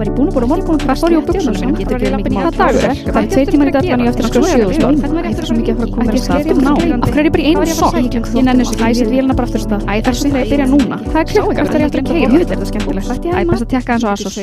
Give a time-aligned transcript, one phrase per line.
[0.00, 1.74] Var ég búin að búin að morgun Hvað fór ég á buksunum mínum?
[1.76, 4.30] Getur ekki lappin í að dagur Það er tveir tímar í daglan ég eftir að
[4.30, 5.26] skoða sjöðustól Það.
[5.28, 6.38] Er svo mikið að fara að koma þér að stað.
[6.40, 7.98] af hverju er ég bara í einu sokk?
[8.00, 9.84] Ég nenni þessu Æ, sér vélina bara aftur stað.
[9.84, 10.98] Æ, það er svo þegar ég byrja núna?
[11.04, 13.98] Það er klukka, það er eftir að keira þetta er skemmtilegt Æ, best að tekka
[13.98, 14.40] eins og asos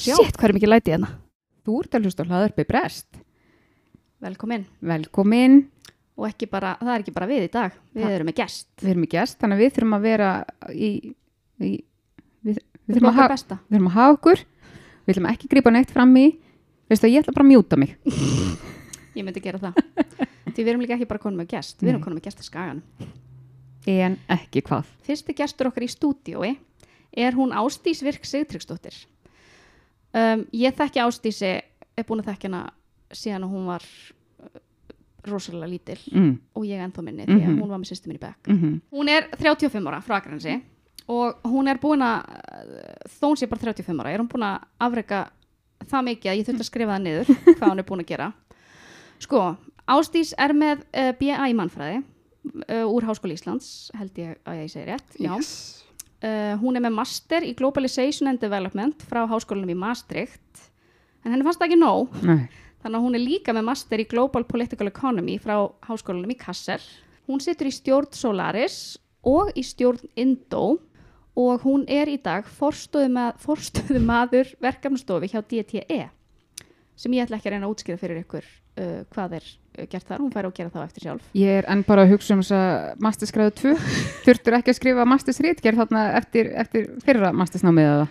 [0.00, 1.12] Sitt, hvað er mikið lætið hérna?
[1.66, 3.08] Þú ert hlusta á hlaðarpi brest.
[4.24, 4.64] Velkomin.
[4.80, 5.60] Velkomin.
[6.16, 7.76] Og ekki bara, það er ekki bara við í dag.
[7.92, 8.68] Við erum með gest.
[8.80, 10.30] Við erum í gest, þannig að við þurfum að vera
[10.72, 10.90] í,
[11.60, 11.72] í
[12.46, 14.44] við, við, þurfum að ha, við þurfum að hafa okkur.
[15.06, 16.26] Við ætlum ekki að grípa neitt fram í.
[16.90, 17.96] Veistu að ég ætla bara að mjúta mig.
[19.16, 19.74] Ég myndi gera það
[20.52, 22.44] Því við erum líka ekki bara konum með gest Við erum konum með gest að
[22.50, 22.82] skagan
[23.86, 24.84] En ekki hvað.
[25.06, 26.56] Fyrsti gestur okkar í stúdíói
[27.16, 28.92] er hún Ásdís Virk Sigtryggsdóttir.
[30.12, 31.52] Um, ég þekki Ásdísi,
[31.96, 32.64] er búin að þekki hana
[33.14, 33.84] síðan hún var
[34.42, 34.60] uh,
[35.30, 36.34] rosalega lítil Mm.
[36.54, 37.60] og ég ennþá minni því að Mhm.
[37.62, 38.48] hún var með sýstu minni bekk.
[38.48, 38.80] Mm -hmm.
[38.92, 40.60] Hún er 35 ára frá Akransi
[41.06, 42.26] og hún er búin að,
[43.18, 45.22] þó hún sé bara 35 ára, er hún búin að afreka
[45.86, 48.28] það mikið að ég þurfti að skrifa það niður hvað hún er búin að gera.
[49.22, 49.46] Sko,
[49.86, 54.72] Ásdís er með uh, BA í mannfræði uh, úr Háskóli Íslands, held ég að ég
[54.72, 55.18] segi rétt.
[55.20, 55.32] Já.
[55.36, 55.52] Yes.
[56.24, 60.62] Uh, hún er með master í Globalization and Development frá háskólanum í Maastricht
[61.20, 62.46] en henni fannst það ekki nóg Nei.
[62.80, 66.80] þannig að hún er líka með master í Global Political Economy frá háskólanum í Kassel
[67.28, 68.78] hún situr í stjórn Solaris
[69.28, 70.78] og í stjórn Indo
[71.36, 76.06] og hún er í dag forstöðu, með, forstöðu maður verkefnastofi hjá DTE
[76.96, 80.08] sem ég ætla ekki að reyna að útskýra fyrir ykkur uh, hvað er uh, gert
[80.08, 82.36] þar, hún fær að gera það á eftir sjálf Ég er enn bara að hugsa
[82.36, 83.74] um þess að masterskræðu 2.
[84.26, 88.06] Þurftur ekki að skrifa mastersrítgerð þarna eftir, eftir fyrra mastersnámið eða?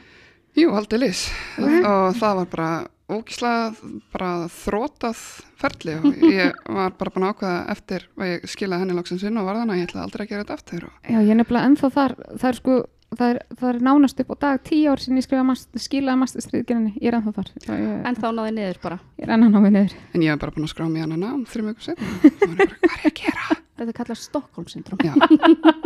[0.55, 1.25] Jú, aldrei lis.
[1.59, 2.69] Og það var bara
[3.11, 5.19] ógíslega bara þrótað
[5.59, 9.37] ferli og ég var bara búin að ákveða eftir að ég skilaði henni loksins inn
[9.37, 10.87] og var þannig að ég ætlaði aldrei að gera þetta aftur.
[10.87, 12.77] Og Já, ég er nefnilega ennþá þar, það er sko,
[13.19, 16.21] það er, það er nánast upp á dag tíu ár sinni ég skrifa mast, skilaði
[16.23, 17.51] masterstríðgerðinni, ég er ennþá þar.
[17.65, 19.95] Ég, en þá náði niður bara ég er enn að ná mig niður.
[20.13, 23.05] en ég hef bara búin að skrá mig hana nám þrjum ég bara, hvað er
[23.05, 23.59] ég að gera?
[23.75, 24.99] þetta er kallað Stockholm syndrom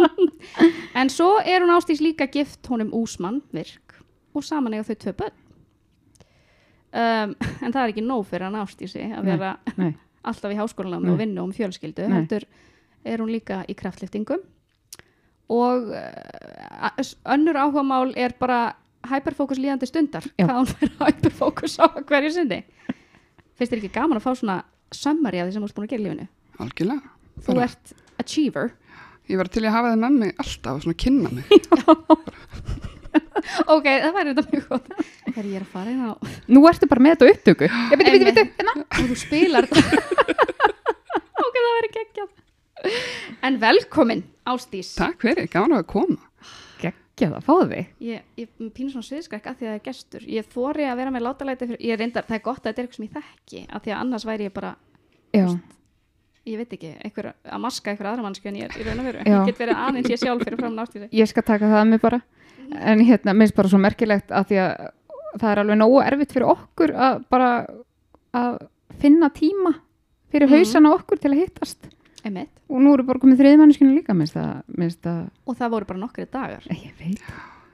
[1.00, 3.98] En svo er hún ástís líka gift honum Úsmann virk
[4.36, 5.38] og saman eiga þau tvö börn.
[6.90, 9.92] Um, en það er ekki nóg fyrir hann ástísi að vera nei.
[10.30, 11.14] alltaf í háskólanum Nei.
[11.14, 12.08] og vinna um fjölskyldu.
[12.10, 12.46] Heldur
[13.08, 14.42] er hún líka í kraftliftingum
[15.50, 18.60] og uh, önnur áhugamál er bara
[19.10, 20.26] hyperfókus líðandi stundar.
[20.38, 20.46] Já.
[20.46, 22.62] Hvað hún fyrir hyperfókus á hverju sinni.
[23.58, 24.60] Finnst þér ekki gaman að fá svona
[24.96, 26.28] summary af því sem þú ert búin að gera í lífinu?
[26.60, 27.12] algjörlega.
[27.40, 28.72] Þú Bara- ert achiever.
[29.30, 31.46] Ég var til í að hafa það með mig alltaf og svona kynna mig.
[33.70, 34.90] Ok, það væri þetta mjög gott.
[35.32, 36.12] Ég er að fara inn á
[36.54, 37.66] Nú ertu bara með þetta upptöku.
[37.70, 38.74] Ég byrju, byrju, byrju, hérna.
[38.86, 42.30] og þú spilar ok, það verður geggjað
[43.60, 46.18] en velkomin Ástís Takk fyrir, gaman að koma.
[46.80, 47.88] Gekkja það, fá þig.
[48.08, 51.12] ég, ég pínur svona sviðskrekk að því að það er gestur ég þóri að vera
[51.12, 53.66] með látalæti fyrir, ég reyndar, það er gott að þetta er eitthvað sem ég þekki
[53.76, 54.72] að því að annars væri ég bara,
[55.36, 55.46] Já,
[56.50, 59.10] ég veit ekki einhver, að maska einhver aðra mannskju en ég er í raun og
[59.10, 61.90] veru ég get verið aðeins ég sjálf fyrir fram Ástísi ég skal taka það að
[61.92, 62.22] mig bara.
[62.80, 64.74] En hérna, minnst bara svo merkilegt að því að
[65.42, 67.50] það er alveg nógu erfitt fyrir okkur að bara
[68.34, 68.58] að
[69.04, 69.76] finna tíma
[70.32, 70.56] fyrir Mhm.
[70.56, 71.90] hausana okkur til að hittast.
[72.26, 72.52] Einmitt.
[72.68, 76.04] Og nú eru bara komið þriðmannskinu líka, minnst það, minnst það, og það voru bara
[76.04, 76.68] nokkri dagar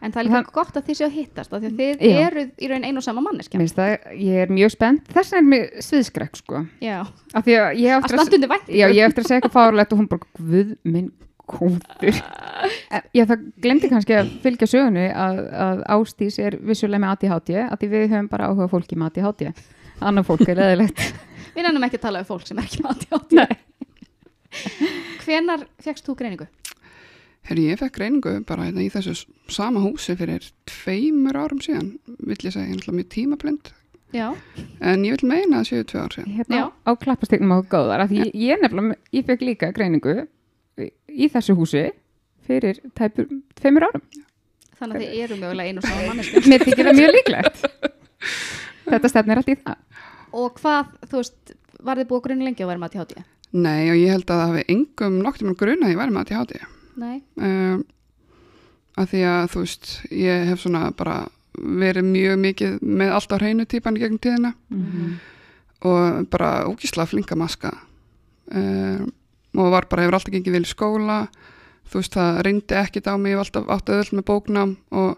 [0.06, 2.16] en það er líka gott að þið séu að hittast því að þið Já.
[2.28, 5.07] eruð í raun einu og sama manneskja Minnst það, ég er mjög spennt.
[5.16, 6.63] Þess vegna er mér sviðskrekk, sko.
[6.85, 9.95] Af því að ég að eftir að, vænt já, ég eftir að segja eitthvað fárlegt
[9.95, 11.09] og hún bara, guð minn
[11.45, 12.19] góður.
[13.16, 17.78] Ég það glemdi kannski að fylgja sögunu að, að Ástís er vissulega með ADHD, að
[17.81, 19.51] því við höfum bara áhuga fólki með ADHD.
[20.05, 21.03] Annar fólk er leðilegt.
[21.55, 23.59] við nefnum ekki að tala um fólk sem er ekki með ADHD Nei.
[25.25, 26.47] Hvenar fegst þú greiningu?
[27.45, 29.13] Herri, ég fekk reyningu bara hérna í þessu
[29.53, 31.91] sama húsi fyrir tveimur árum síðan.
[32.25, 33.69] Vill ég segja, ég er mjög tímablind.
[34.16, 34.31] já,
[34.81, 36.31] En ég vil meina að séu tvö ár síðan.
[36.39, 36.66] Hérna Já.
[36.88, 40.27] á klappastegnum á góðar, ég, ég nefnilega, ég fekk líka greiningu
[40.79, 41.91] í, þessu húsi
[42.47, 43.27] fyrir tæpur
[43.59, 44.01] tveimur árum.
[44.79, 47.61] þannig að þið eru mögulega einu og sama manneskja Mér þykir það mjög líklegt.
[48.85, 49.78] Þetta stefnir allt í það.
[50.35, 51.55] og hvað, þú veist,
[51.85, 53.23] var þið búið grunni lengi að vera með ADHD?
[53.53, 56.55] Nei, og ég held að það hafi engum mér gruna að ég væri með ADHD.
[56.97, 57.83] Nei, Um,
[58.97, 61.27] að því að, þú veist, ég hef svona bara
[61.59, 65.19] verið mjög mikið með allt á hreinu típan í gegnum tíðina Mhm.
[65.83, 67.71] og bara ógísla flinka maska.
[68.51, 69.11] Um,
[69.57, 71.27] og var bara, hefur alltaf gengið vel í skóla,
[71.89, 75.17] þú veist, það reyndi ekkit á mig, ég hef alltaf átt öðvöld með bóknám og,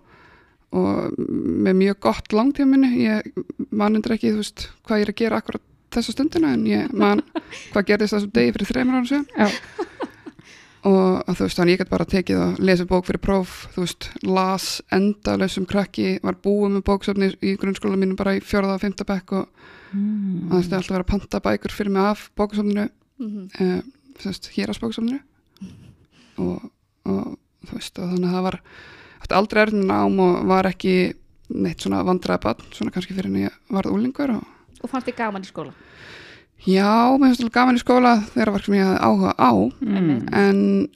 [0.73, 3.21] og með mjög gott langtíminni, ég
[3.71, 5.61] man undir ekki, þú veist, hvað ég er að gera akkurat
[5.97, 7.23] þessa stundina en ég man
[7.73, 9.27] hvað gerðist þessum degi fyrir þreymur ára síðan
[10.87, 14.09] og þú veist, þannig ég gæti bara tekið og lesið bók fyrir próf, þú veist,
[14.23, 19.07] las endalausum krakki, var búið með bóksöfni í grunnskóla mínu bara í fjórða og fymta
[19.07, 20.47] bekk og mm.
[20.51, 23.47] það þurfti alltaf að vera panta bækur fyrir mig af bóksöfninu, Mhm.
[23.57, 23.81] uh,
[24.21, 25.17] þess, hérasbóksöfninu
[26.45, 26.67] og,
[27.09, 28.59] og þú veist, og þannig að það var
[29.39, 30.93] aldrei erfnir nám og var ekki
[31.57, 34.45] neitt svona vandræða bann, svona kannski fyrir en ég varð úlingur og
[34.83, 35.73] Og fannst þið gaman í skóla?
[36.67, 39.51] já, mér finnst alveg gaman í skóla þegar það var sem ég hafði áhuga á
[39.81, 40.33] Mm.
[40.33, 40.89] en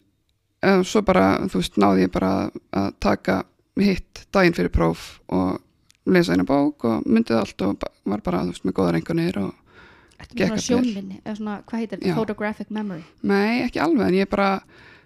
[0.65, 2.31] uh, svo bara, þú veist, náði ég bara
[2.73, 3.35] að taka
[3.79, 5.59] hitt daginn fyrir próf og
[6.05, 9.51] lesa eina bók og myndið allt og var bara, þú veist, með góðar engunir og
[9.53, 10.65] með allt svona vel.
[10.65, 11.21] sjónminni?
[11.23, 12.15] Eða svona, hvað heitir þetta?
[12.17, 13.03] Photographic memory?
[13.23, 14.49] nei, ekki alveg, en ég bara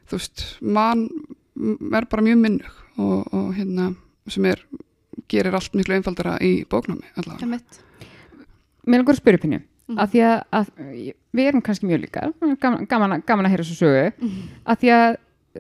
[0.10, 1.06] þú veist, mann
[1.96, 3.92] er bara mjög minnug og, og hérna
[4.32, 4.64] sem er,
[5.32, 7.44] gerir allt miklu einfaldara í bóknámi allavega.
[7.46, 7.82] Emmett?
[8.86, 10.00] Mér langar að spyrja pinnu Mhm.
[10.00, 13.64] af því að, að við erum kannski mjög líka gaman, gaman, að- gaman að heyra
[13.64, 14.42] svo sögu Mhm.
[14.66, 15.18] af því að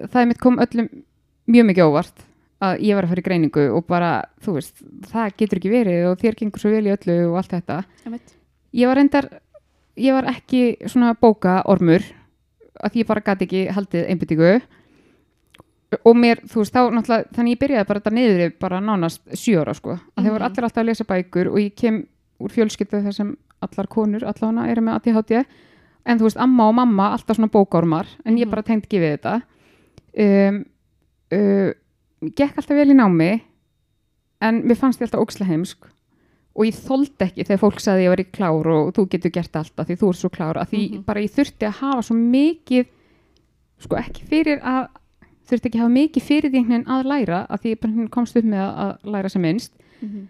[0.10, 0.89] það er mitt kom öllum
[1.48, 2.18] mjög mikið óvart
[2.62, 4.81] að ég var að fara í greiningu og bara, þú veist,
[5.12, 7.86] það getur ekki verið og þér gengur svo vel í öllu og allt þetta
[8.74, 9.30] ég var reyndar
[9.95, 12.01] ég var ekki svona bóka ormur
[12.83, 14.62] að ég bara gæti ekki haldið einbyttingu
[16.04, 19.22] og mér, þú veist, þá náttúrulega þannig ég byrjaði bara þetta niður yfir bara nánast
[19.38, 20.50] sjö ára sko, að þeir voru Mhm.
[20.50, 22.07] allir alltaf að lesa bækur og ég kem
[22.40, 25.46] úr fjölskyldu þar sem allar konur allavega eru með ADHD
[26.06, 28.50] en þú veist, amma og mamma alltaf svona bókármar en ég Mhm.
[28.52, 29.42] bara tengdi ekki við þetta
[30.18, 30.66] um,
[31.34, 31.72] uh,
[32.22, 33.42] gekk alltaf vel í námi
[34.42, 35.88] en mér fannst ég alltaf ókslega heimsk
[36.56, 39.56] og ég þoldi ekki þegar fólk sagði ég var í klár og þú getur gert
[39.60, 41.04] allt að því þú er svo klár að því Mhm.
[41.06, 42.86] bara ég þurfti að hafa svo mikið
[43.80, 44.88] sko ekki fyrir að
[45.50, 48.38] þurfti ekki að hafa mikið fyrir því einhvern veginn að læra að því ég komst
[48.38, 49.72] upp með að, að læra sem minnst
[50.02, 50.28] Mhm.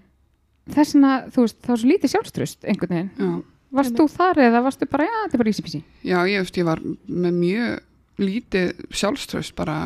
[0.74, 3.44] Þess vegna, þú veist, það var svo lítið sjálfströst einhvern veginn, Já.
[3.80, 6.66] varst þú þar eða varstu bara, já, þetta er bara peasy Já, ég veist, ég
[6.66, 7.80] var með mjög
[8.26, 9.78] lítið sjálfströst bara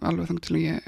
[0.00, 0.80] alveg þannig til að ég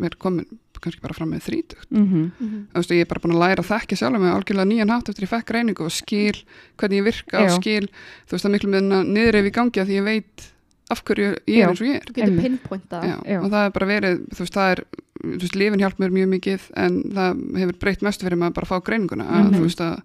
[0.00, 0.46] er komin
[0.80, 1.90] kannski bara fram með þrítugt.
[1.90, 2.30] mm -hmm.
[2.40, 2.60] Mhm.
[2.72, 5.08] Þú veist, ég er bara búin að læra að þekka sjálf með algjörlega nýjan hátt
[5.08, 6.36] eftir ég fekk reyningu og skil
[6.78, 7.86] hvernig ég virka og skil,
[8.26, 10.52] þú veist, það miklu með niður ef ég gangi að því ég veit
[10.90, 11.62] af hverju ég Já.
[11.62, 12.04] er eins og ég er.
[12.08, 13.04] Þú getur pinpointað.
[13.04, 13.38] Já, Já.
[13.44, 14.84] og það er bara verið, þú veist, það er
[15.20, 18.66] þú veist, lifin hjálp mér mjög mikið en það hefur breytt mestu fyrir maður bara
[18.68, 19.54] að fá greininguna að Mhm.
[19.58, 20.02] þú veist að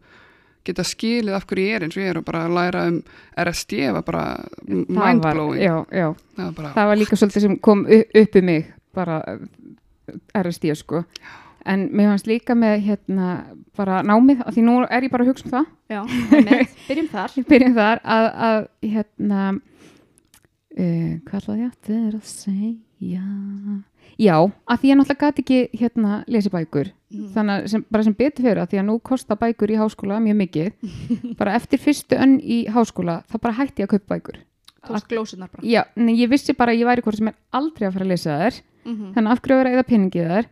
[0.66, 3.04] geta skilið af hverju ég er eins og ég er og bara læra um
[3.38, 4.24] RSD var bara
[4.68, 8.72] mindblowing já, já, það var bara, það var líka svolítið sem kom upp í mig
[8.96, 9.38] bara uh,
[10.42, 11.04] RSD sko
[11.66, 13.28] en mér fannst líka með hérna
[13.78, 16.02] bara námið, af því nú er ég bara að hugsa um það Já,
[16.34, 16.76] Emmett.
[16.90, 17.32] Byrjum þar.
[17.38, 19.42] við byrjum þar að, að hérna
[20.78, 23.26] uh, hvað ætlaði ég aftur að segja
[24.20, 24.36] já,
[24.68, 27.28] að því ég náttúrulega gæti ekki hérna lesi bækur Mhm.
[27.34, 30.36] þannig sem, bara sem betur fyrir að því að nú kosta bækur í háskóla mjög
[30.36, 30.72] mikið
[31.40, 34.38] bara eftir fyrstu önn í háskóla þá bara hætti ég að kaupa bækur
[34.86, 35.64] Tókst glósunar bara.
[35.66, 38.12] já, nei, ég vissi bara að ég væri hvort sem er aldrei að fara að
[38.12, 39.14] lesa þær Mhm.
[39.16, 40.46] þannig af hverju að vera eða peningið þær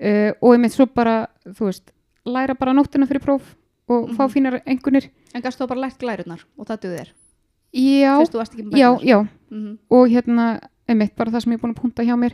[0.00, 1.90] uh, og ég með svo bara, þú veist
[2.24, 3.54] læra bara nóttina fyrir próf
[3.88, 4.32] og fá Mhm.
[4.32, 7.08] fínar einhvernir En gafst þú bara lært glærunar og það duð þér?
[7.74, 8.14] já,
[8.72, 9.78] já, já Mhm.
[9.90, 12.32] og hérna, einmitt, bara það sem ég er búin að punta hjá mér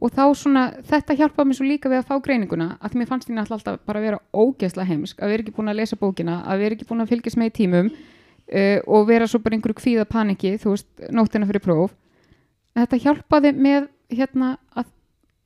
[0.00, 3.08] og þá svona, þetta hjálpaði mér svo líka við að fá greininguna að því mér
[3.10, 6.36] fannst náttúrulega alltaf bara að vera ógeðslega heimsk að vera ekki búin að lesa bókina
[6.46, 9.78] að vera ekki búin að fylgjast með í tímum uh, og vera svo bara einhverju
[9.80, 11.94] kvíða paniki þú veist, nóttina fyrir próf.
[12.78, 14.86] Þetta hjálpaði með hérna að,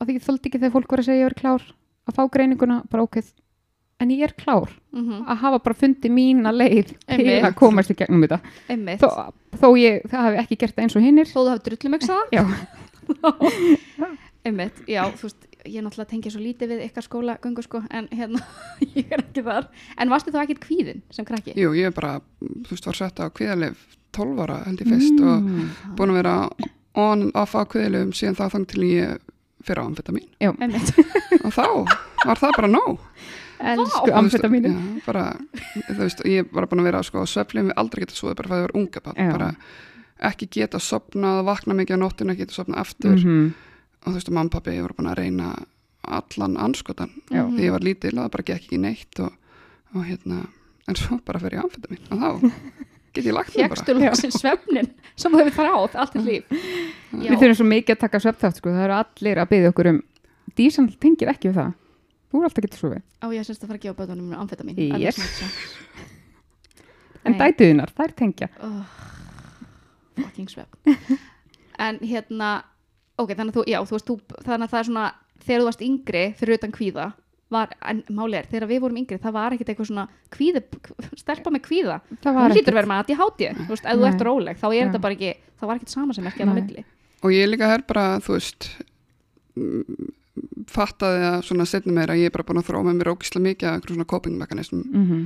[0.03, 1.65] að því ég þoldi ekki þegar fólk voru að segja ég er klár
[2.11, 3.33] að fá greininguna, bara ógeð
[4.03, 5.23] en ég er klár Mhm.
[5.31, 8.41] að hafa bara fundið mína leið til að komast í gegnum þetta.
[9.01, 12.25] Þó, þó ég, það hafi ekki gert það eins og hinnir Þó þú hafði drullumöksaða?
[14.43, 14.51] Já.
[14.51, 18.09] Einmitt, já, þú veist, ég náttúrulega tengja svo lítið við ykkar skóla, göngu sko, en
[18.11, 18.43] hérna,
[18.99, 19.69] ég er ekki þar.
[20.03, 21.55] En varstu þá ekkit kvíðin sem krakki?
[21.55, 25.21] jú, ég er bara þú veist, var sett á kviðalif 12 ára held ég fyrst
[25.23, 25.69] og mm.
[25.99, 26.35] búin að vera
[26.99, 29.23] on and off á kviðalifum síðan þá þang til ég
[29.63, 30.93] fyrir á amfetamin Einmitt.
[31.47, 31.67] og þá
[32.27, 33.01] var það bara nóg
[33.63, 35.25] elsku Þú veist, amfetamínu já, bara,
[35.87, 38.59] þú veist, ég var búin að vera sko, sveflið við aldrei geta svoðið bara fyrir
[38.59, 39.33] að vera unga barn, Já.
[39.37, 39.51] bara
[40.33, 43.53] ekki geta sopnað, vakna mikið á nóttina geta sopnað aftur -hmm.
[44.03, 45.51] Og þú veist, mamma og pappi, ég voru búin að reyna
[46.03, 47.45] allan anskotan Já.
[47.47, 47.57] Mhm.
[47.59, 49.33] því ég var lítil og það bara gekk ekki neitt og,
[49.95, 50.41] og hérna,
[50.89, 52.31] en svo bara fyrir ég amfetamin og þá
[53.15, 56.45] get ég lagt mig bara Fjækstu lóksinn svefnin sem þú hefur þráð allt þitt líf.
[57.13, 57.29] Já.
[57.31, 58.73] við þurfum svo mikið að taka svefnþátt sko.
[58.73, 60.03] það eru allir að byggja okkur um
[60.57, 61.73] dísan tengir ekki við það
[62.33, 64.33] þú er alltaf að geta svo við Á, ég semst að fara að gefa bötunum
[64.35, 64.79] amfetamin.
[64.99, 65.21] Yes.
[65.21, 65.53] Alveg svona.
[67.23, 67.39] en Nei.
[67.39, 68.83] dætuðinar, þær tengja oh,
[70.19, 71.19] fucking svefn
[71.79, 72.49] en hérna
[73.23, 75.09] ok, þannig að þú, já, þú veist, þú, þannig að það er svona
[75.43, 77.11] þegar þú varst yngri, fyrir utan kvíða
[77.53, 80.63] var, en máli er, þegar við vorum yngri það var ekkit eitthvað svona kvíði
[81.21, 83.69] stelpa með kvíða, það hún var hlýtur ekkert að vera með að ég háti þú
[83.75, 84.85] veist, ef þú ert róleg, þá er Já.
[84.87, 86.85] þetta bara ekki það var ekkit sama sem ekki að milli.
[87.23, 88.71] Og ég líka er bara, þú veist
[89.59, 90.09] mm,
[90.73, 93.69] fattaði að svona setna meira, ég er bara búin að þróa með mér ógislega mikið
[93.69, 95.23] af einhverjum svona coping mekanismum mm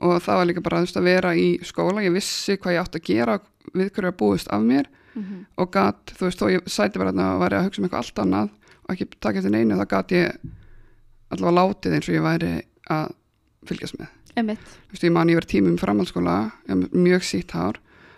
[0.00, 2.84] og það var líka bara þú veist, að vera í skóla, ég vissi hvað ég
[2.84, 3.36] átti að gera
[3.74, 5.46] við hverju að búist af mér Mhm.
[5.58, 8.18] og gat, þú veist, þó ég sæti bara og væri að hugsa um eitthvað allt
[8.24, 8.50] annað
[8.88, 10.36] og ekki taka eftir neinu, þá gat ég
[11.30, 13.12] allavega látið eins og ég væri að
[13.66, 14.08] fylgjast með.
[14.36, 16.52] Þú veist, ég man ég verið tímum framhaldsskóla,
[16.94, 17.76] mjög sítt hár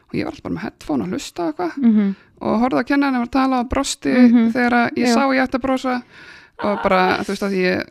[0.08, 2.14] og ég var alltaf bara með headphone að hlusta eitthvað -hmm.
[2.40, 4.52] og horfði að kenna henni að tala og brosti Mhm.
[4.52, 5.14] þegar að ég Já.
[5.14, 6.02] sá ég ætti að brosa
[6.62, 7.84] og bara, þú veist, að ég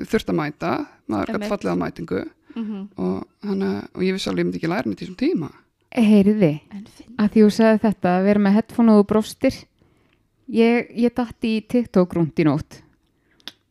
[0.00, 1.48] þurfti að mæta, maður Einmitt.
[1.50, 2.24] fallið á mætingu
[2.56, 5.50] Mm og, hana, og ég vissi alveg ég myndi ekki læra neitt í þessum tíma.
[5.90, 6.52] Heyriði,
[7.18, 9.58] að því þú sagði þetta að vera með headphone og þú brostir.
[10.50, 12.80] Ég, ég datt í TikTok rúnd í nótt.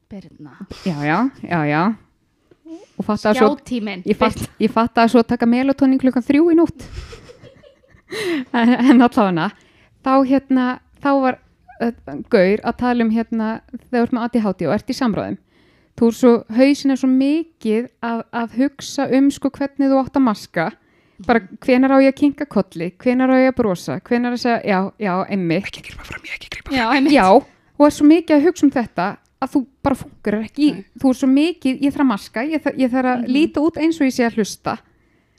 [0.09, 0.57] Birna.
[0.83, 1.83] já, já, já, já.
[2.99, 4.03] Skjátíminn.
[4.05, 4.17] ég
[4.73, 6.83] fatt, að svo taka melatonin klukkan þrjú í nótt.
[8.57, 9.51] En, en allavega
[10.01, 10.65] þá hérna,
[10.97, 11.35] þá var
[11.83, 11.91] uh,
[12.31, 15.37] gaur að tala um hérna þegar þú ert með ADHD og ert í samræðum
[15.99, 20.19] þú er svo, hausin er svo mikið að, að hugsa um sko hvernig þú átt
[20.19, 20.67] að maska
[21.27, 24.59] bara hvenar á ég að kinka kolli, hvenar á ég að brosa hvenar að segja,
[24.63, 27.13] já, já, emmi Ekki grípa fram, ég ekki grípa Já, einmitt.
[27.13, 29.07] já, og er svo mikið að hugsa um þetta
[29.39, 30.85] að þú bara fungur ekki Nei.
[30.99, 33.33] þú er svo mikið, ég þarf að maska ég þarf, ég þarf að Mhm.
[33.35, 34.77] líta út eins og ég sé að hlusta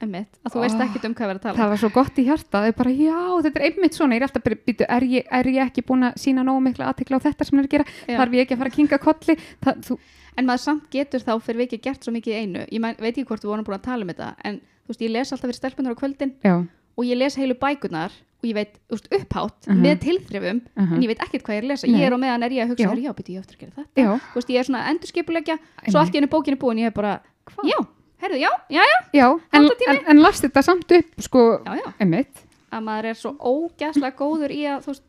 [0.00, 0.32] Einmitt.
[0.48, 0.80] Að þú veist Oh.
[0.86, 1.58] ekkert um hvað við erum að tala.
[1.60, 4.22] það var svo gott í hjarta, það er bara já, þetta er einmitt svona, ég
[4.22, 7.20] er alltaf bara, býtu, er ég, er ég ekki búin að sína nógu mikla aðtikla
[7.20, 8.16] á þetta sem ég er að gera, Já.
[8.16, 9.98] þarf ég ekki að fara að kinga kolli það, þú,
[10.38, 12.66] En maður samt getur þá fyrir vikið gert svo mikið í einu.
[12.72, 15.10] Ég mein, veit ekki hvort við vorum búin að tala um þetta, en veist, ég
[15.14, 16.56] les alltaf fyrir stelpunar á kvöldin já,
[16.98, 19.82] og ég les heilu bækurnar og ég veit, veist, upphátt Mhm.
[19.84, 20.94] með tilþrifum, Mhm.
[20.94, 21.86] en ég veit ekkert hvað ég er að lesa.
[21.86, 22.00] Nei.
[22.00, 23.02] Ég er á meðan er ég að hugsa, Já.
[23.04, 24.20] já, býtu, ég eftir að gera þetta.
[24.34, 25.92] veist, ég er svona að endurskipulegja, Einmitt.
[25.92, 27.64] svo allt í henni bókin er búin, ég er bara, Hvað?
[27.68, 27.78] já,
[28.22, 28.82] herðu, já, já,
[29.12, 32.24] já, já en, en, en last þetta samt upp, sko, já, já.
[32.72, 35.02] Að maður er svo ógæslega góður í að, veist,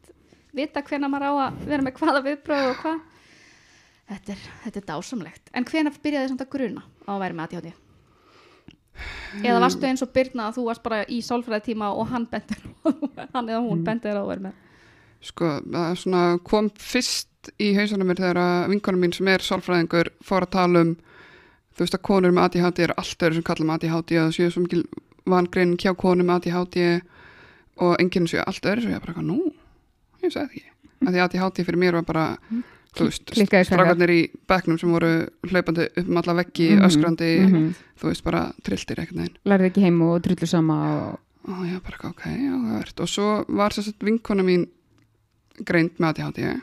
[0.53, 2.99] vita hvenær maður á að vera með hvaða viðbröð og hvað.
[4.11, 5.41] Þetta er, þetta er dásamlegt.
[5.53, 7.73] En hvenær byrjaði að gruna á að vera með ADHD?
[9.41, 12.63] Eða varstu eins og Birna að þú varst bara í sálfræðitíma og hann bendir
[13.33, 14.57] hann eða hún bendir að verið með?
[15.21, 19.45] Sko, það er svona kom fyrst í hausanum mér þegar að vinkonum mín sem er
[19.45, 20.91] sálfræðingur fór að tala um
[21.71, 24.51] þú veist að konur með ADHD eru allt öðru sem kallum ADHD og það séu
[24.51, 24.83] svo mikil
[25.31, 26.83] vangrein hjá konur með ADHD
[27.81, 29.39] og enginn séu allt öðru svo ég bara, nú,
[30.21, 32.25] ég sagði því að því ADHD fyrir mér var bara
[32.97, 33.31] þú veist,
[33.69, 34.21] strákarnir í
[34.51, 35.11] bekknum sem voru
[35.47, 37.69] hlaupandi upp um alla veggi, Mhm, öskrandi mhm.
[38.01, 41.79] þú veist, bara trilltir eitthvað neginn lærði ekki heim og drullu sama og, og ég
[41.85, 44.67] bara, ok, áhugavert og svo var þess að vinkona mín
[45.63, 46.61] greind með ADHD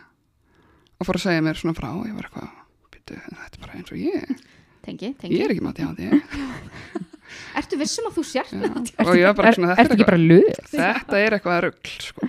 [0.98, 2.48] og fór að segja mér svona frá og ég var eitthvað,
[2.92, 4.38] þetta er bara eins og ég
[4.84, 5.40] tengi, ég tengi.
[5.44, 6.02] er ekki með ADHD
[7.58, 8.58] Ertu vissum að þú sért Já.
[8.62, 12.28] með ég er, svona, ertu þetta er ekki bara lög þetta er eitthvað rugl sko.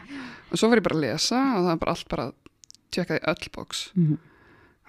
[0.51, 2.25] og svo var ég bara að lesa og það var bara allt bara
[2.91, 4.17] tjekkaði öll bóks Mhm.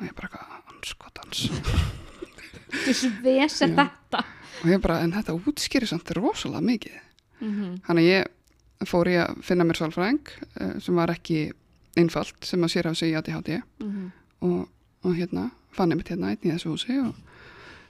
[0.00, 1.50] og ég bara eitthvað, anskotans
[3.24, 3.48] er Já.
[3.48, 4.24] þetta
[4.62, 6.98] og ég bara, en þetta útskýri samt rosalega mikið
[7.40, 7.78] Mhm.
[7.86, 10.26] Þannig að ég fór ég að finna mér sálfræðing
[10.60, 11.52] eh, sem var ekki
[11.96, 14.10] einfalt sem að sér af sig í ADHD Mhm.
[14.42, 14.68] og,
[15.04, 17.14] og hérna fann ég mitt hérna einn í þessu húsi og,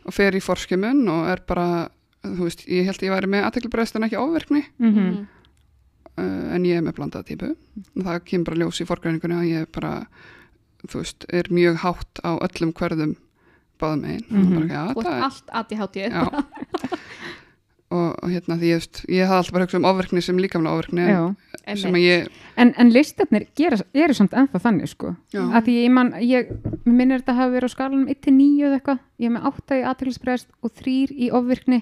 [0.06, 1.88] og fer í forskjumun og er bara
[2.22, 5.26] þú veist, ég held að ég væri með aðteklubreist en ekki ofverkni Mhm.
[6.20, 7.50] Uh, en ég er með blandaða típu.
[7.96, 9.92] Og það kemur bara ljós í forgræningunni að ég er bara
[10.84, 13.16] þú veist, er mjög hátt á öllum hverðum
[13.80, 16.24] báðum einn Þú það ert er- allt ADHD já.
[17.90, 21.76] og, og hérna því ég, ég hafði alltaf bara hugsað um ofverkni sem líkamlega ofverkni
[21.80, 22.28] sem að ég
[22.60, 25.14] En, en listarnir gera, eru samt ennþá þannig sko.
[25.32, 25.40] Já.
[25.48, 26.50] að því ég man, ég
[26.84, 30.50] minnir þetta hafi verið á skalanum 1-9 eða eitthvað, ég er með 8 í aðtilsbreðst
[30.60, 31.80] og 3 í ofvirkni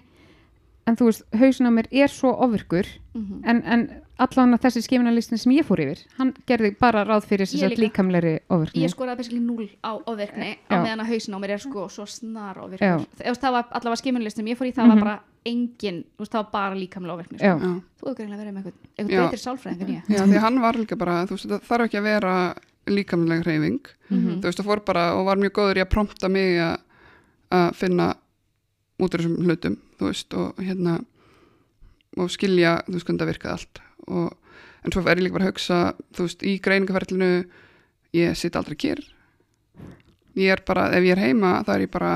[0.88, 2.86] en þú veist, hausin á mér er svo ofvirkur
[3.18, 3.40] Mhm.
[3.50, 3.80] en, en
[4.18, 7.70] allan að þessi skimunarlistin sem ég fór yfir hann gerði bara ráð fyrir þess að
[7.74, 7.82] líka.
[7.82, 10.82] líkamleiri ofvirkni Ég skoraði basically 0 á ofvirkni á Já.
[10.84, 12.62] meðan að hausin á mér er sko svo snar Já.
[12.62, 13.06] ofvirkur.
[13.42, 14.94] Það var allavega skimunlistum ég fór í það Mhm.
[14.94, 17.38] var bara engin, þú veist, það var bara líkamlega ofvirkni.
[17.38, 17.58] Já.
[17.58, 17.66] Sko.
[17.98, 20.02] Þú hefur greinlega verið með eitthvað, eitthvað betri sálfræðing en ég.
[20.08, 22.54] já, því hann var líka bara þú veist, það þarf ekki að vera
[22.86, 23.80] líkamlega hreyfing
[24.10, 24.40] Mhm.
[24.40, 26.78] þú veist, það fór bara og var mjög góður í að prompta mig að
[27.50, 28.14] að finna
[29.00, 30.98] út af þessum hlutum þú veist, og hérna
[32.18, 34.32] og skilja, þú veist, hvernig það virkaði allt og,
[34.84, 35.78] en svo er ég líka bara að hugsa
[36.16, 37.30] þú veist, í greiningaferlinu
[38.16, 39.02] ég sitt aldrei kýr
[40.38, 42.12] ég er bara, ef ég er heima þá er ég bara,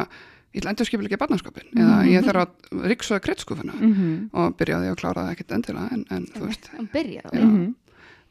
[0.54, 4.30] ég ætla endur skipil ekki barnaskapin eða ég þarf að riksuða kreddskufuna Mhm.
[4.32, 7.22] og byrjaði að klára það ekkert endilega en, en þú veist, Já.
[7.30, 7.42] því.
[7.42, 7.74] Mhm.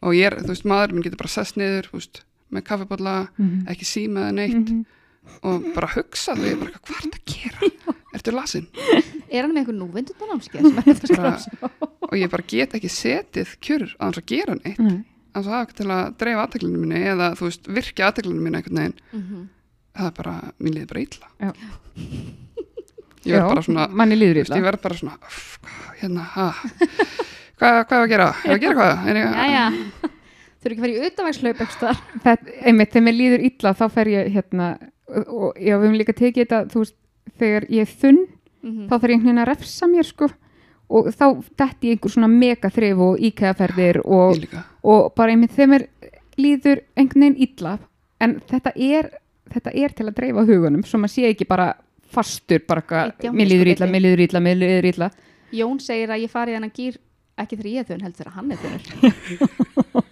[0.01, 3.29] og ég er, þú veist, maður minn getur bara sest niður, þú veist, með kaffibólla
[3.38, 3.67] Mhm.
[3.70, 4.86] ekki síma eða neitt Mhm.
[5.43, 8.68] og bara hugsa því, bara, hvað er þetta að gera ertu lasin?
[9.32, 9.77] Er hann með einhver
[11.15, 11.38] er á?
[12.12, 14.98] og ég bara get ekki setið kjur að hans að gera neitt Nei.
[15.38, 18.82] að það ekki til að dreifa aðteklinu minni eða þú veist, virkja aðteklinu minni einhvern
[18.82, 19.46] veginn, Mhm.
[19.96, 21.51] það er bara, mér líður bara illa Já.
[23.24, 26.24] ég verð bara svona manni þú veist, ég illa verð bara svona "Uff, hvað, hérna,
[26.36, 26.48] ha
[27.62, 29.65] hvað, hvað er að gera, er að gera hvað er ég, Jæja,
[30.62, 34.12] þurfi ekki að fara í utanvægslaup eitthvað Þetta, einmitt, þegar mér líður illa þá fer
[34.12, 34.68] ég hérna
[35.12, 36.96] og já, við höfum líka tekið þetta þú veist,
[37.40, 38.22] þegar ég er þunn
[38.62, 38.84] Mhm.
[38.86, 40.28] þá þarf ég einhvern veginn að refsa mér sko.
[40.92, 41.25] Og þá
[41.58, 44.44] detti ég einhver svona mega þrif og íkæðaferðir og,
[44.84, 45.86] og bara einmitt þegar mér
[46.38, 47.78] líður einhvern veginn illa
[48.22, 49.10] en þetta er,
[49.50, 51.72] þetta er til að dreifa hugunum svo maður sé ekki bara
[52.12, 55.10] fastur bara eitthvað, mér líður illa, mér líður illa, mér líður illa.
[55.56, 57.00] Jón segir að ég fari í þennan gýr
[57.42, 60.01] ekki þegar ég er þunn, heldur þegar hann er þunnur.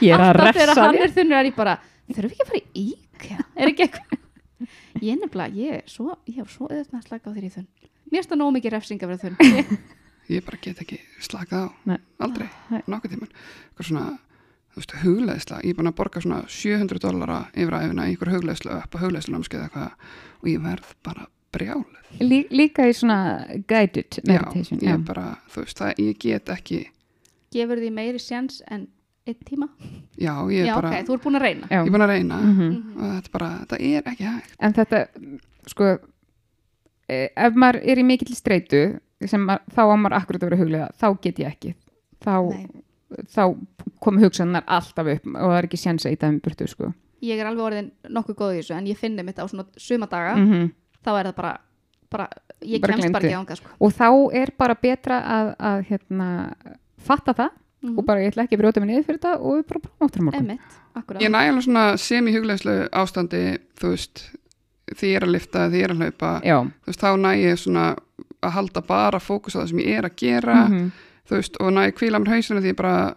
[0.00, 1.76] Ég er að Alltaf þegar refsa hann er þunnur er ég bara
[2.14, 4.18] þurfi ekki að fara í íkja er ekki eitthvað
[5.06, 7.54] ég er nefnilega, ég, er svo, ég hef svo auðvitað að slaka á ég er
[7.56, 7.68] þunn
[8.06, 9.78] mér finnst það nóg mikið refsing að vera þunn
[10.26, 11.68] Ég- bara get ekki slakað á.
[11.86, 11.98] Nei.
[12.18, 12.48] aldrei,
[12.90, 14.06] nokkuð tíman eitthvað svona,
[14.74, 18.16] þú veist, hugleðsla ég er búin að borga svona 700 dollara yfir að efina í
[18.16, 19.92] ykkur hugleðslu upp á hugleðslunámskeið eitthvað.
[20.42, 23.18] Og ég verð bara brjálið Lí, líka í svona
[23.70, 26.80] guided meditation já, ég bara, veist, það, ég get ekki
[27.54, 28.88] gefur því meiri sjans en
[29.26, 29.68] einn tíma
[30.18, 31.78] já, ég er já, bara, ok, þú ert búin að reyna Já.
[31.80, 32.68] ég er búin að reyna Mhm.
[32.96, 35.00] og þetta bara, þetta er ekki hægt en þetta
[35.66, 35.88] sko
[37.08, 38.82] eh, ef maður er í mikill streitu
[39.26, 41.74] sem maður, þá á maður akkurat að vera huglega þá get ég ekki
[42.22, 42.32] þá,
[43.32, 43.42] þá
[44.02, 46.92] komu hugsanar alltaf upp og það er ekki séns að í dæmi burtu sko.
[47.22, 50.34] ég er alveg orðin nokkuð góð í þessu en ég finni mitt á svona sumadaga
[50.36, 50.70] mm
[51.06, 51.52] þá er það bara,
[52.10, 52.24] bara
[52.66, 53.28] ég Bara kemst bara gleymdu.
[53.30, 53.68] ekki ánga sko.
[53.80, 54.08] og þá
[54.42, 56.28] er bara betra að, að hérna,
[56.98, 57.50] fatta það
[57.86, 59.80] mm og bara ég ætla ekki að brjóta mig niður fyrir þetta og við bara
[60.06, 60.58] áttur á morgun.
[61.20, 63.42] Ég næ alveg svona semi-hugleðslu ástandi
[63.80, 64.22] þú veist,
[64.96, 67.30] því ég er að lifta því ég er að hlaupa, já, þú veist, þá næ
[67.42, 67.86] ég svona
[68.42, 70.56] að halda bara fókus á það sem ég er að gera.
[70.68, 70.90] Mhm,
[71.28, 73.14] þú veist, og næ ég kvíla mér hausinu því ég bara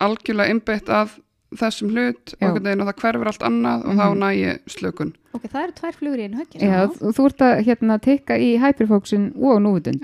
[0.00, 1.14] algjörlega einbeitt að
[1.56, 2.50] þessum hlut Já.
[2.50, 3.98] og, það hverfur allt annað og Mhm.
[4.00, 5.12] þá næ ég slökun.
[5.32, 8.34] Ok, það eru tvær flugur í einu höggi já, þú, þú ert að hérna, tekka
[8.36, 10.02] í hyperfókusin og núvitund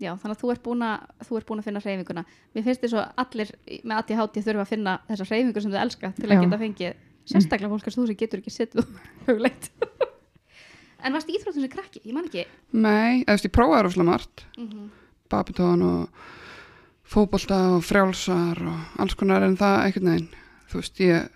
[0.00, 2.24] já, þannig að þú ert búin að, þú ert búin að finna hreyfinguna.
[2.54, 3.52] Mér finnst þess að allir
[3.84, 6.40] með ADHD þurfa að finna þessa hreyfingu sem þau elska til að Já.
[6.44, 6.94] geta fengið
[7.30, 8.86] sérstaklega fólk að þú sem getur ekki setið
[9.28, 9.70] hugleitt.
[11.04, 12.00] en varst íþróttum sem krakki?
[12.04, 12.46] Ég man ekki.
[12.72, 14.88] nei, eða ég prófaði rosalega margt Mm -hmm.
[15.30, 16.08] babitón og
[17.04, 20.28] fótbolta og frjálsar og alls konar en það einhvern veginn,
[20.70, 21.28] þú veist, ég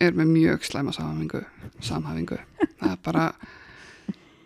[0.00, 1.42] er með mjög slæma samhafingu
[1.80, 2.38] samhafingu,
[2.80, 3.32] það er bara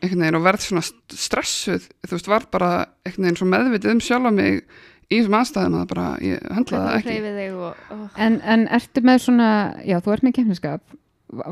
[0.00, 2.70] einhvern veginn og verð svona st- stressuð, þú veist, var bara
[3.04, 4.62] einhvern veginn svo meðvitið um sjálfa mig
[5.10, 7.46] í þessum aðstæðum að bara, ég höndlaði það ekki.
[7.58, 7.84] og...
[7.90, 8.06] Oh.
[8.26, 9.50] En, en ertu með svona,
[9.86, 10.96] já þú ert með kemniskap,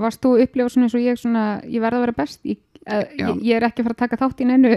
[0.05, 2.61] varst þú að upplifa svona eins og ég svona, ég verð að vera best, ég,
[2.87, 4.75] að, ég, ég er ekki að fara að taka þátt í neinu.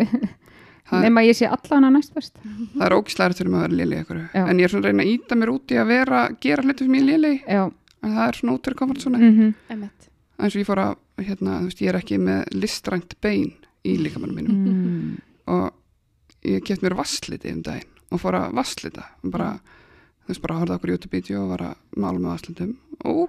[0.91, 2.39] Nema ég sé allan að næst best.
[2.41, 4.41] það er ógislega fyrir mig að vera léli ykkur Já.
[4.41, 6.87] en ég er svona að reyna að íta mér út í að vera gera hluti
[6.87, 7.61] er léli, Já,
[8.01, 10.09] en það er svona út fyrir komfort svona, mm Emmett.
[10.41, 13.53] eins og ég fór að hérna, þú veist, ég er ekki með listrænt bein
[13.87, 15.13] í líkamannum mínum mm.
[15.53, 19.53] og ég keft mér vassliti um daginn og fór að vasslita bara,
[20.25, 23.21] þú veist, bara horfði okkur YouTube-vídeó og var að mála með vasslitum og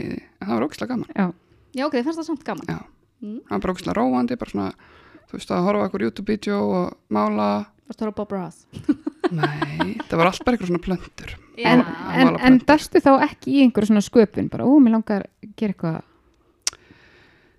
[0.00, 1.26] í því, en það var ógeðslega gaman já,
[1.74, 2.68] Já, ok, þið fannst það samt gaman.
[2.70, 2.80] Já.
[3.24, 3.38] Mm.
[3.46, 4.68] það var bara ógeðslega róandi, bara svona
[5.30, 7.48] þú veist, að horfa okkur YouTube-vídeó og mála
[7.84, 8.60] Varst þú að Bob Ross?
[9.38, 11.84] nei, það var allt bara eitthvað svona plöntur en,
[12.14, 15.74] en, en dastu þá ekki í einhverju svona sköpun, bara, ó, mér langar að gera
[15.74, 15.98] eitthvað,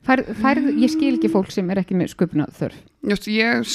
[0.06, 2.76] færð, færð, ég skil ekki fólk sem er ekki með sköpuna þörf.
[3.06, 3.66] Just, ég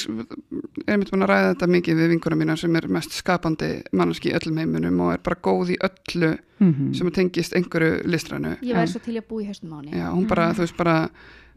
[0.86, 4.30] er mitt búin að ræða þetta mikið við vinkuna mína sem er mest skapandi mannski
[4.32, 8.74] í öllum heiminum og er bara góð í öllu Mm sem tengist einhverju listrænu Ég
[8.76, 9.92] væri svo til að búa í haustum á henni.
[9.96, 10.96] Já, hún bara, þú veist, bara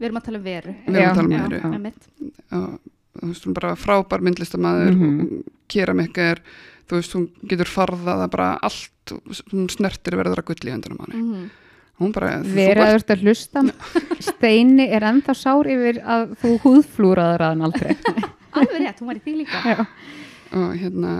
[0.00, 0.72] Við erum að tala um veru.
[0.86, 1.64] við erum að tala um Já, meiri já.
[2.54, 5.42] Og þú veist, hún bara frábær myndlistamæður mm Mhm.
[5.68, 6.40] keramikar
[6.88, 9.12] þú veist, hún getur farðað að bara allt,
[9.52, 11.50] hún snertir verður að gulli í höndunum á henni.
[11.94, 13.60] Mm Hún bara, þú Verið að ert, þú ert að hlusta.
[14.26, 17.92] Steini er ennþá sár yfir að þú húðflúraður að hann aldrei.
[18.58, 19.60] Alveg rétt, hún var í því líka.
[19.62, 19.84] Já,
[20.58, 21.12] og hérna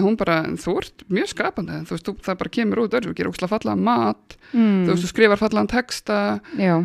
[0.00, 1.80] hún bara, þú ert mjög skapandi.
[1.82, 4.78] Þú veist, þú, það bara kemur út öll, þú gerir ókslega fallaðan mat, mm.
[4.86, 6.18] þú veist, þú skrifar fallaðan texta.
[6.56, 6.76] Já.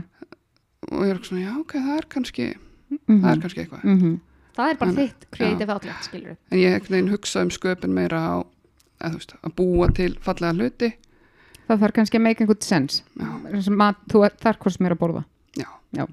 [0.92, 2.48] og ég er svona, já, ok, það er kannski
[2.90, 4.20] Mm það er kannski eitthvað, -hmm.
[4.56, 8.36] Það er bara Þannig- þitt creative outlet, skilur en ég hugsa um sköpun meira á,
[9.02, 10.94] eða þú veist, að búa til fallega hluti,
[11.66, 13.32] Það þarf kannski að make einhvern sens já,
[13.66, 15.24] sem að þú þarf hvort sem er að borða
[15.58, 16.06] já,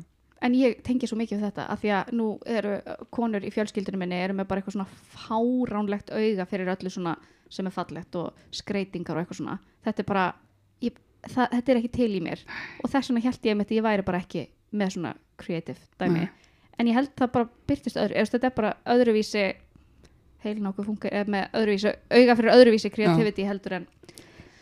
[0.43, 3.51] En ég tengi svo mikið við þetta að því að nú eru uh, konur í
[3.55, 7.13] fjölskyldunum minni eru með bara eitthvað svona fáránlegt auga fyrir öllu svona
[7.53, 9.59] sem er fallegt og skreitingar og eitthvað svona.
[9.87, 10.25] Þetta er bara,
[10.83, 12.43] ég, það, þetta er ekki til í mér
[12.83, 16.25] og þess vegna held ég að ég væri bara ekki með svona creative dæmi.
[16.25, 16.51] Nei.
[16.81, 19.45] En ég held það bara byrtist öðru, eða þetta er bara öðruvísi
[20.43, 23.87] heilin okkur funkar eða með öðruvísi, auga fyrir öðruvísi kreativiti heldur en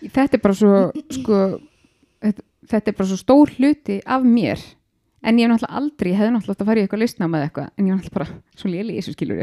[0.06, 0.74] þetta er bara svo
[1.12, 1.40] sko,
[2.22, 4.62] þetta, er bara svo stór hluti af mér.
[5.20, 7.48] En ég hef náttúrulega aldrei, ég hefði náttúrulega átt að fara í eitthvað listnáma eða
[7.50, 9.42] eitthvað, en ég var náttúrulega bara svo léli í þessu skilur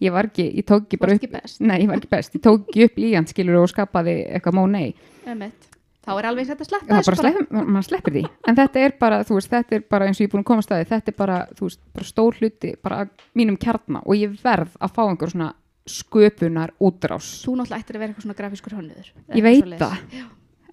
[0.00, 2.44] ég var ekki, ég tók ekki bara upp ekki nei, ég var ekki best, ég
[2.44, 5.08] tók ekki upp líjant skilur og skapaði eitthvað Monet.
[5.26, 5.68] Einmitt.
[6.06, 8.24] þá er alveg þetta að sleppa það bara slepp, maður sleppir því.
[8.48, 10.50] En þetta er bara, þú veist, þetta er bara eins og ég er búin að
[10.50, 13.00] koma að staði þetta er bara, þú veist, bara stór hluti bara
[13.36, 15.50] mínum kjarna og ég verð að fá einhver svona
[15.92, 19.08] sköpunar útrás þú náttúrulega ættir að vera eitthvað svona grafískur hönnuður.
[19.34, 19.96] Ég veit það.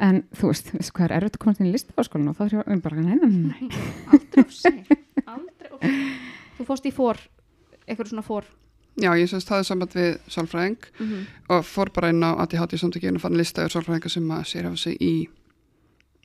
[0.06, 2.56] En þú veist, veistu hvað er erfitt að komast inn í listafaskólan og þá er
[2.60, 3.30] ég bara, neina,
[4.12, 4.91] aldrei of seint.
[5.23, 6.21] Aldrei of seint.
[6.58, 7.21] Þú fórst í fór,
[7.88, 8.49] eitthvað svona fór
[8.95, 11.23] Já, ég semst hafði samband við sálfræðing mm -hmm.
[11.51, 14.63] og fór bara inn á ADHD samtökinu og fann lista yfir sálfræðinga sem að sér
[14.63, 15.30] hafa sig í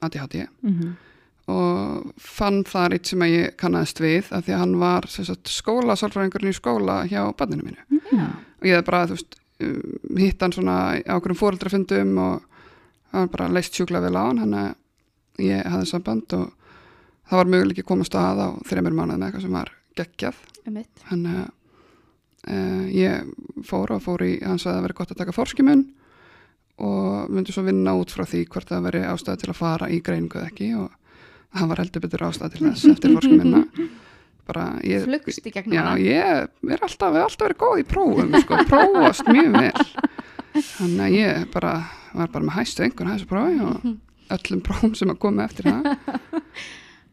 [0.00, 0.96] ADHD mm
[1.50, 5.08] og fann þar eitt sem að ég kannaðist við af því að hann var
[5.50, 8.00] skóla sálfræðingurinn í skóla hjá banninu mínu.
[8.12, 8.26] Já,
[8.60, 12.64] og ég hef bara, veist, um, hitt hann svona á okkurum fóreldrafundum og
[13.14, 16.50] hann bara leist sjúklega vel á hann hann að ég hafði samband og
[17.30, 20.44] það var möguleik að koma stað á þreymur mánuð með eitthvað sem var geggjað.
[21.10, 21.46] Hann að
[22.48, 23.32] uh, ég
[23.66, 25.88] fór og fór í hann sagði að það veri gott að taka fórskimun
[26.80, 30.00] og myndi svo vinna út frá því hvort það veri ástæði til að fara í
[30.04, 30.94] greiningu eða ekki og
[31.56, 33.90] það var heldur betur ástæði til þess eftir
[34.50, 37.86] bara ég flugst í gegnum Já, hana ég er alltaf, við alltaf verið góð í
[37.90, 39.84] prófum, sko, prófast mjög vel.
[40.74, 41.74] Þannig að ég bara,
[42.16, 43.86] var bara með hæstu einhvern hæstu prófi og
[44.36, 45.92] öllum prófum sem að koma eftir það.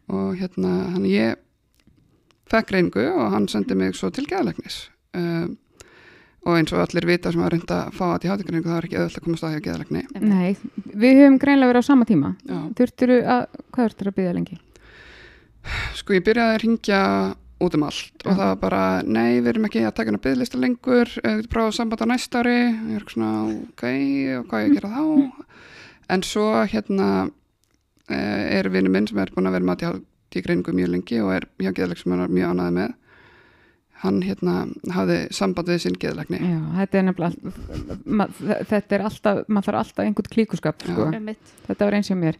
[0.08, 1.38] Og hérna, hann ég
[2.48, 4.86] fekk reyningu og hann sendi mig svo til geðalegnis.
[5.16, 5.58] Um,
[6.48, 8.86] og eins og allir vita sem að reynda að fá að í hátíkreiningu, það er
[8.88, 10.02] ekki öðvöld að komast að hjá geðalegni.
[10.22, 10.56] nei,
[10.94, 12.58] við höfum greinlega verið á sama tíma Já.
[12.78, 14.58] þurfturu að, hvað þurftur að byggja lengi?
[15.98, 17.02] Sko ég byrjaði að ringja
[17.58, 20.60] út um allt og það var bara, nei, við erum ekki að taka hana byggðlista
[20.62, 23.32] lengur, við getum prófað samband á næsta ári, ég er svona,
[23.72, 23.84] ok,
[24.38, 25.56] og hvað ég að gera þá?
[26.14, 27.08] En svo hérna
[28.08, 29.98] eh, er vinnu minn sem er búin að vera með að
[30.36, 32.96] í greiningu mjög lengi og er hjá geðleg sem hann er mjög ánæði með.
[33.98, 34.54] Hann hérna
[34.94, 36.38] hafði samband við sinn geðlegni.
[36.38, 38.26] Já, þetta er nefnilega
[38.70, 41.08] þetta er alltaf, maður þarf alltaf einhvern klíkuskap sko.
[41.10, 41.54] Einmitt.
[41.66, 42.38] þetta var eins og mér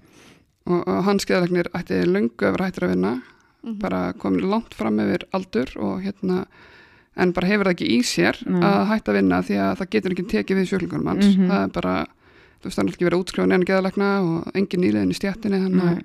[0.68, 3.12] Og, og hans geðlegnir ætti löngu yfir hættur að vinna,
[3.64, 3.78] Mhm.
[3.80, 6.44] bara komin langt fram yfir aldur og hérna
[7.16, 8.60] en bara hefur það ekki í sér Nei.
[8.62, 11.48] að hætta að vinna því að það getur ekki tekið við sjúklingunum hans Mhm.
[11.50, 11.94] það er bara,
[12.60, 15.98] þú veist það er ekki verið útskrifun en geðalegna og engin nýliðin í stjættinni Nei.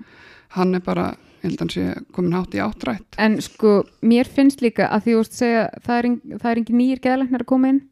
[0.48, 5.12] hann er bara hann komin hátt í áttrætt en sko, mér finnst líka að því
[5.12, 6.04] þú veist segja, það er,
[6.50, 7.82] er engin nýjir geðlæknar að koma inn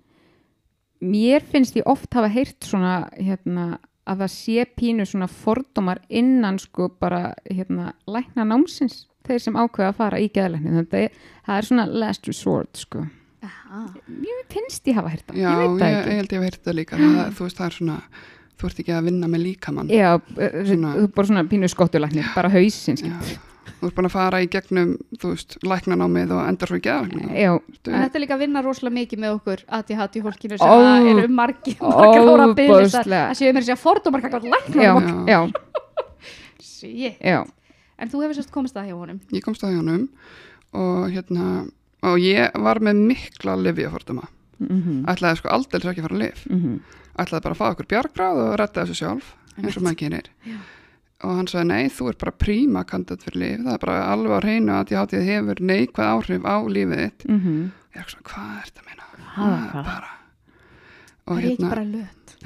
[1.03, 6.59] mér finnst ég oft hafa heyrt svona hérna, að það sé pínu svona fordómar innan
[6.63, 11.59] sko bara hérna, lækna námsins þeir sem ákveða að fara í geðlækni þetta er, það
[11.61, 13.05] er svona last resort sko.
[13.43, 13.85] Aha.
[14.07, 16.11] mér finnst ég hafa já, ég veit það ég, ekki.
[16.13, 16.99] ég held ég heyrt það líka.
[17.03, 17.97] Það, þú veist það er svona,
[18.59, 19.91] þú ert ekki að vinna með líkamann.
[19.91, 20.11] Já,
[20.69, 23.52] Svona- þú er bara svona pínu skottulæknir, bara skil.
[23.83, 27.41] Þú ert búin að fara í gegnum þú veist, læknanámið og endar svo í geðalegni
[27.43, 30.87] Já, En þetta er líka að vinna rosalega mikið með okkur ADHD fólkinu sem að
[30.87, 33.25] Ó- eru margir margar ára að byrja óbúðslega.
[33.33, 35.27] að séu mér sér fordómar kakar læknar já, Já.
[35.27, 35.41] já,
[36.63, 37.19] Shit.
[37.21, 37.43] já,
[37.99, 39.19] En þú hefur sérst komist að hjá honum.
[39.31, 40.09] Ég komst að hjá honum
[40.75, 41.69] og hérna
[42.03, 44.25] og ég var með mikla livjaforduma
[44.59, 46.79] mhm, ætlaði sko aldrei ekki að fara að liv mhm,
[47.23, 50.57] ætlaði bara að fá okkur bjargráð og redda þessu sjálf eins og maður kynir Já.
[51.23, 54.33] Og hann sagði nei, þú ert bara príma kandidat fyrir líf, það er bara alveg
[54.35, 57.27] á hreinu að ég hátíð hefur neikvæð áhrif á lífið þitt.
[57.29, 57.71] Mhm.
[57.95, 58.99] ég er svona, hvað er þetta að?
[59.33, 60.11] Hvað, Það er bara
[61.23, 62.37] Það og er ekki hérna, bara löt.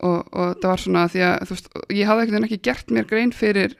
[0.00, 3.32] Og, og það var svona því að veist, ég hafði ekkert ekki gert mér grein
[3.34, 3.74] fyrir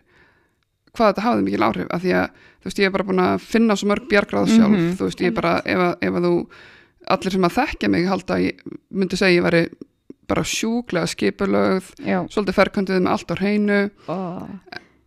[0.96, 1.86] hvað þetta hafði mikil áhrif.
[1.94, 2.26] Af því að
[2.60, 4.96] þú veist, ég er bara búin að finna svo mörg bjargráð sjálf, Mhm.
[4.98, 6.34] þú veist, ég er bara ef að, ef að þú,
[7.14, 8.60] allir sem að þekkja mig halda, að ég
[8.92, 9.62] myndi segja ég væri
[10.30, 13.80] bara sjúklega skipulögð Já, svolítið ferkönduð með allt á hreinu.
[14.08, 14.16] Ó,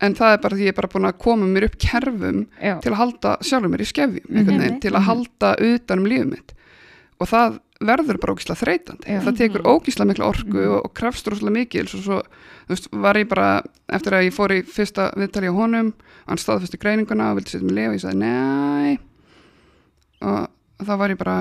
[0.04, 2.74] en það er bara því ég er bara búin að koma mér upp kerfum já,
[2.84, 4.82] til að halda sjálfur mér í skefjum veginn, Einmitt.
[4.84, 6.54] til að halda utan um lífið mitt.
[7.24, 9.08] Og það verður bara ógísla þreytandi.
[9.12, 9.20] Já.
[9.26, 9.72] það tekur Mhm.
[9.74, 10.70] ógísla mikla orku Mhm.
[10.72, 12.20] og, og krefst rosalega mikil svo, svo,
[12.68, 15.94] þú veist, var ég bara eftir að ég fór í fyrsta viðtali á honum
[16.28, 18.98] hann staðfesti greininguna og vildi setja mig lifa og ég sagði nei.
[20.24, 20.48] Og
[20.86, 21.38] þá var ég bara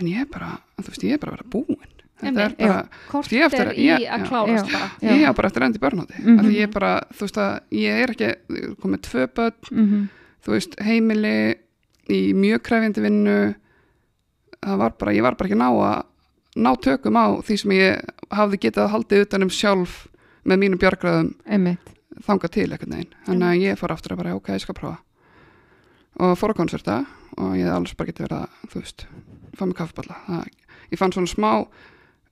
[0.00, 1.91] en ég er bara, þú veist, ég er bara að vera búin
[2.22, 2.78] þetta er bara,
[3.12, 4.82] eftir er að- í ég- að klárast Já.
[5.10, 6.38] ég er bara eftir endi börnáti mm.
[6.38, 6.54] -hmm.
[6.56, 8.30] ég bara, veist að ég er ekki
[8.82, 10.08] komið tvö börn mhm,
[10.42, 11.56] þú veist, heimili
[12.10, 13.36] í mjög krefjandi vinnu.
[14.62, 16.02] Það var bara, ég var bara ekki ná að
[16.62, 19.94] ná tökum á því sem ég hafði getað haldið utan um sjálf
[20.44, 21.32] með mínum björgraðum
[22.22, 24.98] þangað til eitthvað neginn þannig að ég fór aftur að bara, ok, ég skal prófa.
[26.20, 26.98] Og fór að konserta
[27.40, 29.06] og ég hef alls bara getið verið að, þú veist
[29.56, 30.50] fá mig kaffiballa, það,
[30.92, 31.50] ég fann svona smá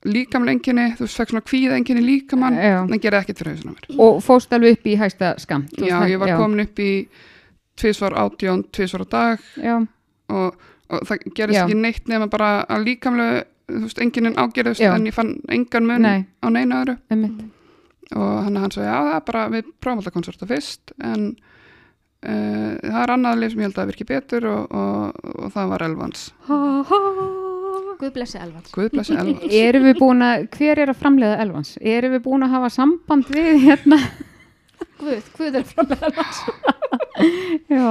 [0.09, 2.79] líkamlega enginni, þú veist, fekk svona kvíða enginni líkamann, Já.
[2.87, 5.99] en gerði ekkert fyrir hausinn á mér og fóst alveg upp í hæsta skam já,
[6.09, 6.93] ég var komin upp í
[7.81, 9.47] tvisvar átjón, tvisvar á dag.
[9.57, 9.77] Já,
[10.29, 10.57] og,
[10.91, 11.65] og það gerist Já.
[11.65, 14.95] ekki neitt nema bara að líkamlega þú veist, enginn ágerðist Já.
[14.95, 16.27] en ég fann engan mun Nei.
[16.43, 16.97] á neina öðru.
[17.11, 17.45] Einmitt.
[18.11, 20.95] Og hann, hann sagði, já það er bara við prófum alltaf koncerta fyrst.
[20.99, 25.55] En uh, það er annað lif sem ég held að virki betur og, og, og
[25.55, 26.27] það var Elvans
[28.01, 28.73] Guð blessi Elvans.
[28.73, 32.47] Guð blessi Elvans erum við búin að, hver er að framleiða Elvans erum við búin
[32.47, 34.01] að hafa samband við hérna
[35.01, 36.43] Guð, Guð er framlega Elvans.
[37.77, 37.89] já.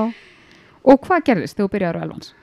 [0.84, 2.34] og hvað gerðist þegar þú byrjaður á Elvans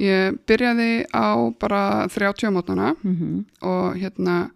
[0.00, 1.26] ég byrjaði á
[1.62, 3.44] bara 30 mótnana mm -hmm.
[3.62, 4.50] og hérna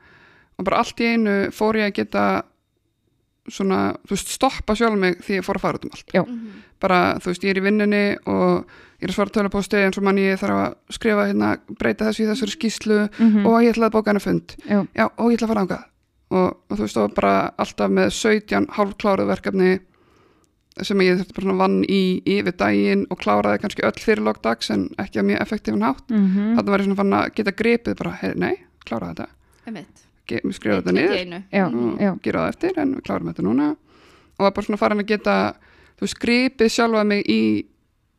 [0.59, 2.25] og bara allt í einu fór ég að geta
[3.54, 6.14] svona, þú veist, stoppa sjálf mig því ég fór að fara út um allt.
[6.14, 6.24] Já.
[6.78, 10.04] bara, þú veist, ég er í vinnunni og ég er að svara tölupósti eins og
[10.06, 12.98] mann ég þarf að skrifa hérna, breyta þessu í þessari skýslu
[13.44, 14.54] og ég ætla að bóka hennar fund.
[14.62, 14.84] Já.
[14.94, 15.84] já, og ég ætla að fara ángað
[16.30, 19.78] og, og þú veist, og bara alltaf með 17 hálfkláruð verkefni
[20.87, 22.02] sem ég þurfti bara svona vann í
[22.37, 26.04] yfir daginn og kláraði kannski öll fyrir logdags en ekki að mjög effektífan hátt.
[26.11, 28.54] Mm þarna var ég svona fann að geta gripið bara, hey, nei,
[28.87, 29.28] kláraði þetta.
[29.66, 30.08] Emitt.
[30.28, 31.42] Skrifa þetta niður.
[31.52, 33.68] já, og já, gera það eftir en við klárum þetta núna.
[34.38, 35.36] Og var bara svona farin að geta
[35.98, 37.40] þú veist, gripið sjálfa mig í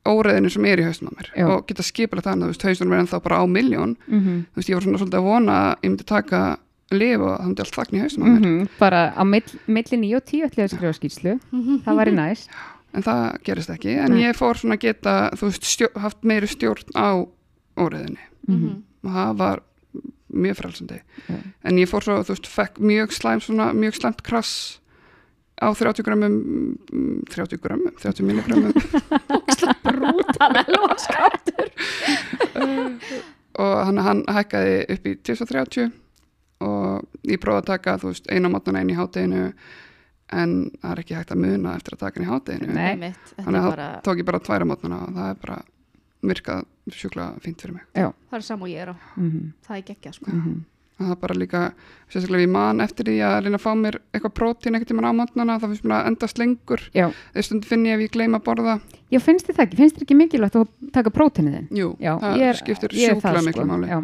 [0.09, 1.27] óreðinu sem er í haustum á mér.
[1.37, 1.45] Já.
[1.51, 4.69] og geta skipilegt þannig, þú veist, haustunum er ennþá bara á miljón mm þú veist,
[4.69, 6.41] ég var svona svolítið að vona að ég myndi taka
[6.91, 8.39] lif og það myndi allt þakna í haustum á mér.
[8.39, 8.67] Mhm.
[8.79, 11.33] bara á mill, milli 9 og 10 ætlaði að skrifa skýrslu.
[11.85, 12.49] Það væri næst
[12.93, 14.23] en það gerist ekki, en Nei.
[14.23, 17.27] ég fór svona að geta þú veist, stjó, haft meiri stjórn á
[17.77, 18.17] óreðinu
[18.47, 18.83] Mhm.
[19.05, 19.59] og það var
[20.33, 21.39] mjög frelsandi Já.
[21.63, 24.53] en ég fór svo, þú veist, fekk mjög slæm svona, mjög slæmt krass
[25.59, 26.35] á 30 grömmum
[26.91, 28.71] mm, 30 grömmum, 30 milligrömmum
[29.83, 31.71] Brútal Elvans skáttur.
[33.63, 35.91] og hann, hann hækkaði upp í 1030
[36.63, 39.49] og ég prófaði að taka, þú veist, eina máttan einn í hátteginu
[40.35, 43.69] en það er ekki hægt að muna eftir að taka hann í hátteginu þannig að
[43.71, 45.59] bara, það tók ég bara tværa mátnana og það er bara
[46.29, 47.87] virkað sjúklega fínt fyrir mig.
[47.93, 48.95] Það er sam og ég er á.
[49.15, 50.31] mm Það er geggja, sko.
[50.31, 50.61] -hmm.
[50.99, 51.73] og það er bara líka,
[52.09, 55.13] sérstaklega ég man eftir því að reyna að fá mér eitthvað prótín ekkert tímann á
[55.19, 56.81] mátnana, það finnst mér að endast lengur.
[56.93, 58.79] Já, þegar stundum finn ég ef ég gleyma að borða.
[59.11, 59.77] Já, finnst þið það ekki?
[59.77, 61.67] Finnst þið ekki mikilvægt að taka prótinið þinn?
[61.77, 62.89] Jú, já, það ég er, skiptir
[63.21, 63.69] það, miklu sko.
[63.71, 63.87] máli.
[63.87, 63.99] Já,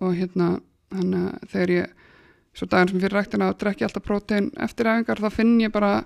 [0.00, 0.60] og hérna
[0.94, 1.86] hann, uh, þegar ég
[2.54, 6.04] svo daginn sem fyrir ræktina að drekki alltaf prótein eftir æfingar þá finn ég bara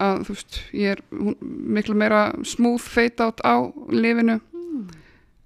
[0.00, 1.02] að þú veist, ég er
[1.40, 3.58] miklu meira smooth fade out á
[3.92, 4.38] lifinu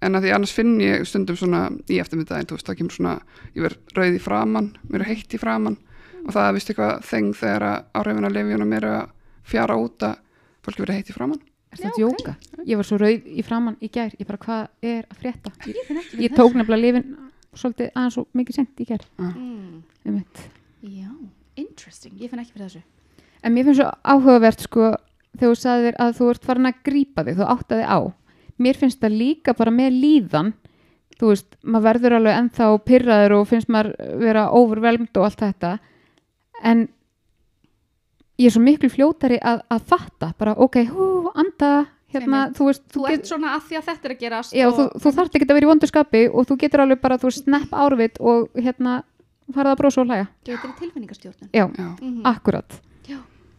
[0.05, 3.15] en að því annars finn ég stundum svona í eftirmiddaginn, þú veist, það kemur svona
[3.57, 5.77] ég verð rauð í framann, mér er heitt í framann
[6.25, 9.03] og það er vist eitthvað þeng þegar að áhrifin að lifjunum er að
[9.45, 10.15] fjara út að
[10.65, 12.35] fólki verið heitt í framann er Já, það djóka
[12.71, 15.75] ég var svo rauð í framann í gær ég bara, hvað er að frétta ég,
[15.75, 17.09] Ég finn ekki ég tók nefnilega lifin
[17.55, 19.83] svolítið aðeins svo mikið sent í gær Mm.
[20.07, 20.45] um mitt
[20.85, 21.09] Já,
[21.57, 22.13] interesting.
[22.21, 22.83] Ég finn ekki fyrir þessu.
[23.43, 24.91] En mér finnst svo áhugavert sko
[25.39, 27.99] þegar þú sagðir að þú ert farin að grípa þig, þú áttaði á.
[28.63, 30.53] Mér finnst það líka bara með líðan,
[31.19, 35.73] þú veist, maður verður alveg ennþá pyrraður og finnst maður vera overvelmd og allt þetta.
[36.63, 36.85] En
[38.39, 41.73] ég er svo miklu fljótari að, að fatta, bara ok, hú, anda,
[42.15, 44.55] hérna, þú veist, Þú þú, ert get, svona að því að þetta er að gerast.
[44.55, 44.79] já, og...
[44.79, 47.45] þú, þú þarft ekki að vera í vondurskapi og þú getur alveg bara, þú veist,
[47.47, 48.97] snepp árvit og hérna
[49.55, 50.27] farað að brosa og hlæja.
[50.47, 51.51] Getur í tilfinningastjórnun.
[51.53, 51.89] Já, Já.
[52.01, 52.81] Mm akkurat.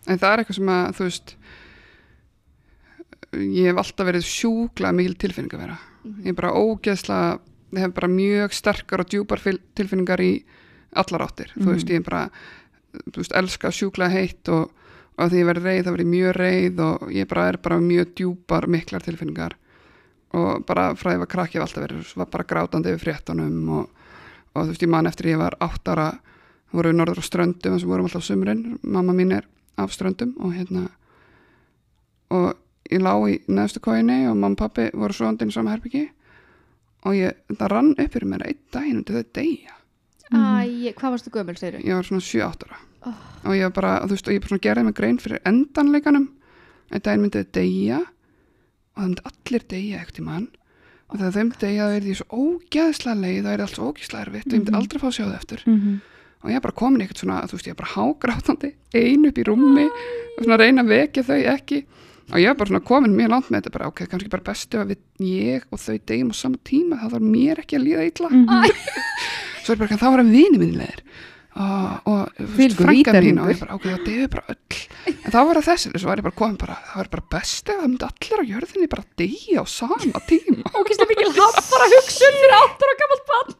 [0.06, 1.32] en það er eitthvað sem að, þú veist
[3.36, 7.40] ég hef alltaf verið sjúklega mikil tilfinning að vera ég er bara ógeðslega
[7.76, 9.42] ég hef bara mjög sterkar og djúpar
[9.76, 10.32] tilfinningar í
[10.96, 11.52] allar áttir.
[11.58, 12.24] Þú veist, ég er bara
[13.12, 14.72] þú veist, elska sjúklega heitt og,
[15.20, 18.14] og því ég verið reið, þá verið mjög reið og ég bara er bara mjög
[18.16, 19.58] djúpar miklar tilfinningar.
[20.36, 23.72] Og bara frá því ég var krakki hef alltaf verið, var bara grátandi yfir fréttunum
[23.80, 24.06] og,
[24.54, 26.12] og þú veist, ég man eftir ég var áttara
[26.76, 29.48] voru við norður á ströndum sem vorum alltaf á sumrin, mamma mín er
[29.80, 30.88] af ströndum og hérna
[32.36, 32.56] og
[32.92, 36.06] ég lá í neðstu kóinni og mamma og pappi voru svoandinn í sama herbyggi
[37.06, 39.78] og ég, það rann upp fyrir mér einn daginn undir þau deyja.
[40.34, 42.82] Æ, hvað varstu gömul, segir ég var svona 7-8 ára.
[43.46, 46.28] Og ég bara, þú veist, og ég bara svona gerði mig grein fyrir endanleikanum.
[46.90, 48.00] Einn daginn myndi þau deyja
[48.96, 50.50] og það myndi allir deyja ekkert í mann
[51.06, 53.90] og þegar þau myndi deyja það er því svo ógeðslega leið það er allt svo
[53.92, 55.64] ógeðslega erfitt og ég myndi aldrei fá að sjá það eftir.
[55.66, 56.00] Mm -hmm.
[56.42, 59.26] og ég er bara komin í eitthvað svona, þú veist, ég er bara hágrátandi ein
[59.26, 61.86] upp í rúmi og svona reyna að vekja þau ekki
[62.32, 64.82] og ég er bara svona komin mjög langt með þetta bara, ok, kannski bara bestu
[64.82, 68.06] að við, ég og þau deyjum á sama tíma, það þarf mér ekki að líða
[68.10, 68.30] illa.
[69.66, 71.04] Svo er bara, þá var að vini minnilegir
[71.56, 74.80] og, og þú veist, Þvílíkur frænka mín og ég bara, ok, það deyju bara öll.
[75.16, 77.70] En þá var það þessi, svo var ég bara komin bara það var bara best
[77.72, 80.74] ef það myndi allir á jörðinni bara deyja á sama tíma.
[80.76, 83.56] Ókist mikil hafnfara hugsun fyrir áttur og gammalt bann.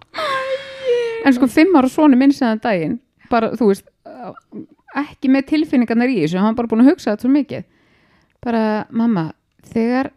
[1.26, 3.00] en sko fimm ára svona minn segðan daginn
[3.32, 3.88] bara, þú veist,
[5.06, 7.64] ekki með tilfinningarnar í þessu, hann var bara búin að hugsa þetta svo mikið
[8.46, 9.32] bara, mamma
[9.74, 10.12] þegar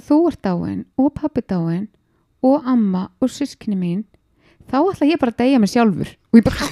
[0.00, 1.88] þú ert dáin og pappi dáin
[2.44, 4.04] og amma og sískinni mín
[4.70, 6.64] þá ætla ég bara að deyja mig sjálfur og ég bara,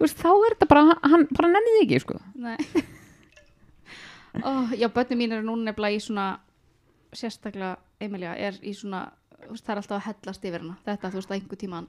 [0.00, 2.16] veist, þá er þetta bara hann bara nennið ekki, sko.
[4.44, 6.26] Ó, já, börnum mín eru núna nefnilega í svona,
[7.16, 9.06] sérstaklega Emilia, er í svona,
[9.46, 10.76] veist, það er alltaf að hellast yfir hana.
[10.84, 11.86] Þetta, þú veist, að einhver tíman,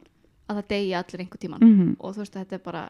[0.48, 1.66] að það deyja allir einhver tíman.
[1.66, 2.84] mm Og þú veist, þetta er bara,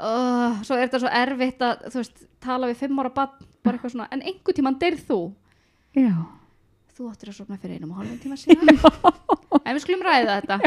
[0.00, 3.76] uh, svo er þetta svo erfitt að, þú veist, tala við fimm ára barn, bara
[3.78, 5.18] eitthvað svona, en einhver tíman deyrð þú.
[6.00, 6.12] já,
[7.00, 8.68] Þú áttir að sofna fyrir einum og hálfum tíma síðan.
[9.64, 10.58] en við skulum ræða þetta.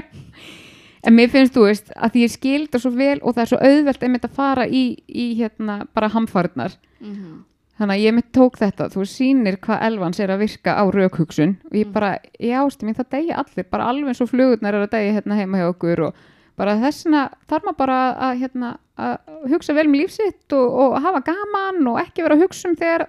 [1.05, 3.51] en mér finnst, þú veist, að því ég skil þetta svo vel og það er
[3.51, 7.41] svo auðvelt einmitt að fara í, í hérna, bara hamfarnar Mm
[7.73, 11.55] Þannig að ég mitt tók þetta, þú sýnir hvað elvans er að virka á raukhugsun
[11.65, 11.93] og ég Mm.
[11.95, 15.15] bara, já, ástu mín, það degja allir, bara alveg eins og flugurnar er að degja
[15.17, 16.19] hérna heima hjá okkur og
[16.59, 21.23] bara þessna þarf maður bara að, hérna, að hugsa vel með lífsitt og, og hafa
[21.31, 23.07] gaman og ekki vera að hugsa um þegar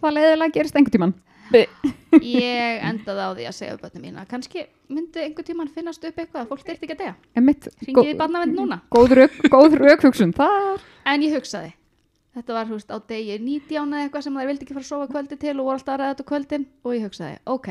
[0.00, 1.18] það leiðilega gerist einhvern tíman.
[2.22, 6.04] Ég endaði á því að segja upp börnum mín að kannski myndi einhver tíman finnast
[6.06, 7.14] upp eitthvað að fólk þyrfti ekki að deyja.
[7.34, 8.78] En mitt, Ringið í barnavend núna.
[8.94, 11.72] góð, rauk, góð raukhugsun, það En ég hugsaði,
[12.38, 15.10] þetta var húst á degi 19 eða eitthvað sem þær vildi ekki fara að sofa
[15.10, 17.68] kvöldi til og voru alltaf að ræða þetta kvöldin og ég hugsaði, ok,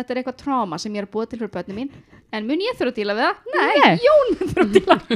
[0.00, 1.90] þetta er eitthvað tráma sem ég er að búa til fyrir börnum mín
[2.36, 3.36] en mun ég þurfa að díla við það?
[3.56, 3.96] Nei, Nei.
[4.06, 4.96] Jón mun þurfa að díla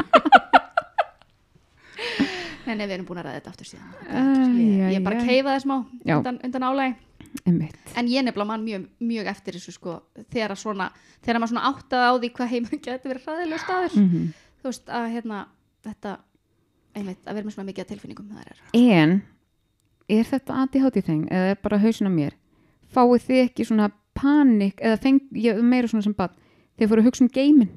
[2.71, 4.21] nei, við erum búin að ræða þetta aftur síðan Æ,
[4.61, 5.27] ég, ég bara æ.
[5.27, 5.77] keifa það smá
[6.16, 6.93] undan, undan álægi
[7.47, 7.95] er mitt.
[7.99, 9.97] en ég nefnilega mann mjög, mjög eftir þessu sko,
[10.33, 10.87] þegar, að svona,
[11.23, 14.90] þegar maður svona áttaði á því hvað heimur getur verið hræðilega staður Mm þú veist
[14.93, 15.38] að hérna
[15.87, 16.11] þetta
[16.99, 19.14] einmitt að vera með svona mikið tilfinningum er En,
[20.11, 20.66] er þetta
[21.07, 22.35] þing eða er bara hausin á mér?
[22.93, 23.87] Fáið þið ekki svona
[24.20, 26.35] panik eða feng, ég, meira svona sem bad,
[26.78, 27.70] þið fóru að hugsa um geimin?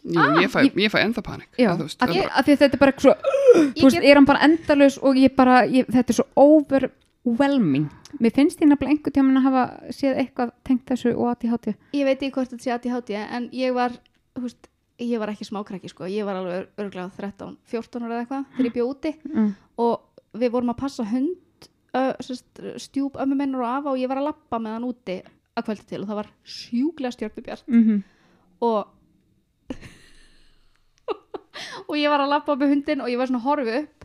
[0.00, 2.46] ég, ég, fæ, ég fæ ennþá panik Já, þú veist, að, það ég, bara- að
[2.46, 3.14] því að þetta er bara svo,
[3.76, 7.88] þú veist, get- er hann bara endalaus og ég bara, ég, þetta er svo overwhelming.
[8.20, 11.74] Mér finnst ég nefnilega einhvern tímann að hafa séð eitthvað tengt þessu og ADHD.
[11.94, 13.92] ég veit ekki hvort þetta sé ADHD en ég var,
[14.34, 14.70] þú veist,
[15.00, 18.70] ég var ekki smákrakki sko, ég var alveg örglega 13, 14 ára eða eitthvað þegar
[18.70, 19.52] ég bjóð úti Mm.
[19.78, 20.00] og
[20.40, 21.36] við vorum að passa hund
[21.96, 22.12] uh,
[22.80, 25.16] stjúp ömmu minnur og afa og ég var að lappa með hann úti
[25.58, 27.64] að kvöldi til og það var sjúklega stjörnubjart.
[27.68, 28.02] Mm
[28.60, 28.80] og
[31.88, 34.00] og ég var að lappa með hundin og ég var svona að horfa upp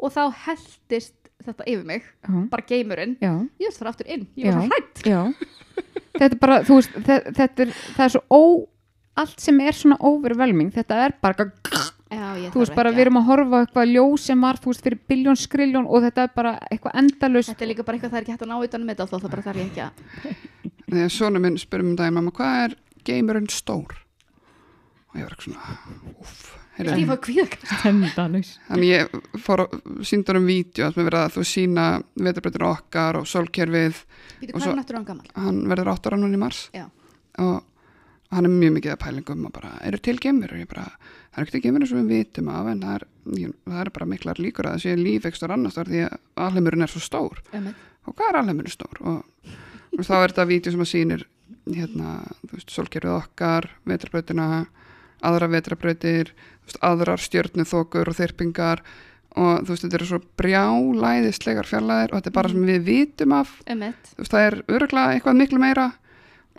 [0.00, 4.24] og þá heldist þetta yfir mig, Já, bara geimurinn já, ég veist það aftur inn,
[4.36, 4.56] ég var Já.
[4.60, 4.98] svo hrætt.
[6.20, 8.30] Þetta er bara, þú veist, þetta, þetta er, það er svo ó,
[9.22, 11.42] allt sem er svona overwhelming, þetta er bara,
[12.10, 14.82] Já, þú veist, bara við erum að horfa á eitthvað ljós sem var, þú veist,
[14.82, 17.52] fyrir biljón skriljón og þetta er bara eitthvað endalaust.
[17.52, 19.16] Þetta er líka bara eitthvað það er ekki hægt að ná utan um þetta þá
[19.20, 19.92] það bara þarf ég ekki að
[20.90, 22.74] þegar svona minn spyrum um daginn mamma, hvað er
[23.06, 23.94] geimurinn stór?
[25.10, 25.78] Og ég var ekki svona
[26.80, 28.58] Endalaust.
[28.68, 29.74] þannig ég fór að
[30.08, 33.98] sínda um vídeo sem er verið að þú sína veturbreytur okkar og sólkerfið.
[34.40, 34.76] Býtu Og svo-
[35.34, 36.70] hann verður 8 ára núna í mars.
[36.72, 36.86] Já.
[37.38, 37.62] og
[38.32, 40.52] hann er mjög mikið að pælingum og bara, eru til geimur?
[40.52, 40.86] Og ég bara,
[41.30, 43.04] það er ekkert geimur eins og við vitum af en það er,
[43.70, 46.16] það er bara miklar líkur að það sé lífekstur annars þar því að
[46.46, 47.42] alheimurinn er svo stór.
[47.54, 47.68] Um,
[48.06, 49.02] og hvað er alheimurinn stór?
[49.06, 49.52] Og,
[49.98, 51.26] og þá er þetta vídeo sem að sýnir
[51.70, 52.16] hérna,
[52.46, 54.48] þú veist, sólkerfið okkar veturbrautina,
[55.20, 55.50] aðra
[56.70, 58.82] veist, aðrar stjörnuþokur og þyrpingar
[59.38, 63.34] og þú veist, þetta eru svo brjálæðislegar fjarlæðir og þetta er bara sem við vitum
[63.36, 63.56] af.
[63.70, 65.90] Um þú veist, það er öruglega eitthvað miklu meira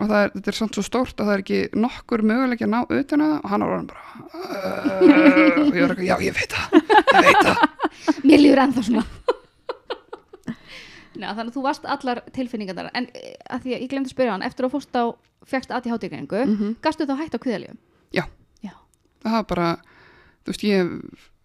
[0.00, 2.70] og það er, þetta er samt svo stórt að það er ekki nokkur möguleik að
[2.72, 4.02] ná utan að það og hann var orðin bara
[4.32, 5.02] "Uh,"
[5.62, 7.56] og ég var eitthvað, já ég veit það ég veit það
[8.26, 9.04] Mér líður ennþá svona
[11.12, 14.14] Nei, þannig að þú varst allar tilfinningar en eh, að því að ég glemdi að
[14.14, 15.04] spyrja hann eftir að fórst á
[15.44, 16.70] fegst ADHD-greiningu mm Mhm.
[16.82, 17.76] gastu þá hætt á kviðaljum?
[18.16, 18.24] Já.
[18.64, 18.72] Já.
[19.22, 19.68] það var bara,
[20.46, 20.88] þú veist, ég hef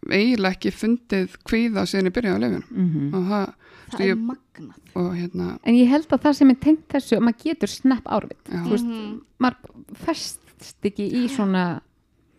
[0.07, 3.53] eiginlega ekki fundið kvíða síðan ég byrjaði á lefinu Mm og það,
[3.91, 7.17] Það Ég- er magnað og hérna En ég held að það sem er tengt þessu,
[7.17, 9.21] að maður getur snapp Þú veist, Mhm.
[9.39, 9.56] maður
[9.95, 10.39] fest
[10.84, 11.82] ekki í svona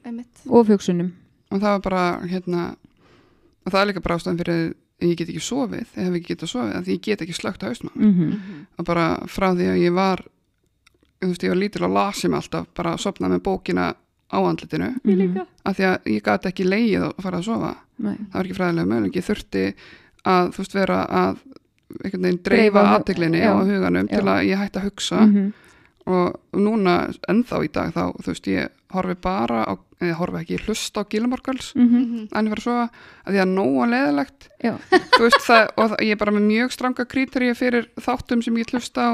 [0.05, 0.43] Einmitt.
[0.47, 1.13] ofhugsunum.
[1.51, 2.77] og það var bara, hérna
[3.67, 6.35] og það er líka bara ástæðan fyrir að ég get ekki sofið, ég hef ekki
[6.35, 8.67] getað sofið af því ég get ekki slögt á hausnum Mm Mhm.
[8.79, 10.25] og bara frá því að ég var
[11.21, 13.95] þú veist, ég var lítil og lasi mig alltaf bara að sopna með bókina
[14.31, 17.77] á andlitinu Ég líka af því að ég gat ekki leið og fara að sofa
[17.99, 18.15] Nei.
[18.17, 19.75] það var ekki fræðilega möguleik, ég þurfti
[20.29, 21.39] að þú veist vera að
[22.05, 24.19] einhvern veginn Dreifa aðteglinni og huganum Já.
[24.19, 25.53] til að ég hætti að hugsa Mhm.
[26.09, 26.93] og núna
[27.29, 31.01] ennþá í dag þá þú veist ég horfi bara á, eða horfi ekki, ég hlusta
[31.05, 32.29] á Gilmore Girls Mhm.
[32.33, 32.91] en ég fara að sofa
[33.27, 34.49] að því að nóga leðilegt
[35.21, 38.71] veist það og það, ég er bara með mjög stranga krítaríu fyrir þáttum sem ég
[38.73, 39.13] hlusta á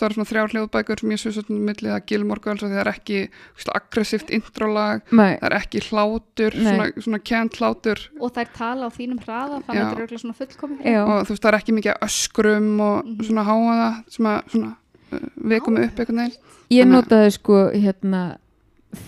[0.00, 2.80] það eru svona þrjár hljóðbækur sem ég svo svona millið að Gilmore Girls og það
[2.84, 7.98] er ekki þú veist, aggressíft introlag Nei, það er ekki hlátur, svona, svona kent hlátur.
[8.20, 10.84] Og þær tala á þínum hraða þannig að þetta er auðvitað svona fullkomið.
[10.94, 13.24] Já, og þú veist, það er ekki mikið öskrum og Mhm.
[13.28, 14.72] svona háaða sem að svona
[15.12, 16.38] uh, vekum upp einhvern veginn.
[16.70, 18.22] ég að- notaði sko hérna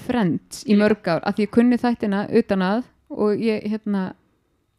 [0.06, 4.12] Friends í mörg ár af því ég kunni þættina utan að og ég hérna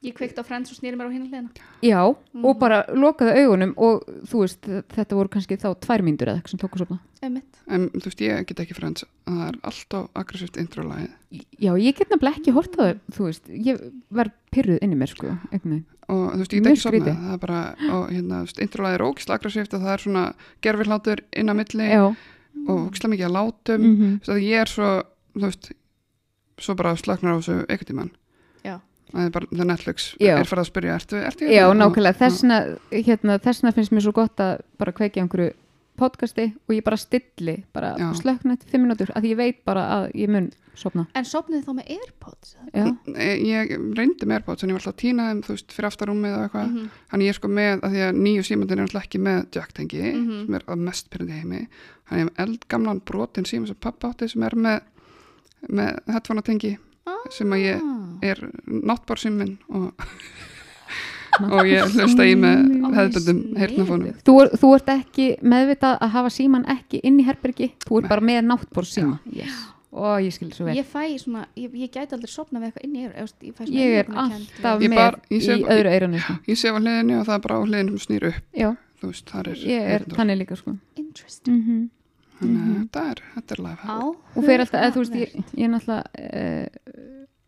[0.05, 1.49] ég kveikt á Friends og snýri mér á hinn hliðina
[1.81, 2.45] Já, Mhm.
[2.45, 4.61] og bara lokaði augunum og þú veist,
[4.93, 6.99] þetta voru kannski þá tvær mínútur eða eitthvað sem svona.
[7.23, 7.55] Einmitt.
[7.67, 11.09] en þú veist, ég get ekki frends að það er alltaf aggressíft introlagið
[11.59, 14.99] Já, ég get nefnilega ekki hort á það, þú veist, ég var pyrruð inni í
[15.01, 15.85] mér, sko, veginn.
[16.09, 17.17] og þú veist, ég get ekki skrítið.
[17.17, 21.49] það er bara, og hérna, introlagið er ógislega aggressíft og það er svona gerfilhátur inn
[21.49, 22.15] á milli Já,
[22.69, 25.71] og ógislega mikið að látum mm þú veist, að ég er svo, þú veist
[29.13, 30.33] það er bara, það Netflix Já.
[30.39, 31.85] er farið að spyrja, ertu, ertu já, hérna?
[31.85, 35.53] nákvæmlega, Og- þessna, hérna, þessna finnst mér svo gott að bara kveikja einhverju
[35.97, 38.11] podcasti og ég bara stilli, bara Já.
[38.13, 41.07] slökna eftir fimm minútur, að ég veit bara að ég mun sopna.
[41.15, 42.85] en sopnið þá með Airpods Já,
[43.17, 46.49] ég, ég reyndi með Airpods en ég var alltaf þeim, þú veist, fyrir aftarúmið eða
[46.49, 46.89] eitthvað Mhm.
[47.07, 50.13] hann ég er sko með, að því að nýju símandin er alltaf ekki með jack-tengi
[50.13, 50.45] Mhm.
[50.45, 51.67] sem er að mest pyrrandi heimi
[52.05, 54.81] hann er eldgamlan brotin síma sem pappa átti sem er með,
[55.69, 56.77] með headphone-tengi
[57.31, 58.06] sem að ég Ah.
[58.25, 59.91] Er náttbár símin og,
[61.53, 62.61] og ég hlusta í með
[62.97, 67.71] hefðbundum heyrnafónum Þú, er, þú ert ekki meðvitað að hafa síman ekki inn í herbergi,
[67.85, 69.19] þú ert bara með náttbór síma.
[69.33, 69.57] Yes.
[69.97, 70.75] Og ég skil svo vel.
[70.77, 73.93] ég fæ svona, ég, ég gæti aldrei sopna við eitthvað inn í Air ég, ég,
[74.03, 76.35] er alltaf Ég með bara- ég sé- í öðru sko.
[76.51, 78.41] ég sé á hliðinu og það er bara á hliðinu sem snýr upp.
[78.53, 78.69] Já,
[79.01, 80.75] þú veist, það er ég er þannig líka sko.
[80.97, 81.55] interesting.
[81.63, 81.85] Mm
[82.37, 83.97] þannig að þetta er, þetta er live á
[84.37, 86.67] Og fyrir alltaf, eða þú veist, ég, ég er náttúrulega uh,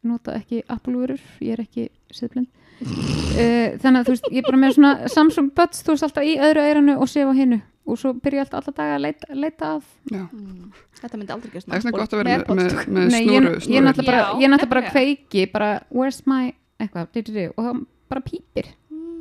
[0.08, 4.62] nota ekki Apple-vörur, ég er ekki siðblind uh, þannig að þú veist, ég er bara
[4.62, 7.98] með svona Samsung Buds, þú veist, alltaf í öðru eiranu og sé á hinnu og
[7.98, 10.24] svo byrja ég alltaf alla daga að leita, leita að Já.
[10.30, 10.66] Mm.
[11.00, 13.30] þetta myndi aldrei gerast það er svona gott að vera með, með, með Nei, ég,
[13.30, 13.86] snúru, ég er snúru.
[13.88, 15.16] náttúrulega bara, ég er náttúrulega bara nefnilega.
[15.26, 16.44] kveiki bara, where's my
[16.80, 17.82] eitthvað, di, og það
[18.14, 18.76] bara pípir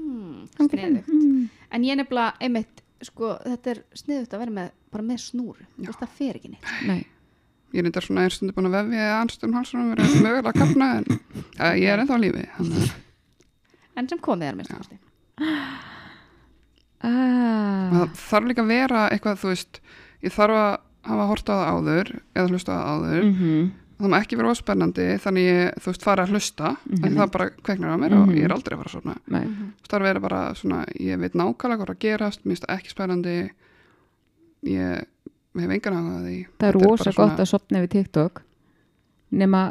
[0.09, 0.47] Mm.
[0.49, 1.49] Mm.
[1.71, 5.87] en ég nefnilega, einmitt sko, þetta er sniðut að vera með bara með snúru, þú
[5.91, 7.03] veist það fer ekki neitt Nei,
[7.75, 10.59] ég er þetta svona er stundu búin að vefja eða anstum halsunum verið mögulega að
[10.63, 11.05] kapna en
[11.59, 12.95] ja, ég er ennþá á lífi þannig að
[13.99, 14.97] en sem komið er minnst kosti.
[16.99, 19.81] Ah, það þarf líka að vera eitthvað þú veist,
[20.27, 20.71] ég þarf að
[21.09, 23.29] hafa hort á það áður eða hlusta á það áður.
[23.35, 27.15] Mm það má ekki vera óspennandi þannig ég, þú veist, fara að hlusta mm Mhm.
[27.19, 28.37] það bara kveiknar á mér og Mhm.
[28.39, 29.15] ég er aldrei að fara svona
[29.91, 32.91] það vera bara svona, ég veit nákvæmlega hvað er að gerast, mér finnst það ekki
[32.95, 33.51] spennandi.
[34.63, 35.05] Ég
[35.65, 36.37] hef engan áhuga því.
[36.59, 38.43] Það er rosa gott svona- að sopna við TikTok.
[39.33, 39.63] Nema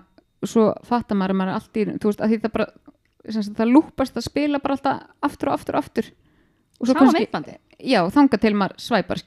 [0.46, 2.68] svo fattar maður að maður er allt í þú veist að því það bara
[3.34, 6.12] sagt, það lúpast að spila bara alltaf aftur og aftur og aftur.
[6.80, 9.18] Og svo Sá kannski, já, þanga til maður svæpar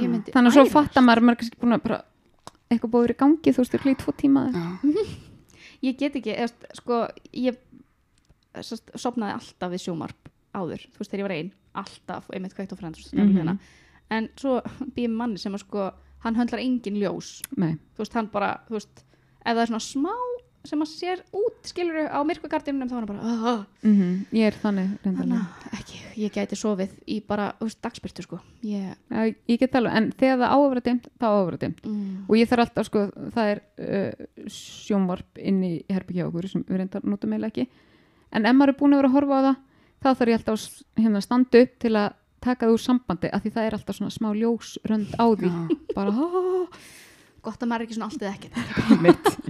[0.00, 1.98] ég myndi þannig að svo fattar maður að maður er kannski búin að bara
[2.72, 4.64] eitthvað búið í gangi, þú veist, þú klíð tvo tíma Já,
[5.88, 7.56] ég get ekki, eða, sko ég
[8.62, 11.52] sopnaði alltaf við sjómarp áður, þú veist þegar ég var einn
[11.82, 13.58] alltaf, einmitt kveikt á frends mm Mhm.
[14.12, 14.60] En svo
[14.96, 15.90] býðum manni sem að sko
[16.22, 17.40] hann höndlar engin ljós.
[17.58, 19.02] Nei, þú veist, hann bara, þú veist
[19.42, 20.14] ef það er svona smá
[20.62, 24.58] sem að sér út skilur á myrkvagardinum þá er hann bara uh, mm ég er
[24.62, 24.92] þannig
[25.34, 28.38] að ekki, ég gæti sofið í bara, veist, dagspyrtu sko.
[28.66, 31.46] Ég, Já, ég get alveg, en þegar það á að vera dimmt þá á að
[31.48, 31.82] vera dimmt.
[31.88, 33.04] Mm, og ég þarf alltaf sko,
[33.34, 37.84] það er uh, sjónvarp inn í herbyggja okkur sem við reyndar notum eiginlega ekki.
[38.32, 39.60] En ef maður er búin að vera að horfa á það
[40.02, 43.54] þá þarf ég alltaf að hérna, standa upp til að taka úr sambandi af því
[43.54, 45.52] það er alltaf svona smá ljósrönd á því.
[45.96, 46.12] Bara
[47.42, 48.50] gott að maður er ekki svona alltaf ekki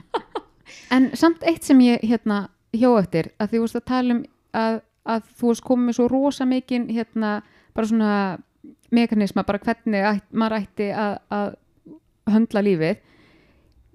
[0.95, 4.23] en samt eitt sem ég hérna hjá eftir að því þú veist að tala um
[4.57, 7.33] að, að þú veist komið svo rosa mikinn hérna
[7.77, 8.15] bara svona
[8.93, 11.55] mekanisma bara hvernig ætt, maður ætti að, að
[12.33, 13.01] höndla lífið.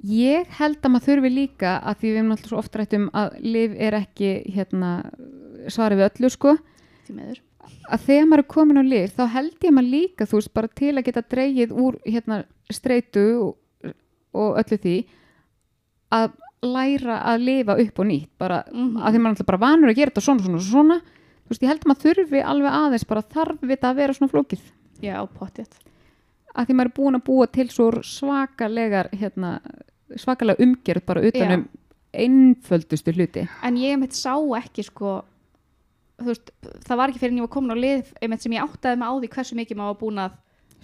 [0.07, 3.09] Ég held að maður þurfi líka að því við erum alltaf svo oft rætt um
[3.17, 4.91] að líf er ekki hérna
[5.73, 6.55] svarið við öllu sko.
[7.07, 7.43] Því meður
[7.91, 10.67] að þegar maður er komin á lif þá held ég maður líka þú veist bara
[10.67, 12.41] til að geta dreigið úr hérna
[12.71, 13.93] streitu og,
[14.33, 14.95] og öllu því
[16.17, 16.31] að
[16.67, 18.97] læra að lifa upp og nýtt bara Mhm.
[18.97, 20.97] að því maður er alltaf bara vanur að gera þetta svona svona svona.
[21.47, 24.31] Þú veist ég held að maður þurfi alveg aðeins bara þarf þetta að vera svona
[24.33, 24.61] flókið.
[25.01, 25.75] Já, pottjætt
[26.57, 29.59] að því maður er búin að búa til svo svakalegar hérna,
[30.17, 31.67] svakalega umgerð bara utanum
[32.13, 33.47] einföldustu hluti.
[33.63, 35.23] En ég einmitt sá ekki sko
[36.25, 36.51] veist,
[36.87, 39.09] það var ekki fyrir en ég var komin á lið einmitt sem ég áttaði mig
[39.09, 40.37] á því hversu mikið maður var búin að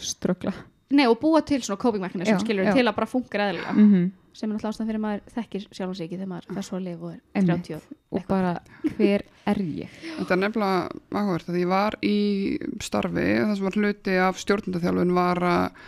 [0.03, 0.53] ströggla
[0.93, 2.73] nei, og búa til svona coping mechanism Já, skilur já.
[2.75, 3.77] til að bara funka eðlilega.
[3.77, 6.65] Mm sem er náttúrulega ástæðan fyrir maður þekkir sjálf og sig ekki þegar maður fer
[6.65, 7.67] svo að lifa og er Einmitt.
[7.67, 8.53] 30 og bara
[8.97, 9.99] hver er ég?
[10.17, 10.79] Þetta er nefnilega
[11.13, 12.15] áhugavert að ég var í
[12.81, 15.83] starfi og það sem var hluti af stjórnundaþjálfun var að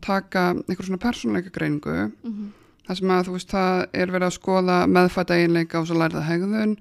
[0.00, 1.98] taka einhver svona persónleika greiningu.
[2.24, 2.48] Mm
[2.90, 6.24] það sem að þú veist það er verið að skoða meðfætta eiginleika og svo lærða
[6.26, 6.72] hegðun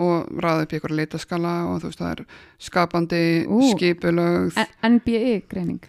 [0.00, 2.22] og ræða upp í einhverja litaskala og þú veist það er
[2.66, 3.60] skapandi, Ú.
[3.74, 5.80] skipulögð N- NBE greining?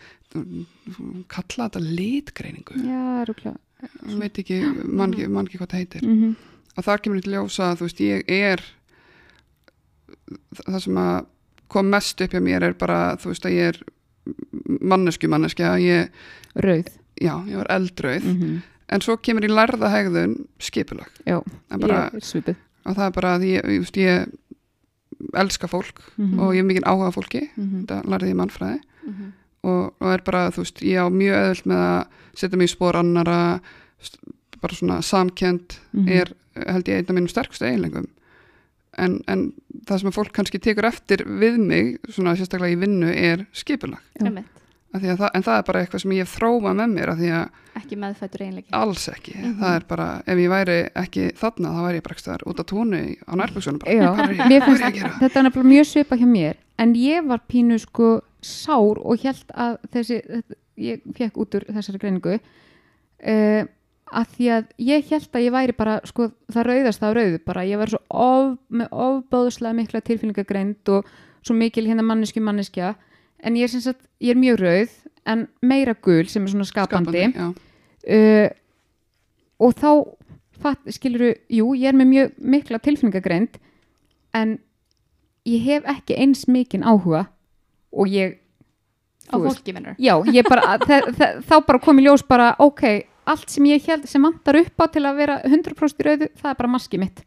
[1.31, 2.77] Kalla þetta litgreiningu.
[2.87, 6.03] Já, rúkla ég veit ekki, mann ekki, man ekki hvað það heitir.
[6.05, 6.35] Mm -hmm.
[6.77, 8.61] og þar kemur til ljósa að þú veist ég er
[10.67, 11.25] það sem að
[11.67, 13.83] kom mest upp hjá mér er bara þú veist að ég er
[14.81, 16.09] mannesku manneskja ég,
[16.55, 16.87] rauð.
[17.21, 18.23] Já, ég var eldrauð.
[18.23, 21.39] Mm en svo kemur í lærða hegðun skipulag já,
[21.79, 24.25] bara, ég er svipið og það er bara að ég, ég, veist, ég
[25.37, 27.49] elska fólk mm og ég er mikið áhuga fólki.
[27.55, 27.81] -hmm.
[27.81, 28.79] þetta lærði ég mannfræði.
[29.05, 29.31] -hmm.
[29.63, 32.05] og, og er bara, þú veist, ég á mjög öðvöld með að
[32.35, 33.59] setja mig í spór annara
[34.61, 36.07] bara svona samkend Mhm.
[36.07, 38.07] er, held ég, einn af mínum sterkustu eiginlegum
[38.97, 39.53] en, en
[39.87, 44.01] það sem að fólk kannski tekur eftir við mig, svona sérstaklega í vinnu er skipulag,
[44.91, 47.09] Það, en það er bara eitthvað sem ég hef þróma með mér
[47.79, 49.53] ekki meðfættur einleiki alls ekki, Mhm.
[49.61, 52.59] það er bara ef ég væri ekki þarna, þá væri ég bara ekki staðar út
[52.59, 53.33] á túnu á
[54.99, 55.13] gera.
[55.21, 59.45] þetta er nefnilega mjög svipa hjá mér en ég var pínu sko sár og held
[59.55, 60.43] að þessi
[60.77, 63.63] ég fekk út úr þessari greiningu uh,
[64.11, 67.63] að því að ég held að ég væri bara sko það rauðast af rauðu bara.
[67.63, 71.05] Ég var svo of, með ofbáðslega mikla tilfinningagreind og
[71.45, 72.95] svo mikil hérna manneski manneskja
[73.43, 74.97] en ég er, sem sagt, ég er mjög rauð
[75.31, 78.49] en meira gul sem er svona skapandi, já, uh,
[79.61, 79.89] og þá
[80.61, 83.57] fatt, skiluru, jú, ég er með mjög mikla tilfinningagreind
[84.37, 84.57] en
[85.47, 87.25] ég hef ekki eins mikinn áhuga
[87.91, 88.37] og ég
[89.31, 89.73] á fólki
[90.29, 90.47] ég
[91.17, 92.85] þe þá bara kom í ljós bara, ok,
[93.29, 96.53] allt sem ég held sem vantar upp á til að vera 100% í rauðu, það
[96.53, 97.25] er bara maski mitt.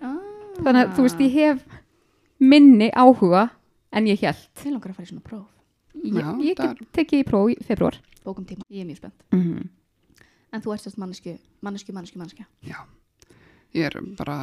[0.00, 0.20] Ah.
[0.60, 1.80] þannig að þú veist, ég hef
[2.42, 3.48] minni áhuga
[3.94, 5.53] en ég held Til langar að fara í svona próf
[6.04, 8.96] ég, Já, ég það get tekið í próf í februar Bókum tíma, ég er mjög
[9.02, 9.24] spennt.
[9.36, 9.64] Mm.
[10.54, 11.34] En þú ert sérst mannesku,
[11.66, 12.78] mannesku, mannesku, mannesku já.
[13.74, 14.36] Ég er bara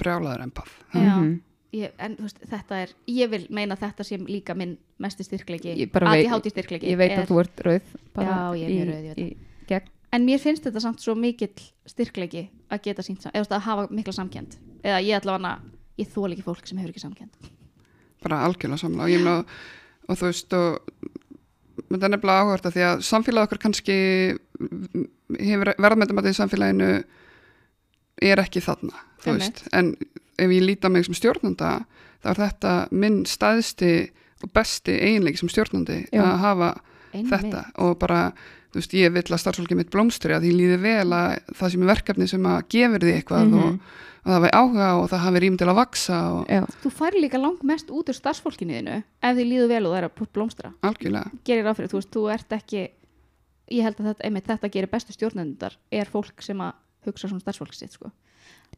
[0.00, 1.16] brjálaður empað Já.
[1.20, 1.40] Mhm.
[1.76, 5.74] ég, En þú veist, þetta er Ég vil meina þetta sé líka minn mesti styrkleiki.
[5.76, 7.82] Ég bara veit- ADHD styrkleiki ég veit er, að þú ert rauð
[8.14, 9.36] bara Já, ég er mjög í- rauð, ég veit í
[9.68, 9.88] gegn.
[10.12, 11.52] En mér finnst þetta samt svo mikill
[11.86, 15.60] styrkleiki að geta sínt eða að hafa mikla samkend Eða ég allavega
[15.98, 17.30] Ég þól ekki fólk sem hefur ekki samkend
[18.22, 19.44] bara algjörlega samla og, ég meina,
[20.06, 20.80] og þú veist og
[21.86, 23.96] þetta er nefnilega áhverta því að samfélag okkar kannski
[25.36, 26.90] hefur verðmættum að því samfélaginu
[28.26, 29.02] er ekki þarna
[29.76, 29.94] en
[30.36, 31.78] ef ég líta mig sem stjórnanda
[32.22, 33.92] þá er þetta minn staðsti
[34.44, 36.22] og besti eiginleiki sem stjórnandi Já.
[36.22, 36.70] að hafa
[37.12, 37.30] Einmitt.
[37.32, 38.20] þetta og bara,
[38.76, 41.86] þú veist, ég vil að starfsfólkið mitt blómstri að því líði vel að það sem
[41.86, 43.56] er verkefni sem að gefur því eitthvað Mhm.
[43.56, 43.80] og,
[44.26, 47.16] og það væri áhuga og það hafi rým til að vaksa og Já, Þú fær
[47.16, 50.30] líka langt mest út úr starfsfólkinu þínu ef þið líður vel og það er að
[50.34, 52.82] blómstra algjörlega gerir ráð fyrir, þú veist, þú ert ekki
[53.70, 56.72] ég held að þetta, einmitt, þetta gerir bestu stjórnendar er fólk sem að
[57.06, 58.10] hugsa svona starfsfólk sitt, sko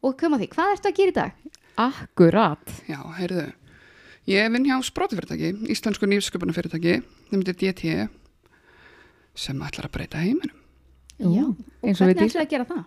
[0.01, 1.31] og koma því, hvað ertu að gera í dag?
[1.77, 3.49] akkurat Já, heyrðu.
[4.29, 6.99] Ég vinn hjá sprótufyrirtæki, íslensku nýfsköpunarfyrirtæki,
[7.31, 8.09] þeim þetta DT,
[9.37, 10.55] sem ætlar að breyta heiminum.
[11.19, 12.83] Já, og eins og við hvernig ætlaði að gera það?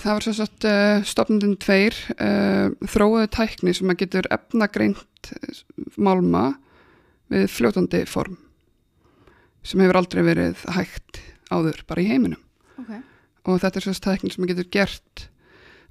[0.00, 5.62] Það var svo sagt uh, stopnundin tveir, uh, þróuðu tækni sem að getur efnagreint eh,
[5.98, 6.44] málma
[7.32, 8.36] við fljótandi form,
[9.66, 11.20] sem hefur aldrei verið hægt
[11.50, 12.42] áður bara í heiminum.
[12.84, 13.02] Okay.
[13.46, 15.26] Og þetta er svo sagt tækni sem að getur gert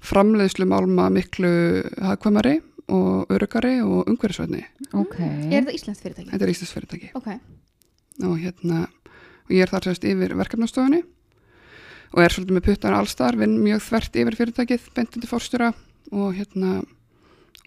[0.06, 1.52] framleiðslu málma miklu
[2.04, 2.58] hagkvæmari
[2.92, 4.62] og örugari og umhverfisvætni.
[4.94, 6.30] ok Er þetta Íslands fyrirtæki?
[6.30, 7.10] Þetta er Íslands fyrirtæki.
[7.18, 7.28] Ok,
[8.24, 8.86] og hérna
[9.46, 11.02] og ég er þar sérst yfir verkefnastofunni.
[12.14, 15.72] Og er svolítið með puttar allstar, vinn mjög þvert yfir fyrirtækið bentindi fórstjóra
[16.14, 16.78] og hérna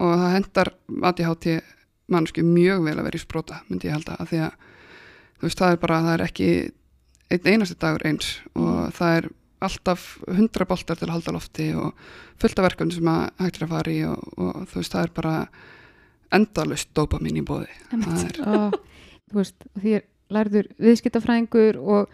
[0.00, 0.72] og það hendar
[1.10, 1.48] ADHD
[2.10, 4.54] mannsku mjög vel að vera í sprota myndi ég halda, af því að
[5.40, 6.48] þú veist, það er bara, það er ekki
[7.30, 8.32] einn einasti dagur eins.
[8.58, 9.28] Og það er
[9.60, 12.06] alltaf hundra boltar til að halda lofti og
[12.40, 15.04] fullt af verkefni sem að hægt er að fara í og, og þú veist, það
[15.04, 15.34] er bara
[16.36, 18.78] endalust dopamin í bóði það er, og,
[19.28, 22.08] þú veist, því ég lærður viðskiptafræðingur og,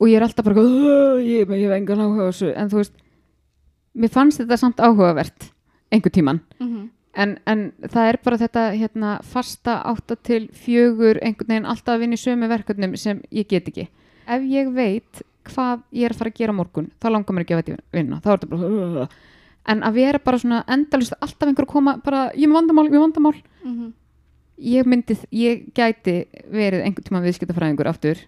[0.00, 2.52] og ég er alltaf bara "Ugh, ég, ég hef engan áhuga á þessu.
[2.56, 2.96] En þú veist,
[3.94, 5.50] mér fannst þetta samt áhugavert
[5.92, 11.50] einhver tíman mm en, en það er bara þetta hérna, fasta átta til fjögur einhvern
[11.50, 13.88] veginn alltaf að vinna í sömu verkefnum sem ég get ekki.
[14.26, 17.56] Ef ég veit hvað ég er að fara að gera morgun þá langar mér ekki
[17.58, 19.08] að vinna þá er þetta bara
[19.72, 22.86] en að vera bara svona endalust alltaf einhver að koma bara ég er með vandamál,
[22.86, 23.34] ég er með vandamál.
[23.62, 23.90] -hmm.
[24.62, 26.16] Ég myndi, ég gæti
[26.52, 28.20] verið einhvern tíma viðskiptafræðingur aftur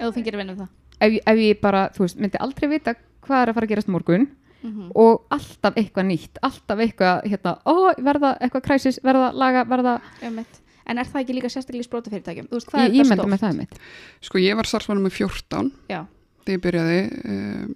[0.00, 0.68] Ef þú fengir að vinna um það
[1.00, 2.94] ef, ef ég bara, þú veist, myndi aldrei vita
[3.26, 4.28] hvað er að fara að gerast morgun
[4.60, 4.90] Mhm.
[4.94, 10.58] og alltaf eitthvað nýtt alltaf eitthvað, hérna, ó, verða eitthvað kræsis, verða laga, verða Einmitt.
[10.86, 12.48] En er það ekki líka sérstaklega í sprótafyrirtækjum?
[12.50, 13.30] Þú veist, hvað ég er það ímynda stórt?
[13.30, 13.78] með það
[14.20, 16.04] Sko ég var starfsmannum með 14 Já.
[16.44, 17.74] þegar ég byrjaði um,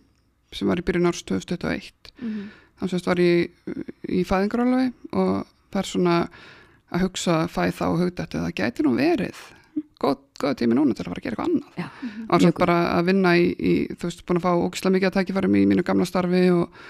[0.53, 2.51] sem var í byrjun árs 2021 Mhm.
[2.81, 2.93] þannig
[6.05, 6.29] að
[6.95, 9.42] að hugsa fæð þá þetta það gæti nú verið
[10.05, 11.78] góð, góð tími núna til að fara að gera eitthvað annað.
[11.78, 11.86] Já.
[12.28, 15.16] og svo bara að vinna í, í þú veist, búin að fá ógislega mikið að
[15.18, 16.80] tækifærum í mínu gamla starfi og,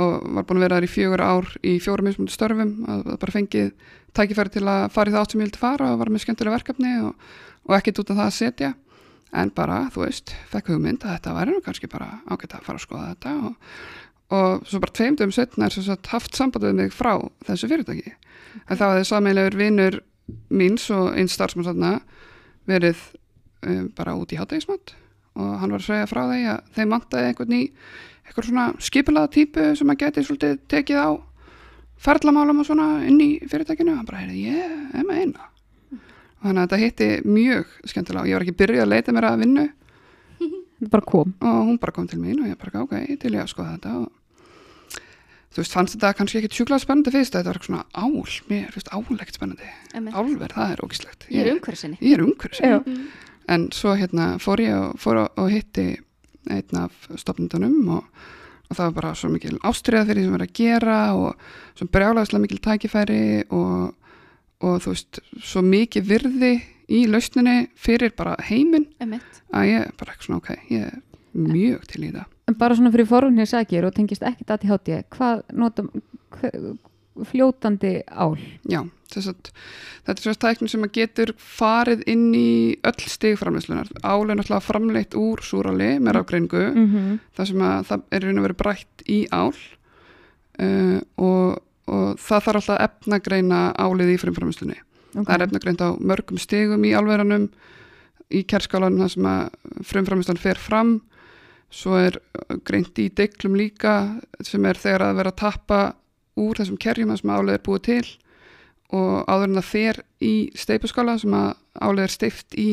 [0.00, 3.18] og var búin að vera þar í fjögur ár í fjórum mismundu störfum að, að
[3.24, 3.72] bara fengið
[4.18, 6.56] tækifæri til að fara í það átt sem ég vildi fara og var með skemmtilega
[6.58, 7.32] verkefni og,
[7.68, 8.74] og ekkit út af það að setja.
[9.30, 12.80] En bara, þú veist, fekk hugmynd að þetta væri nú kannski bara ágætt að fara
[12.80, 13.76] að skoða þetta og,
[14.34, 16.66] og svo bara tveimdum setna er sagt haft samband
[18.66, 19.98] en þá hafði sameiginlegur vinnur
[20.50, 21.96] míns og einn starfsmannsatna
[22.70, 23.00] verið
[23.66, 24.94] um, bara út í hátægismat
[25.40, 27.64] og hann var að segja frá því að þeim mantaði einhvern í
[28.30, 31.10] eitthvað svona skipilaða típu sem að geti svolítið tekið á
[32.00, 33.92] ferðlamálum og svona inn í fyrirtækinu.
[33.92, 35.48] Og hann bara, heyrði, ég er með eina.
[36.40, 38.22] Þannig að þetta hitti mjög skemmtilega.
[38.22, 39.66] Og ég var ekki byrjuð að leita mér að vinnu.
[40.40, 41.34] Það bara kom.
[41.42, 43.96] Og hún bara kom til mín og ég bara, ok, til ég að skoða þetta.
[44.04, 44.08] Og
[45.50, 48.74] þú veist, fannst þetta kannski ekkit sjúklað spennandi fyrst þetta var eitthvað svona ál, mér
[48.74, 50.14] finnst ál ekkert spennandi Einmitt.
[50.14, 51.98] álver, það er ógislegt Ég er umhverfinni.
[52.00, 52.76] ég er umhverfis Já.
[53.50, 55.88] en svo hérna fór ég og, fór og, og hitti
[56.50, 58.04] einn af stopnendunum og,
[58.70, 61.42] og það var bara svo mikil ástriða fyrir því sem verið að gera og
[61.78, 63.20] svo brjálaðislega mikil tækifæri
[63.50, 63.94] og,
[64.62, 66.52] og þú veist svo mikið virði
[66.90, 68.86] í lausninni fyrir bara heiminn
[69.54, 71.00] að ég bara ekki svona ok, ég er
[71.34, 74.72] mjög til í það en bara svona fyrir forunni sækir og tengist ekkit að til
[74.74, 75.90] hátíð hvað notum
[76.36, 76.78] hve-
[77.26, 78.36] fljótandi ál
[78.70, 79.50] Já, þess að
[80.06, 83.90] þetta er svo tæknin sem getur farið inn í öll stigframleyslunar.
[84.02, 87.18] Ál er náttúrulega framleitt úr súrali með rafgreiningu, mm -hmm.
[87.36, 89.52] það sem að það er raun og verið brætt í ál
[90.60, 94.78] uh, og, og það þarf alltaf að efnagreina álið í frumframleyslunni.
[95.12, 97.50] Það er efnagreint á mörgum stigum í álveranum,
[98.30, 99.48] í kerskálanum það sem að
[99.82, 101.00] frumframleyslan fer fram,
[101.70, 102.18] svo er
[102.66, 103.94] greint í deiklum líka
[104.42, 105.80] sem er þegar að vera að tappa
[106.40, 108.06] úr þessum kerjum það sem álið er búið til
[108.90, 112.70] og áður en það fer í steipuskála sem að álið er steift í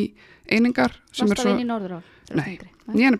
[0.49, 2.01] einingar svo, inn í norðurál?
[2.35, 2.57] Nei.
[2.95, 3.13] ég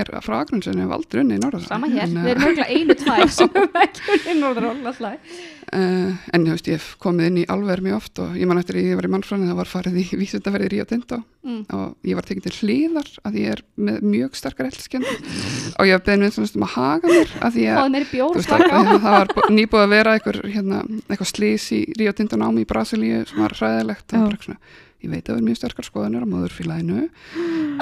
[0.00, 3.30] er frá Akrunnsinu hef aldrei unni í norðar Sama hér, við erum örgulega einu tvær.
[3.38, 5.32] Sem erum ekki unni í norðurál alltaf.
[5.74, 8.58] uh, en ég veist ég hef komið inn í alver mjög oft og ég man
[8.62, 11.62] eftir að ég var í mannfræðin það var farið í vísundaferðir í Rio Tinto Mm.
[11.72, 15.94] og ég var tekinn til hliðar að ég er með mjög sterkar elskend og ég
[15.94, 17.54] hef beðin við um að haga mér að
[17.94, 21.80] meiri Þú og veist, það, var bú- nýbúið að vera einhver, hérna, eitthvað slís í
[21.96, 24.60] Rio Tinto námi í Brasilíu sem var hræðilegt og bara eitthvað svona,
[25.04, 27.02] ég veit að það er mjög sterkar skoðanir á móðurfélaginu.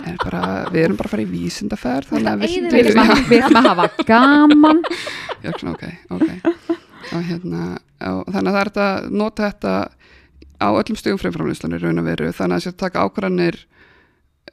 [0.07, 0.41] En bara,
[0.73, 3.71] við erum bara að fara í vísindaferð þannig að við, við ætlum að- við að
[3.71, 4.83] hafa gaman.
[5.43, 5.87] Er svona, ok,
[6.17, 6.75] ok.
[7.17, 7.62] Og hérna,
[8.11, 9.75] og þannig að það er þetta að nota þetta
[10.57, 13.59] á öllum stöðum fremframlýslanir raun að veru, þannig að sér taka ákvarðanir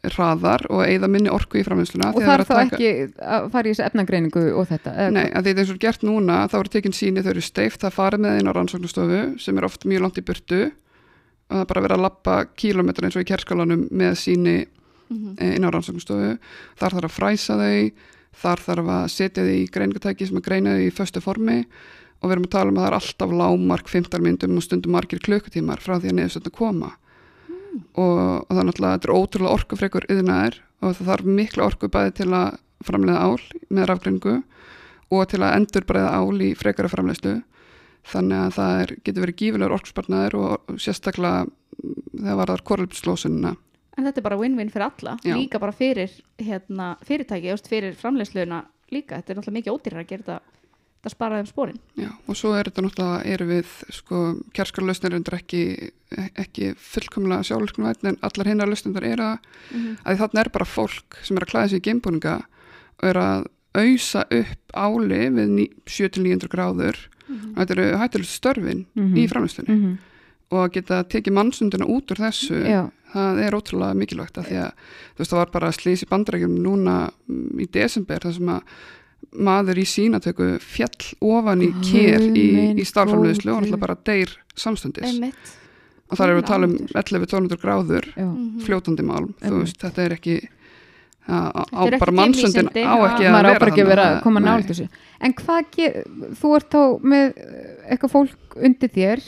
[0.03, 2.87] hraðar og eigða minni orku í framlýsluna og þarf þá ekki
[3.23, 6.39] að fara í þessu efnagreiningu og þetta Nei, að því þetta er svo gert núna,
[6.51, 9.67] þá eru tekin síni, þau eru steift, það farið með inn á rannsóknustofu sem er
[9.69, 10.59] oft mjög langt í burtu
[11.53, 14.55] og það er bara verið að lappa kílómetra eins og í kerskálanum með síni
[15.13, 15.35] Mhm.
[15.37, 16.39] eh, inn á rannsóknustofu.
[16.79, 17.91] Þar þarf að fræsa þau,
[18.33, 21.57] þar þarf að setja þau í greingatæki sem að greina þau í föstu formi
[22.23, 24.91] og við erum að tala um að það er alltaf lámark 15 myndum og stundum
[24.95, 26.91] margir klukkutímar frá því að neðstöndum koma
[27.93, 31.89] og, og það er náttúrulega, þetta er ótrúlega orkufrekur yðnaðir og það þarf mikla orku
[31.93, 33.39] bæði til að framleiða ál
[33.69, 34.35] með rafgreiningu
[35.13, 37.35] og til að endur breiða ál í frekara framleiðslu
[38.03, 41.45] þannig að það er, getur verið gífilegur orkuspartnaður og sérstaklega
[42.13, 43.55] þegar var þar korrelpslósunina
[43.93, 45.35] En þetta er bara win-win fyrir alla, Já.
[45.37, 46.09] líka bara fyrir
[46.41, 49.19] hérna, fyrirtæki, just fyrir framleiðsluna líka.
[49.21, 50.37] Þetta er náttúrulega mikið ódýrar að gera þetta,
[50.97, 51.77] þetta spara þeim spórin.
[52.01, 54.21] Já, og svo er þetta náttúrulega, eru við sko,
[54.57, 55.61] kjærskarlausnir undir ekki
[56.41, 59.37] ekki fullkomlega sjálfskunvætn en allar hinnar lausnindar eru það
[59.73, 59.95] Mm -hmm.
[60.05, 62.35] að þarna er bara fólk sem er að klæða sig í geimbúninga
[62.97, 63.45] og er að
[63.77, 66.97] ausa upp áli við ní- 7-900 gráður
[67.29, 69.15] og þetta eru hættilega störfin Mhm.
[69.17, 69.97] í framlýstunni Mhm.
[70.51, 74.57] og að geta tekið mannsundina út úr þessu Já, það er ótrúlega mikilvægt af því
[74.63, 74.71] að
[75.15, 78.61] þú veist það var bara slís í bandarækjum núna mm, í desember þar sem að
[79.33, 85.03] maður í sínatöku fjall ofan í kér í, í stálframleðslu og náttúrulega bara deyr samstundis
[85.15, 85.33] Einmitt.
[86.11, 87.01] og þar erum við að tala um Almáttugur.
[87.01, 88.05] 11-1200 gráður.
[88.17, 88.61] Mhm.
[88.61, 90.47] fljótandi málm, þú veist, þetta er ekki
[91.29, 94.89] á, á bara geimvísindi, á ekki að ekki að vera að koma nált þessu
[95.23, 95.79] en hvað,
[96.41, 96.81] þú ert þá
[97.13, 97.29] með
[97.89, 99.23] eitthvað fólk undir þér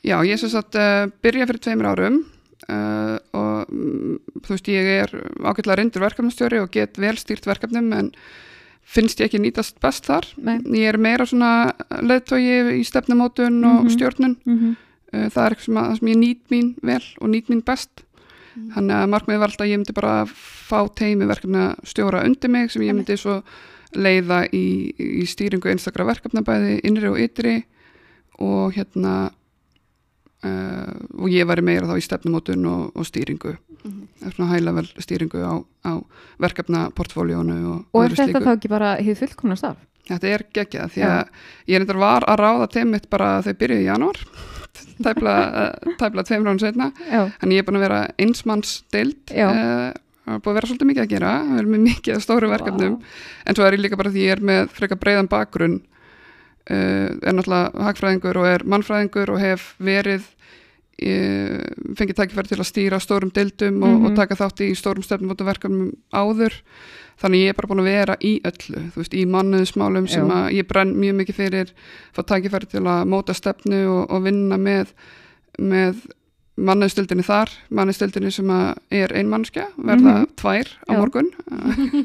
[0.00, 2.20] Já, ég sem sagt uh, byrja fyrir tveimur árum
[2.68, 4.14] uh, og mm,
[4.44, 5.10] þú veist, ég er
[5.44, 8.12] ágætlega reyndur verkefnastjóri og get vel stýrt verkefnum en,
[8.90, 10.56] finnst ég ekki nýtast best þar Nei.
[10.80, 11.72] ég er meira svona
[12.02, 13.90] leðtogi í stefnumótun og Mhm.
[13.96, 14.76] stjórnun Mhm.
[15.12, 17.90] Uh, það er eitthvað sem, að, sem ég nýt mín vel og nýt mín best.
[18.54, 22.72] Þannig að markmiðið var alltaf að ég myndi bara fá teimi verkefna stjóra undir mig
[22.72, 23.40] sem ég myndi svo
[23.96, 24.64] leiða í,
[25.22, 27.56] í stýringu einstakra verkefna bæði innri og ytri.
[28.40, 29.14] Og hérna
[30.46, 33.56] uh, og ég væri meira þá í stefnumótun og, og stýringu.
[33.80, 34.00] Mhm.
[34.20, 35.54] Það er svona hælavel stýringu á,
[35.88, 35.92] á
[36.40, 39.86] verkefna portfóljónu og, Og er þetta þá ekki bara hið fullkomna starf?
[40.10, 41.20] Þetta er geggjað því að
[41.70, 44.18] ég reyndar var að ráða teimitt bara þau byrjuði í janúar
[45.04, 49.16] tæpla, eh, tæpla tveimur án setna Já, en ég er búin að vera einsmanns deild
[49.34, 49.48] Já.
[49.50, 49.92] uh,
[50.30, 51.30] er búin að vera svolítið mikið að gera.
[51.58, 52.98] Erum með mikið af stóru verkefnum.
[53.46, 55.80] En svo er ég líka bara því ég er með frekar breiðan bakgrunn
[56.70, 60.22] uh, er náttúrulega hagfræðingur og er mannfræðingur og hef verið
[61.02, 61.64] uh,
[61.98, 64.06] fengið tækifæri til að stýra stórum deildum og, Mhm.
[64.06, 66.52] og taka þátt í stórum stefnumóta verkefnum áður
[67.20, 70.46] þannig ég er bara búin að vera í öllu þú veist, í mannuðsmálum sem að
[70.56, 71.72] ég brenn mjög mikið fyrir
[72.16, 74.94] fá tækifæri til að móta stefnu og, og vinna með
[75.60, 76.00] með
[76.60, 78.70] mannuðstildinni þar mannuðstildinni sem að
[79.02, 80.26] er ein mannskja verða Mhm.
[80.40, 80.98] tvær á Já.
[81.00, 81.30] morgun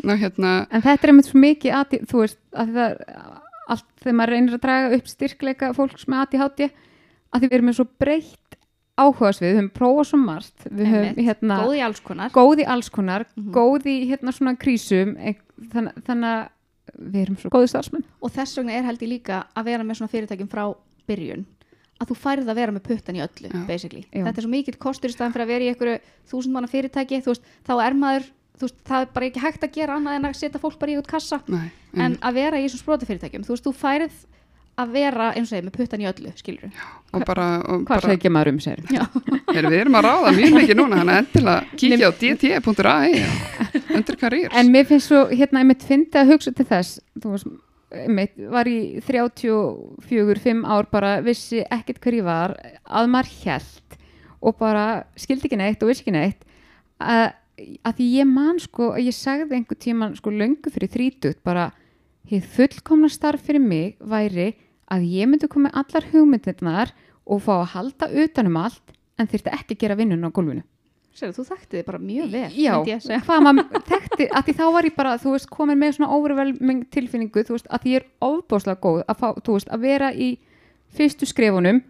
[0.00, 2.92] Ná, hérna, en þetta er einmitt svo mikið að, þú veist, að það
[3.70, 6.62] allt þegar maður reynir að draga upp styrkleika fólks með ADHD
[7.30, 8.49] að því við erum með svo breytt
[9.00, 12.30] áhugasvið, við höfum prófað svo margt við höfum hérna góð í alls konar.
[12.36, 13.52] góð í alls konar, Mhm.
[13.54, 15.14] góð í hérna svona krísum
[15.72, 16.48] þannig, þannig að
[17.00, 18.04] við erum svo góði starfsmenn.
[18.22, 20.74] Og þess vegna er held ég líka að vera með svona fyrirtækjum frá
[21.08, 21.44] byrjun
[22.00, 24.24] að þú færð að vera með puttan í öllu Já.
[24.24, 27.20] þetta er svo mikill kostur í staðan fyrir að vera í einhverju þúsund manna fyrirtæki
[27.26, 28.24] veist, þá er maður,
[28.60, 30.96] veist, það er bara ekki hægt að gera annað en að setja fólk bara í
[30.98, 31.40] út kassa.
[31.48, 34.12] Nei, en að vera í þessum sprótafyrirtækjum þú þú færð
[34.80, 36.74] að vera eins og þeim með puttan í öllu, skilur
[37.10, 38.82] og bara, og hvað bara segja maður um sér?
[39.54, 44.20] Heru, við erum að ráða mjög mikið núna þannig að endilega kíkja á dt.ai undir
[44.20, 47.50] karýrs En mér finnst svo, hérna, einmitt fyndi að hugsa til þess, þú veist,
[48.04, 52.54] einmitt, var í 34-5 ár bara vissi ekkert hver ég var,
[52.86, 53.98] að maður hjælt
[54.40, 54.86] og bara
[55.18, 56.46] skildi ekki neitt og vissi ekki neitt,
[57.02, 57.26] að,
[57.84, 61.70] að því ég man sko, að ég sagði einhver tíman sko löngu fyrir þrítugt bara,
[62.30, 64.52] hér fullkomna starf fyrir mig væri
[64.90, 66.92] að ég myndi koma með allar hugmyndirnar
[67.30, 70.64] og fá að halda utanum allt en þyrfti ekki að gera vinnun á gólfinu.
[71.14, 72.74] Sér, þú þekkti þið bara mjög vel Já,
[73.26, 76.84] hvað maður þekkti að því þá var ég bara, þú veist, komin með svona overwhelming
[76.94, 80.12] tilfinningu, þú veist, að því ég er ofbóðslega góð að fá, þú veist, að vera
[80.14, 80.28] í
[80.94, 81.82] fyrstu skrefunum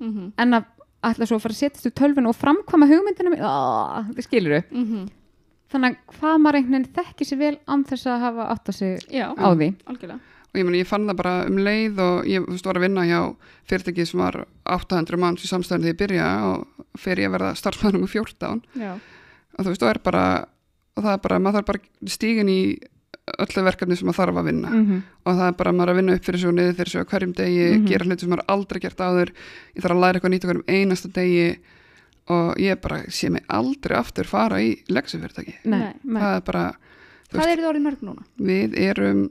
[0.00, 0.66] Mhm, en að
[1.06, 4.64] ætla svo fara að setjast úr tölvun og framkvæma hugmyndina mín, það skilur.
[4.68, 5.04] Þau mhm.
[5.72, 8.76] þannig að hvað maður einhvern veginn þekki sér vel án þess að hafa átt að
[8.76, 9.68] sig Já, á því.
[9.86, 12.86] algjörlega og ég, meni, ég fann það bara um leið og ég veist, var að
[12.88, 13.20] vinna hjá
[13.68, 17.52] fyrirtæki sem var 800 manns í samstæðan þegar ég byrja og fer ég að verða
[17.60, 20.24] starfsmæður um 14 Já, og þú veist, og er bara
[20.96, 22.60] og það er bara, maður þarf bara stígin í
[23.42, 24.68] öllu verkefni sem maður þarf að vinna.
[24.72, 27.02] Mm og það er bara maður að vinna upp fyrir sig og niður fyrir sig
[27.02, 27.86] á hverjum degi, Mhm.
[27.90, 29.30] gera hluti sem maður aldrei gert áður.
[29.74, 31.58] Ég þarf að læra eitthvað nýtt á hverjum einasta degi
[32.30, 36.64] og ég bara sé mig aldrei aftur fara í leksufyrirtæki það er bara,
[37.30, 38.24] þú hvað eru þið orðið mörg núna?
[38.38, 39.30] við erum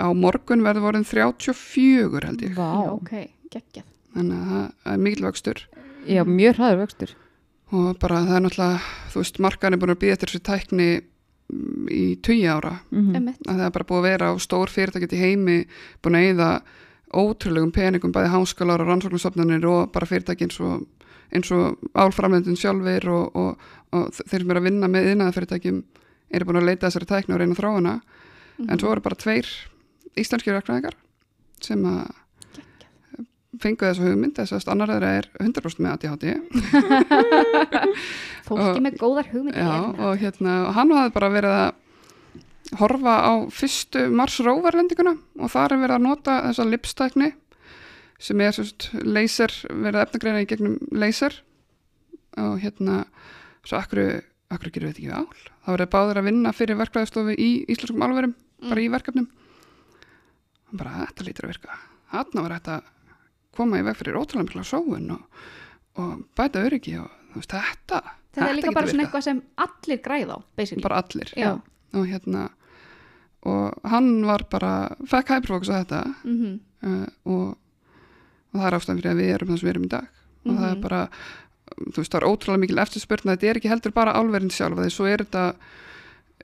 [0.00, 2.70] á morgun verður vorin 34 held ég, Vá.
[2.84, 3.12] Já, ok,
[3.52, 3.86] geggjað.
[4.16, 5.62] Þannig að það er mikil vöxtur.
[6.08, 7.14] Já, mjög hraður vöxtur.
[7.70, 8.82] Og bara það er náttúrulega,
[9.12, 12.72] þú veist, markan er búin að býða eftir þessu tækni mm, í 20 ára.
[12.90, 15.58] Mm að það er bara búið að vera á stór fyrirtækið í heimi
[16.02, 16.50] búin að eyða
[17.10, 20.84] ótrúlegum peningum bæði háskólar og rannsóknarstofnanir og bara fyrirtæki eins og,
[21.34, 25.80] eins og álframlendin sjálfur og, og, og þeir sem eru að vinna með yðnaða fyrirtækjum
[26.30, 28.00] eru búin að leita að þessari tækni og reyna þróa hana.
[28.60, 28.70] Mhm.
[28.70, 29.48] en svo eru bara tveir
[30.18, 30.96] íslenskir verkfræðingar
[31.62, 32.08] sem að
[33.60, 36.24] fengu þessu hugmynd þess að annar þeirra er 100% með ADHD
[38.46, 40.00] Fólki með góðar hugmyndir Já, með.
[40.06, 45.52] og, hérna, og hann hafði bara verið að horfa á fyrstu Mars rover lendinguna og
[45.52, 47.30] þar er verið að nota þessa lipstækni
[48.20, 51.38] sem er sérst laser, verið að efnagreina í gegnum laser.
[52.36, 52.98] Og hérna
[53.64, 54.20] svo akkur,
[54.52, 55.46] akkur gerum við þetta ekki ál?
[55.64, 58.34] Þá verið báður að vinna fyrir verklæðistofu í íslenskum alverum,
[58.68, 59.30] bara í verkefnum
[60.70, 61.78] og bara þetta lítur að virka.
[62.12, 62.76] Þarna var þetta
[63.56, 65.42] koma í veg fyrir ótrúlega mikla sóun og,
[65.98, 70.36] og bæta öryggi og veist, þetta Þetta er líka bara svona eitthvað sem allir græða
[70.38, 70.82] á, basically.
[70.86, 71.32] bara allir
[71.98, 72.44] og hérna
[73.42, 74.70] og hann var bara
[75.10, 77.58] fekk hæperfókus á þetta Mhm, uh, og,
[78.52, 80.06] og það er ástæðan fyrir að við erum það sem við erum í dag.
[80.46, 80.82] Og það er Mhm.
[80.82, 81.00] bara
[81.80, 84.90] þú veist, það er ótrúlega mikil eftirspurn þetta er ekki heldur bara álverðin sjálf því
[84.94, 85.44] svo er þetta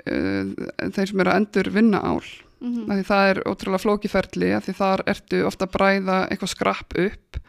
[0.06, 2.20] uh, þeir sem eru að endur vinna ál
[2.60, 2.86] mhm.
[2.90, 6.98] af því það er ótrúlega flókiferli af því þar ertu ofta að bræða eitthvað skrapp
[7.06, 7.40] upp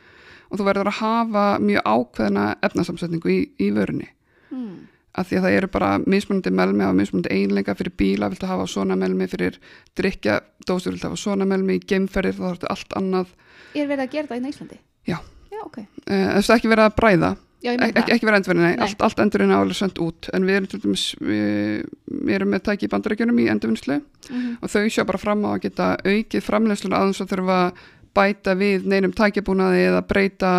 [0.48, 4.12] og þú verður að hafa mjög ákveðna efnasamsetningu í, í vörunni
[4.48, 4.88] Mm.
[5.18, 8.68] að því að það eru bara mismunandi melmi á mismunandi einleika fyrir bíla, viltu hafa
[8.70, 9.58] svona melmi fyrir
[9.98, 10.38] drikja,
[10.68, 13.34] dósur viltu hafa svona melmi í gemferðir, þá þarftu allt annað
[13.76, 14.80] Er verið að gera það í Íslandi?
[15.08, 15.18] Já.
[15.52, 15.78] Já, ok.
[15.82, 17.32] uh, þess að ekki vera að bræða
[17.66, 18.84] Já, Ek, ekki, vera endurvinni, Nei.
[18.86, 21.88] allt, allt endurvinni er alveg sendt út en við erum til dæmis við,
[22.28, 23.96] við erum með tæki í bandarækjunum í endurvinnslu
[24.30, 24.58] Mhm.
[24.62, 27.60] og þau sjá bara fram á að geta aukið framleysluna aðeins að þurfa
[28.14, 30.52] bæta við neinum tækjabúnaði eða breyta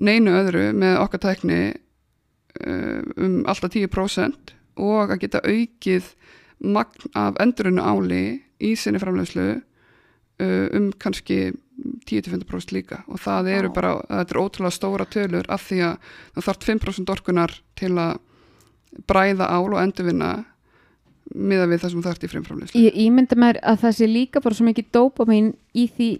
[0.00, 1.60] neinu öðru með okkar tækni
[2.66, 6.14] uh, um alltaf 10% og að geta aukið
[6.64, 8.22] magn af endurinu áli
[8.62, 9.46] í sinni framleyslu
[10.40, 11.52] uh, um kannski
[12.08, 13.74] 10-15% líka og það eru Vá.
[13.74, 18.18] bara, þetta er ótrúlega stóra tölur af því að það þarf 5% orkunar til að
[19.08, 20.32] bræða ál og endurvinna
[21.32, 24.42] miða við það sem það ert í frumframleyslu Ég ímynda mér að það sé líka
[24.44, 26.10] bara svo mikið dópamin í því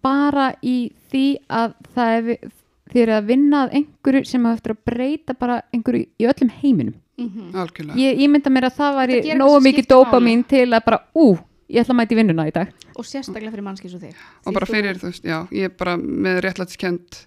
[0.00, 0.78] bara í
[1.10, 2.50] því að það er
[2.94, 6.96] eru að vinna að einhverju sem hafa eftir að breyta bara einhverju í öllum heiminum.
[7.20, 7.52] Mhm.
[7.54, 11.36] algjörlega Ég ímynda mér að það gerir nógu mikið dópamin til að bara, ú,
[11.70, 12.72] ég ætla að mæti vinnuna í dag.
[12.98, 14.16] Og sérstaklega fyrir mannski svo þig.
[14.44, 17.20] og bara fyrir, þú veist, já, ég er bara með réttlætskend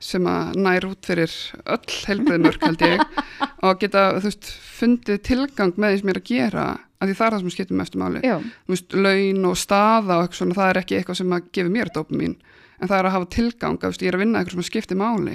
[0.00, 1.34] sem að nær út fyrir
[1.66, 3.02] öll heilbreyðmörk held ég
[3.66, 6.68] og geta, þú veist, fundið tilgang með því sem ég er að gera
[7.00, 8.20] að því það er það sem skiptir mestu máli
[8.66, 11.72] þú veist, laun og staða og eitthvað svona, það er ekki eitthvað sem að gefa
[11.76, 12.34] mér dópamin
[12.80, 14.96] en það er að hafa tilgang, að, veist, ég er að vinna eitthvað sem skiptir
[15.00, 15.34] máli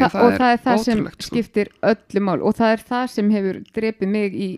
[0.00, 1.26] Þa, það, og það er það sem sko.
[1.30, 4.48] skiptir öllu mál og það er það sem hefur drepið mig í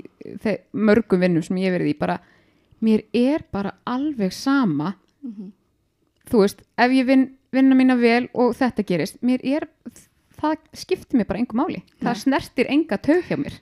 [0.75, 2.19] mörgum vinnum sem ég hef verið í bara,
[2.85, 5.53] mér er bara alveg sama Mhm.
[6.31, 9.69] þú veist, ef ég vinn vinna mína vel og þetta gerist mér er,
[10.41, 12.03] það skiptir mér bara engu máli Nei.
[12.03, 13.55] það snertir enga tög hjá mér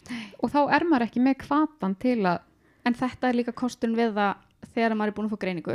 [0.43, 2.41] og þá er maður ekki með kvatan til að
[2.85, 4.35] En þetta er líka kostun við það
[4.75, 5.75] þegar maður er búin að fá greiningu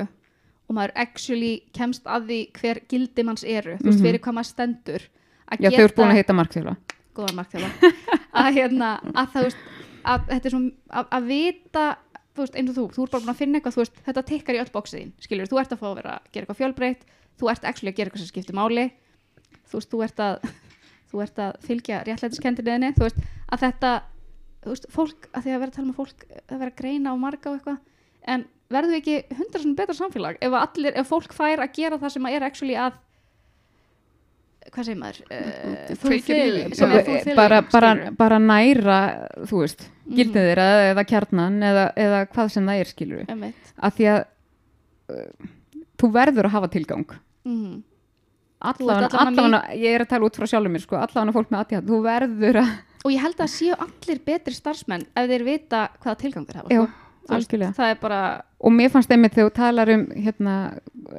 [0.68, 4.04] og maður actually kemst að því hver gildi manns eru, þú veist, Mhm.
[4.04, 5.02] fyrir hvað maður stendur.
[5.48, 6.74] Að já, þau eru búin að heita markþjóla
[7.16, 7.70] góðan markþjóla
[8.44, 9.58] að hérna, að veist,
[10.04, 10.52] að er
[10.92, 11.86] að, að vita
[12.38, 14.58] þú veist, eins og þú, þú ert bara búin að finna eitthvað veist, þetta tikkar
[14.58, 17.04] í öll bóksið þín, skilur þú ert að fá að vera að gera eitthvað fjölbreytt,
[17.38, 18.86] þú ert actually að gera eitthvað sem skiptir máli.
[19.68, 20.48] Þú veist, þú ert að
[21.12, 23.20] þú ert að fylgja réttlætiskendinniðinni þú veist,
[23.52, 23.92] að þetta
[24.64, 26.80] þú veist, fólk, að því að vera að tala um að fólk að vera að
[26.82, 27.78] greina og marga og eitthvað
[28.28, 32.00] en verður við ekki hundra svona betra samfélag ef, allir, ef fólk fær að gera
[32.02, 32.98] það sem að er actually að
[34.74, 36.76] hvað segir maður uh, Kveikir í því.
[36.78, 38.16] sem er fulfilling, bara, bara, skilurðu.
[38.18, 39.00] bara næra
[39.50, 40.16] þú veist, Mhm.
[40.16, 43.72] gildið þeirra eða kjarnan eða, eða hvað sem það er skilur Einmitt.
[43.84, 44.20] að því að
[45.12, 45.48] uh,
[45.98, 47.06] þú verður að hafa tilgang
[47.46, 47.84] Mhm.
[48.62, 51.90] allavega, allavega ég er að tala út frá sjálfur mér sko, allavega fólk með aðtíð
[51.92, 52.72] þú verður að,
[53.06, 56.70] og ég held að séu allir betri starfsmenn ef þeir vita hvaða tilgang þeir hafa
[56.74, 57.04] já, sko.
[57.28, 58.20] Þú veist, bara
[58.64, 60.54] og mér fannst einmitt þegar þú talar um hérna,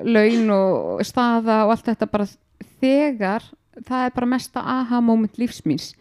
[0.08, 2.26] laun og staða og allt þetta bara
[2.82, 3.44] þegar
[3.86, 5.92] það er bara mesta aha moment lífsmýns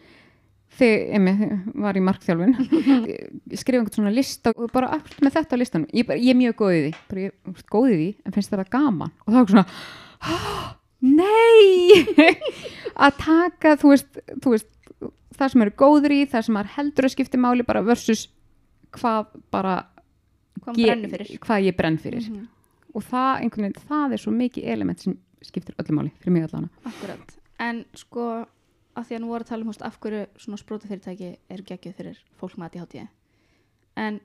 [0.77, 2.55] þegar einmitt var í markþjálfun
[3.09, 5.89] ég skrifa einhvern svona lista og bara allt með þetta á listanum.
[5.95, 8.53] Ég, ég er mjög góð í því, ég, þú veist, góð í því en finnst
[8.53, 9.13] þetta gaman?
[9.25, 9.65] Og það er svona
[10.21, 10.67] "Ah,
[11.21, 12.35] nei!
[13.07, 14.69] Að taka þú veist, þú veist
[15.37, 18.27] það sem eru góður í, það sem maður heldur að skipti máli bara versus
[18.97, 19.75] hvað bara
[20.65, 20.79] hvað
[21.11, 21.33] fyrir.
[21.43, 22.25] hvað ég brenn fyrir.
[22.29, 22.47] Mhm.
[22.97, 25.13] og það, veginn, það er svo mikið element sem
[25.47, 28.27] skiptir öllu máli fyrir mig allana Akkurat, en sko
[28.97, 31.97] að því að nú voru að tala um húst, af hverju svona sprótafyrirtæki eru geggjuð
[31.99, 33.07] fyrir fólk með ADHD
[33.97, 34.21] en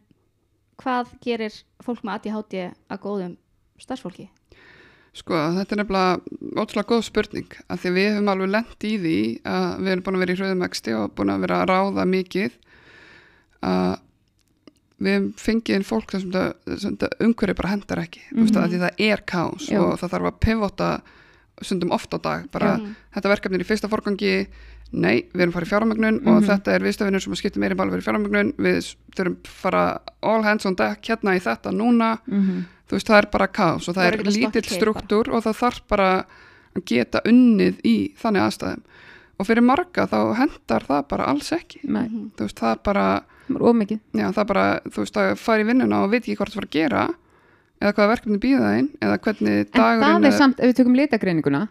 [0.83, 2.63] hvað gerir fólk með ADHD
[2.93, 3.35] að góðum
[3.81, 4.29] starfsfólki?
[5.13, 9.17] Sko, þetta er nefnilega ótrúlega góð spurning að því við höfum alveg lent í því
[9.45, 12.57] að við erum búin að vera í hröðumæksti og búin að vera að ráða mikið
[13.69, 13.91] að
[15.03, 16.33] við höfum fengið inn fólk sem
[16.79, 18.43] sem umhverju bara hendar ekki mm -hmm.
[18.43, 18.71] veist, Mhm.
[18.73, 19.79] því það er kás Já.
[19.81, 21.01] og það þarf að pivota
[21.63, 22.95] stundum oft á dag bara Mhm.
[23.15, 24.47] þetta verkefni er í fyrsta forgangi
[24.93, 26.49] nei, við erum farið fjármögnun og Mhm.
[26.49, 30.67] þetta er viðstöfinir sem að skipta meiri máli fyrir fjármögnun við þurfum fara all hands
[30.67, 32.65] on deck hérna í þetta núna mm -hmm.
[32.89, 35.57] þú veist, það er bara kaos og það Það er er lítill struktúr og það
[35.57, 36.25] þarf bara
[36.77, 38.83] að geta unnið í þannig aðstæðum
[39.41, 42.31] og fyrir marga þá hendar það bara alls ekki Mhm.
[42.37, 43.23] veist, það bara,
[44.15, 46.61] já, það er bara þú veist, að fara í vinnuna og veit ekki hvort það
[46.63, 47.05] var að gera
[47.83, 50.37] eða hvaða verkefni býða þeim eða hvernig en dagurinn það er.
[50.39, 51.63] samt, ef við tökum litagreininguna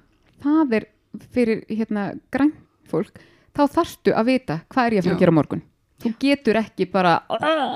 [0.43, 0.87] það er
[1.35, 2.55] fyrir hérna grænt
[2.91, 3.19] fólk,
[3.55, 5.61] þá þarftu að vita hvað er ég að fara að gera morgun.
[6.01, 7.11] Þú getur ekki bara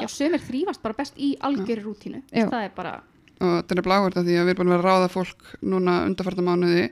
[0.02, 2.24] Já, sömur þrýfast bara best í algjöri rútínu.
[2.34, 2.93] Það er bara,
[3.39, 5.52] og þetta er bláhvert að því að við erum búin að vera að ráða fólk
[5.62, 6.86] núna undarfarta mánuði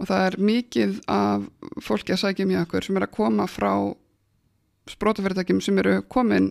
[0.00, 1.48] og það er mikið af
[1.84, 3.72] fólki að sækja mjög okkur sem er að koma frá
[4.94, 6.50] sprótafyrirtækjum sem eru komin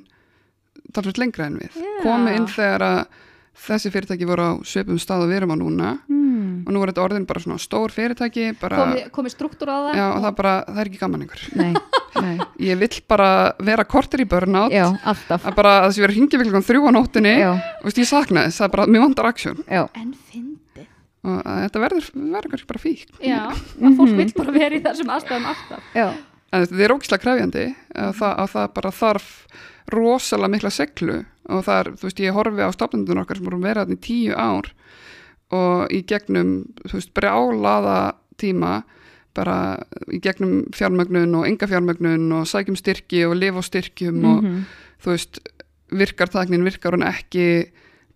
[0.95, 1.75] talsveit lengra en við.
[1.75, 1.89] Já.
[2.05, 3.01] komi inn þegar að
[3.59, 5.89] þessi fyrirtæki voru á svipum stað og við erum á núna.
[6.07, 6.63] Hmm.
[6.63, 9.97] og nú er þetta orðin bara svona stór fyrirtæki bara, komið komi struktúr á það?
[9.99, 11.73] Já, og það, bara, það er ekki gaman yngur nei,
[12.23, 12.37] Nei.
[12.69, 13.27] ég vill bara
[13.59, 14.71] vera kortir í burnout.
[14.73, 15.43] Já, alltaf.
[15.45, 17.33] Að bara að þessi verið hringi við þrjú á nóttunni.
[17.43, 20.87] Já, og veist, ég sakna þess, það er bara, mér vantar aksjón já, En fyndið.
[21.27, 22.09] og að þetta verður,
[22.39, 23.05] verður bara fík.
[23.19, 23.39] Já,
[23.83, 25.91] að fólk vil bara vera í þessum aðstæðum alltaf.
[25.95, 26.07] já,
[26.51, 29.31] en þetta er ógislega krefjandi að það, að það bara þarf
[29.93, 31.17] rosalega mikla seglu
[31.49, 34.03] og það er, þú veist, ég horfi á stofnendun okkar sem voru verið þarna í
[34.05, 34.71] tíu ár
[35.59, 36.53] og í gegnum,
[36.85, 37.99] þú veist, brjálaða
[38.39, 38.73] tíma
[39.37, 39.57] bara
[40.11, 44.63] í gegnum fjármögnun og enga fjármögnun og sækjum styrki og lifa á styrkjum og mhm,
[45.03, 45.39] þú veist,
[45.89, 47.69] virkar tæknin, virkar hún ekki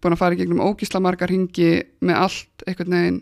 [0.03, 3.21] búin að fara í gegnum ógísla margar hingi með allt einhvern veginn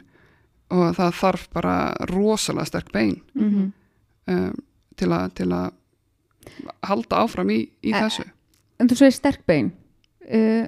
[0.71, 1.75] og það þarf bara
[2.09, 3.17] rosalega sterk bein.
[3.35, 3.71] Mhm.
[4.31, 4.59] um,
[4.99, 5.71] til, að
[6.89, 8.25] halda áfram í, í Eh, þessu.
[8.79, 9.71] en þú segir sterk bein.
[10.25, 10.67] Uh,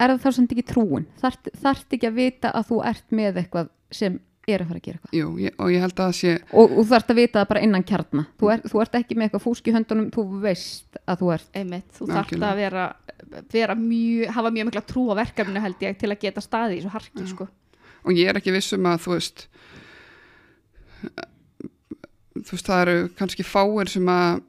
[0.00, 1.06] er það þá samt ekki trúin?
[1.20, 4.18] Þarft þarf ekki að vita að þú ert með eitthvað sem
[4.50, 5.14] er að fara að gera eitthvað?
[5.20, 7.48] Jú, ég, og ég held að það sé og, og þú þarft að vita það
[7.52, 8.24] bara innan kjarna.
[8.40, 11.48] Þú, er, þú ert ekki með eitthvað fúsk í höndunum þú veist að þú ert
[11.60, 12.50] Einmitt, þú þarft Algjörlega.
[12.50, 12.86] að vera,
[13.52, 16.82] vera mjög, hafa mjög mikla trú á verkefninu held ég til að geta staði í
[16.82, 17.46] svo harki, sko.
[18.04, 19.46] og ég er ekki viss um að þú veist
[22.38, 24.42] þú veist það eru kannski fáir sem að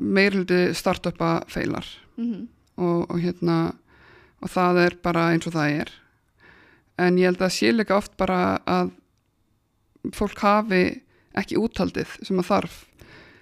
[0.00, 1.88] meirluti startupa feilar.
[2.16, 3.56] Mm og, og hérna
[4.44, 5.92] og það er bara eins og það er.
[7.00, 8.92] En ég held að sé líka oft bara að
[10.16, 10.84] fólk hafi
[11.36, 12.78] ekki úthaldið sem að þarf.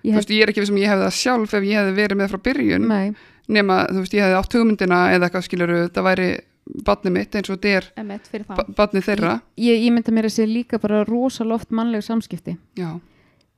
[0.04, 1.94] Ég þú veist, ég er ekki við sem ég hefði það sjálf ef ég hefði
[1.98, 2.88] verið með frá byrjun.
[2.90, 3.14] Nei,
[3.54, 6.28] nema, þú veist, ég hefði átt hugmyndina eða eitthvað skiluru, það væri
[6.84, 8.74] badni mitt eins og það.
[8.76, 9.34] badni þeirra.
[9.60, 12.56] Ég, ég mynda mér að sé líka bara rosalega oft mannlega samskipti.
[12.80, 12.96] Já,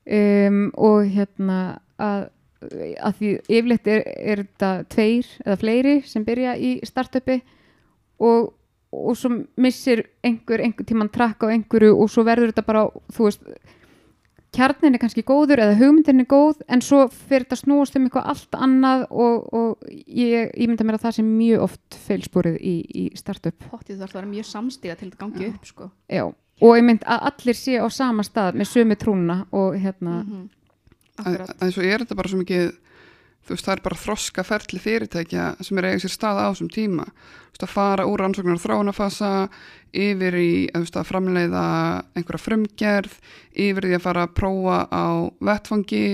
[0.07, 1.59] um, og hérna
[1.98, 2.28] að,
[3.02, 7.40] að því yfirleitt er, er þetta tveir eða fleiri sem byrja í startupi
[8.22, 8.52] og,
[8.94, 13.28] og svo missir einhver einhver tíman trakk á einhverju og svo verður þetta bara, þú
[13.28, 13.50] veist
[14.57, 18.30] kjarnin er kannski góður eða hugmyndin er góð en svo fyrir þetta snúast um eitthvað
[18.32, 22.74] allt annað og, og ég, ég mynda mér að það sé mjög oft feilspúrið í,
[22.86, 25.50] í startup Pottið þú þarf að vera mjög samstíga til þetta gangi Já.
[25.52, 25.90] upp, sko.
[26.09, 26.24] Já,
[26.61, 30.46] og ég mynd að allir sé á sama stað með sömu trúna og hérna Mm
[31.20, 31.54] að, Akkurat.
[31.62, 32.66] að svo er þetta bara svo mikið
[33.46, 36.70] þú veist, það er bara þroska ferli fyrirtækja sem er eiga sér stað á þessum
[36.74, 39.30] tíma þú veist, að fara úr rannsóknar og þróunafasa
[39.96, 41.66] yfir í veist, að framleiða
[42.18, 43.14] einhverja frumgerð
[43.66, 45.07] yfir í að fara að prófa á
[45.50, 46.04] vettfangi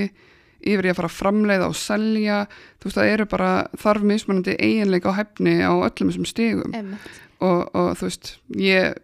[0.62, 2.38] yfir í að fara að framleiða og selja
[2.78, 7.10] þú veist, það eru bara þarf mismunandi eiginleika á hefni á öllum þessum stigum Einmitt.
[7.42, 9.00] og, og þú veist, ég,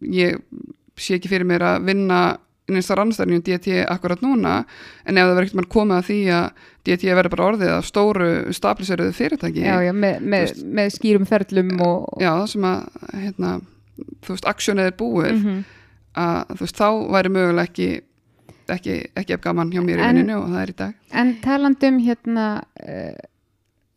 [0.00, 0.38] ég
[1.00, 2.20] sé ekki fyrir mér að vinna
[2.70, 4.64] innast að rannstæðinu DT akkurat núna
[5.08, 6.50] en ef það verður ekkert mann komið að því að
[6.86, 11.72] DT verður bara orðið af stóru stabiliseruðu fyrirtæki já, já, með, með, með skýrum ferlum
[11.82, 13.50] og, já, það sem að hérna,
[14.22, 15.58] þú veist, aksjónið er búið Mhm.
[16.20, 17.88] að þú veist, þá væri mögulega ekki
[18.70, 21.98] ekki, ekki ef gaman hjá mér í vinninu og það er í dag En talandum
[22.06, 22.46] hérna
[22.86, 23.18] uh,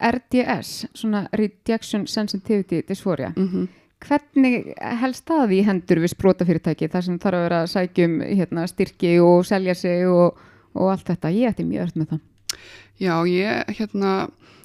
[0.04, 3.68] RDS, svona Rejection Sensitivity Dysphoria, mm
[4.08, 9.16] hvernig helst það í hendur við sprótafyrirtæki þar sem þarf að vera sækjum hérna, styrki
[9.24, 10.38] og selja sig og,
[10.76, 12.22] og allt þetta, ég ætti mjög öll með það.
[13.02, 14.14] Já, ég hérna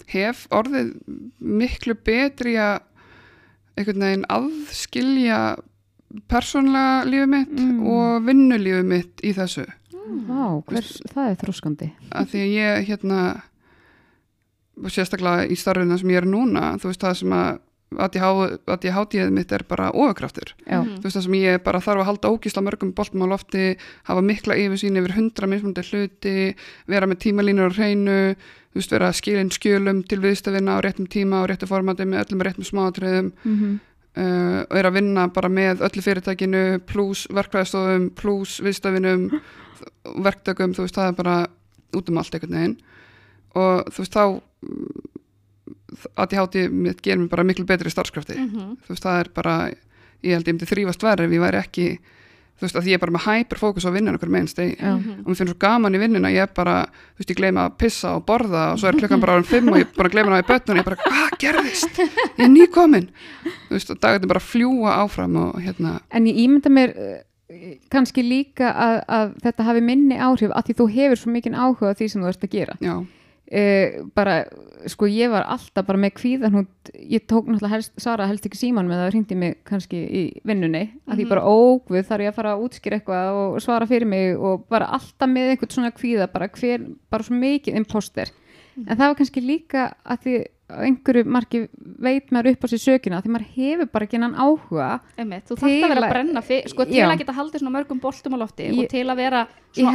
[0.09, 0.91] hef orðið
[1.39, 2.79] miklu betri að
[3.79, 5.39] einhvern veginn aðskilja
[6.29, 7.83] persónlega lífið mitt Mm.
[7.87, 9.65] og vinnulífið mitt í þessu
[10.25, 11.87] Vá, hvers, það er þróskandi.
[12.09, 13.19] því að ég hérna
[14.89, 17.59] sérstaklega í starfina sem ég er núna þú veist það sem að
[17.97, 20.99] að ég hátíðið mitt er bara ofurkraftur Já, Mhm.
[20.99, 24.21] þú veist það sem ég bara þarf að halda ógísla mörgum boltum á lofti, hafa
[24.21, 26.55] mikla yfirsýn yfir hundra mismundi hluti
[26.87, 28.35] vera með tímalínur á hreinu
[28.69, 32.41] þú veist vera skilin skjölum til viðstöfina á réttum tíma og réttu formati með öllum
[32.45, 33.31] réttum smáatriðum.
[33.45, 33.79] Mm
[34.17, 39.29] uh, og er að vinna bara með öllu fyrirtækinu pluss verkvæðstofum pluss viðstöfinum
[40.25, 41.47] verktökum, þú veist það er bara
[41.95, 42.77] út um allt einhvern veginn.
[43.55, 44.41] Og þú veist þá
[46.17, 48.77] að mitt gerir mig bara miklu betri starfskrafti Mhm.
[48.85, 49.69] þú veist, það er bara
[50.23, 51.99] ég held ég myndi þrýfast verið ef ég væri ekki
[52.59, 54.91] þú veist, að ég er bara með hyperfókus á vinnun okkur með einn stegi Já.
[54.97, 55.19] Mhm.
[55.23, 56.85] og mér finnst svo gaman í vinnuna, ég er bara
[57.15, 59.69] þú veist, ég gleyma að pissa og borða og svo er klukkan bara árum fimm
[59.69, 61.95] og ég bara að gleyma hana í bötnun og ég bara, hvað gerðist?
[61.95, 63.07] Ég er nýkomin
[63.69, 67.23] þú veist, og dagarnir bara fljúa áfram og hérna, En ég ímynda mér uh,
[67.89, 71.89] kannski líka að, að þetta hafi minni áhrif að því þú hefur svo mikinn áhuga
[71.89, 72.75] á því sem þú ert að gera.
[72.83, 73.05] já,
[73.49, 74.43] Uh, bara,
[74.85, 76.67] sko ég var alltaf bara með kvíðan hún,
[77.01, 80.83] ég tók náttúrulega helst, Sara helst ekki síman með það hringdi mig kannski í vinnunni.
[81.09, 81.29] Að því Mhm.
[81.29, 84.37] bara ógvið þarf ég að fara að útskýra eitthvað og svara fyrir mig?
[84.37, 88.29] Og bara alltaf með einhvern svona kvíða bara hver, bara svo mikið imposter.
[88.77, 91.61] En það var kannski líka að því einhverju marki
[91.99, 95.55] veit maður upp á sér sökina því maður hefur bara ekki hennan áhuga Einmitt, þú
[95.55, 97.07] Til þarft að vera að- brenna fyr, sko, til Já.
[97.09, 99.41] að geta haldið svona mörgum boltum á lofti Ég- og til að vera
[99.73, 99.91] svona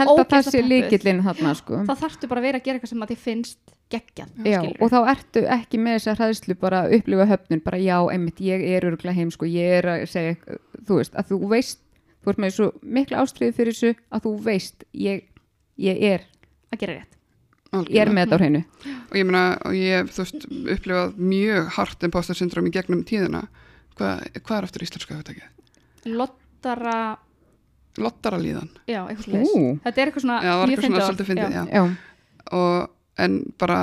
[1.25, 1.75] þarna sko.
[1.87, 3.59] Þá þarftu bara að vera að gera eitthvað sem að þið finnst
[3.91, 7.97] geggjað Já, og þá ertu ekki með þessa hræðslu bara að upplifa höfnun, bara já,
[8.11, 10.37] einmitt, ég er örgulega heim, sko, ég er að segja,
[10.85, 11.79] þú veist, að þú veist,
[12.25, 15.25] þú ert með svo mikla ástriði fyrir þessu að þú veist, ég,
[15.79, 16.27] ég er,
[16.73, 17.14] að gera rétt
[17.75, 18.15] ég er algjörlega.
[18.15, 18.63] með þetta á hreinu.
[19.11, 23.47] og ég meina, og ég veist, upplifað mjög hart imposter syndrom í gegnum tíðina.
[23.95, 25.51] Hvað, hvað er aftur íslenska hugtækið?
[26.05, 27.19] lottara,
[28.01, 31.55] Lottara líðan já, þetta er eitthvað svona Já, það var mjög eitthvað svona fyndið
[33.25, 33.79] en bara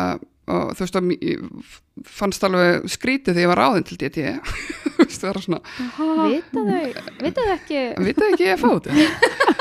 [0.51, 1.43] og þú veist að ég
[2.11, 4.25] fannst alveg skrítið því ég var ráðinn til DT
[4.97, 5.61] þú veist það var svona
[6.27, 7.83] vita þau, vita þau ekki?
[8.07, 9.59] Vitað ekki ég að fá þetta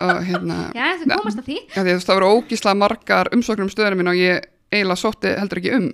[0.00, 1.58] og hérna já, þau komast að því?
[1.60, 4.48] ja, því, að þú veist, það voru ógíslega margar umsóknum um stöðunum minn og ég
[4.70, 5.88] eiginlega sótti heldur ekki um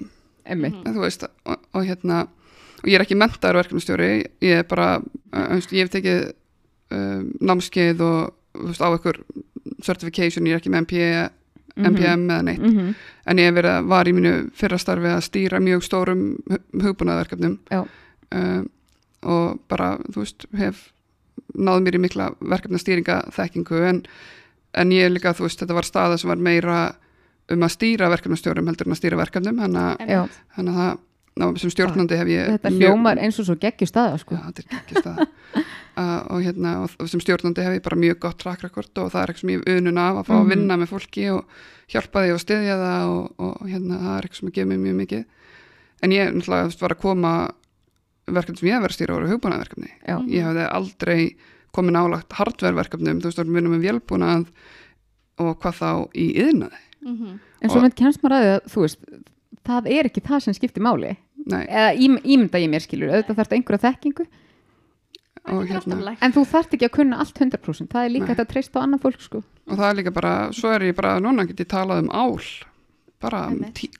[0.46, 2.26] einmitt, þú veist og, og hérna
[2.82, 4.10] og ég er ekki mentaður verkefnastjóri
[4.44, 5.00] ég er bara,
[5.34, 6.28] ég hef tekið
[6.94, 9.20] um, námskeið og veist, á ykkur
[9.84, 11.26] certification, ég er ekki með MPA,
[11.76, 12.62] MPM eða neitt.
[12.62, 12.94] Mm
[13.26, 16.20] en ég verið var í mínu fyrra starfi að stýra mjög stórum
[16.78, 17.80] hugbúnaðverkefnum Já.
[18.30, 18.68] um,
[19.26, 20.84] og bara, þú veist, hef
[21.54, 24.02] náð mér í mikla verkefnastýringa þekkingu en,
[24.74, 26.78] en ég líka, þú veist, þetta var staða sem var meira
[27.52, 30.96] um að stýra verkefnastjórum heldur en að stýra verkefnum þannig að, að það,
[31.36, 34.34] ná, sem stjórnandi hef ég þetta hljómar eins og svo geggjur staða, sko.
[34.34, 34.64] Já,
[34.98, 35.26] staða
[36.00, 39.22] uh, og hérna, og sem stjórnandi hef ég bara mjög gott track record og það
[39.22, 40.50] er eitthvað sem ég hef unun af að fá að Mhm.
[40.56, 41.44] vinna með fólki og
[41.92, 44.98] hjálpa því og styðja það og, og hérna, það er eitthvað sem gefur mér mjög
[45.04, 45.24] mikið
[46.02, 47.34] en ég náttúrulega var að koma
[48.26, 51.20] verkefni sem ég hef verið að stýra voru hugbúnaverkefni Já, ég hefði aldrei
[51.76, 54.46] komið nálagt hardververkefnum, þú veist, við vinnum með vélbúnað
[55.44, 57.38] og hvað þá í yðnaði Mhm.
[57.62, 58.98] en svo með kennst maður að því að, þú veist,
[59.66, 61.16] það er ekki það sem skiptir máli,
[61.46, 64.26] Nei, eða ím, ímynda ég mér skilur, auðvitað þarf þetta einhverja þekkingu,
[65.46, 66.16] hérna.
[66.20, 68.84] en þú þarft ekki að kunna allt 100%, það er líka þetta að treysta á
[68.86, 69.42] annað fólk, sko.
[69.70, 72.40] og það er líka bara, svo er ég bara núna get ég talað um ál
[73.22, 73.40] bara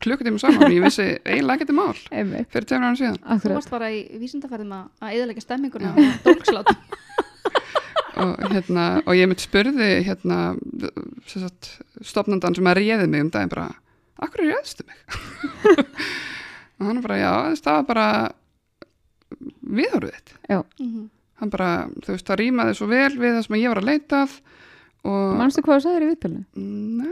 [0.02, 3.18] klukkutíma saman, ég vissi eiginlega ekkert um ál Einmitt, fyrir tveimur ára síðan.
[3.22, 3.56] Þú akkurat.
[3.58, 6.72] varst bara í vísindaferðum að, að eðalega stemminguna og dólkslátt
[8.22, 10.38] og, hérna, og ég mitt spurði hérna,
[11.30, 11.72] sem sagt,
[12.04, 13.70] stopnandan sem að réði mig um daginn bara,
[14.24, 14.98] akkur er réðstu mig?
[16.76, 17.30] Og hann bara, já,
[17.64, 18.06] það var bara
[19.64, 20.34] viðhorfið þitt.
[20.52, 21.06] Mhm.
[21.40, 21.68] hann bara,
[22.04, 24.34] þú veist, það rýmaði svo vel við það sem ég var að leita að
[25.06, 26.44] og Manstu hvað þú sagðir í viðtalinu?
[27.00, 27.10] Ná,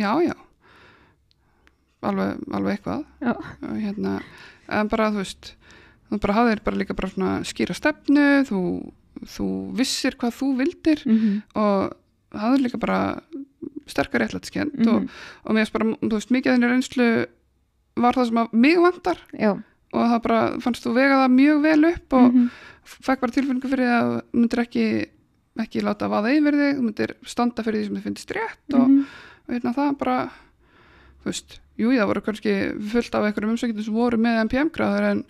[0.00, 0.34] já, já
[2.02, 3.04] alveg, alveg eitthvað
[3.62, 4.20] og hérna,
[4.68, 5.54] en bara þú veist
[6.10, 8.60] þú bara hafðir bara líka bara svona skýra stefnu, þú,
[9.26, 9.46] þú
[9.78, 11.42] vissir hvað þú vildir Mm -hmm.
[11.54, 11.92] og
[12.32, 13.20] hafðir líka bara
[13.86, 14.88] sterkar réttlætskend Mhm.
[14.88, 15.08] og,
[15.44, 17.26] og mér finnst bara, þú veist, mikið af þenni reynslu
[17.96, 19.50] var það sem að mig vantar Já.
[19.92, 22.50] og það bara, fannst þú vega það mjög vel upp og Mhm.
[22.84, 25.06] fekk bara tilfinningu fyrir að myndir ekki
[25.58, 28.74] ekki láta að vaða yfir þig, þú myndir standa fyrir því sem þið finnst rétt
[28.74, 29.06] og, Mhm.
[29.48, 30.30] og hérna það bara
[31.22, 32.54] þú veist, jú það voru kannski
[32.92, 35.24] fullt af einhverjum umsækjum sem voru með MPM gráður en,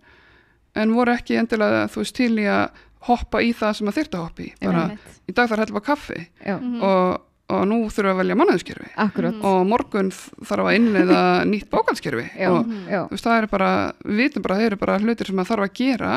[0.82, 4.18] en voru ekki endilega þú veist til í að hoppa í það sem að þyrta
[4.18, 4.84] að hoppa í bara
[5.30, 6.56] í dag þarf bara kaffi Já.
[6.58, 6.80] Mhm.
[6.84, 9.38] og, og nú þurfum við að velja mannaðskerfi Akkurat.
[9.50, 12.74] Og morgun þarf að innleiða nýtt bókalskerfi og.
[12.90, 13.00] Já.
[13.08, 13.70] þú veist það er bara,
[14.04, 16.12] við vitum bara að þeir eru bara hlutir sem að þarf að gera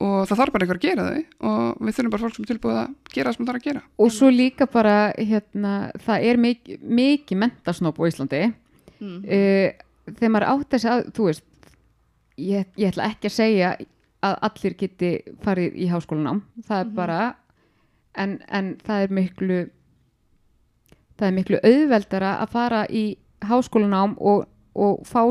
[0.00, 2.50] og það þarf bara einhver að gera þau og við þurfum bara fólk sem er
[2.54, 5.72] tilbúið að gera það sem það þarf að gera Og svo líka bara, hérna,
[6.06, 8.40] það er mikið miki mentasnopp á Íslandi.
[9.00, 9.24] Mhm.
[9.24, 11.44] Uh, þegar maður átt þessi að, þú veist,
[12.40, 13.70] ég, ég ætla ekki að segja
[14.22, 15.10] að allir geti
[15.44, 16.42] farið í háskólanám.
[16.68, 16.94] Það er Mhm.
[16.94, 17.20] bara,
[18.14, 19.60] en, en það er miklu,
[21.18, 23.04] það er miklu auðveldara að fara í
[23.44, 24.46] háskólanám og,
[24.76, 25.22] og fá,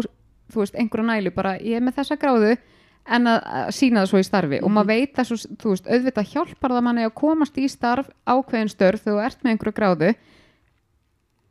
[0.49, 2.55] þú veist, einhverja nælu bara, ég er með þessa gráðu
[3.10, 5.88] en að, að sína það svo í starfi og maður veit að svo, þú veist,
[5.89, 9.77] auðvitað hjálpar það manni að komast í starf ákveðin störf þegar þú ert með einhverju
[9.80, 10.11] gráðu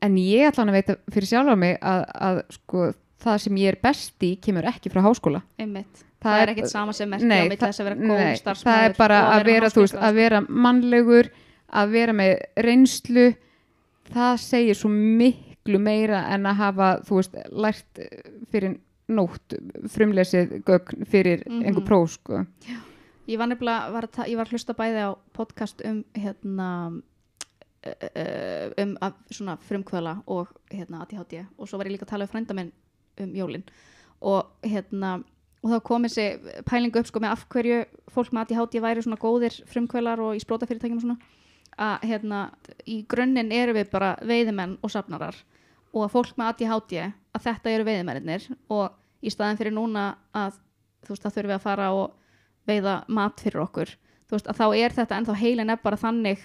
[0.02, 2.84] en ég ætla hann að veita fyrir sjálfa mig að, að sko,
[3.24, 6.04] það sem ég er best í kemur ekki frá háskóla Einmitt.
[6.22, 9.44] það er ekkit sama sem merkja á að vera góð nei, það er bara að
[9.50, 11.30] vera, þú veist, að vera mannlegur
[11.82, 12.34] að vera með
[12.64, 13.26] reynslu
[14.14, 18.04] það segir svo miklu meira en að hafa, þú veist, lært
[18.52, 19.54] fyrir nótt
[19.92, 21.62] frumlesið gögn fyrir Mhm.
[21.64, 22.44] einhver próf sko.
[23.28, 27.02] ég var nefnilega, var að, ég var að hlusta bæði á podcast um hérna
[27.86, 32.32] um að, svona frumkvöla og hérna ADHD og svo var ég líka að tala um
[32.32, 32.72] frænda minn
[33.22, 33.64] um jólin.
[34.20, 35.18] Og hérna
[35.62, 37.78] og þá kom þessi pælingu upp sko með af hverju
[38.14, 41.18] fólk með ADHD væri svona góðir frumkvölar og í sprótafyrirtækjum og svona.
[41.78, 42.42] Að hérna
[42.90, 45.36] í grunninn eru við bara veiðimenn og safnarar.
[45.94, 50.58] Og að fólk með ADHD að þetta eru veiðimennir og í staðin fyrir núna að
[51.06, 52.14] þú veist, það þurfum við að fara og
[52.68, 53.94] veiða mat fyrir okkur.
[54.28, 56.42] Þú veist, að þá er þetta ennþá heilin er bara þannig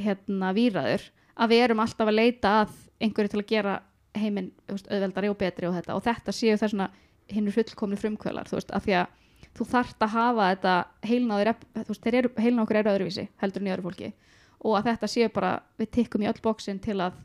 [0.00, 1.06] hérna výraður
[1.40, 3.76] að við erum alltaf að leita að einhverju til að gera
[4.18, 5.96] heiminn auðveldari og betri og þetta.
[5.96, 6.90] Og þetta séu það svona
[7.30, 9.16] hinnur fullkomni frumkvölar þú veist, af því að
[9.58, 10.74] þú þarft að hafa þetta
[11.10, 14.12] heilnáður, þú veist, þeir eru heilná okkur eru öðruvísi heldur en í öðru fólki.
[14.60, 17.18] Og að þetta séu bara, við tikkum í öll bóksin til að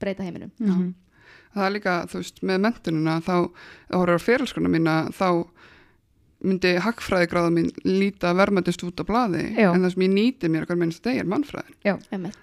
[0.00, 0.52] breyta heiminum.
[0.58, 0.94] Mhm.
[1.54, 3.50] það er líka, þú veist, með mentunina þá,
[3.90, 5.28] þá horfður á fyrirskona mína þá
[6.40, 9.70] myndi hagfræðigráða mín líta verðmættist út á blaði Já.
[9.74, 11.76] en það sem ég nýti mér okkar minnst deg er mannfræðin.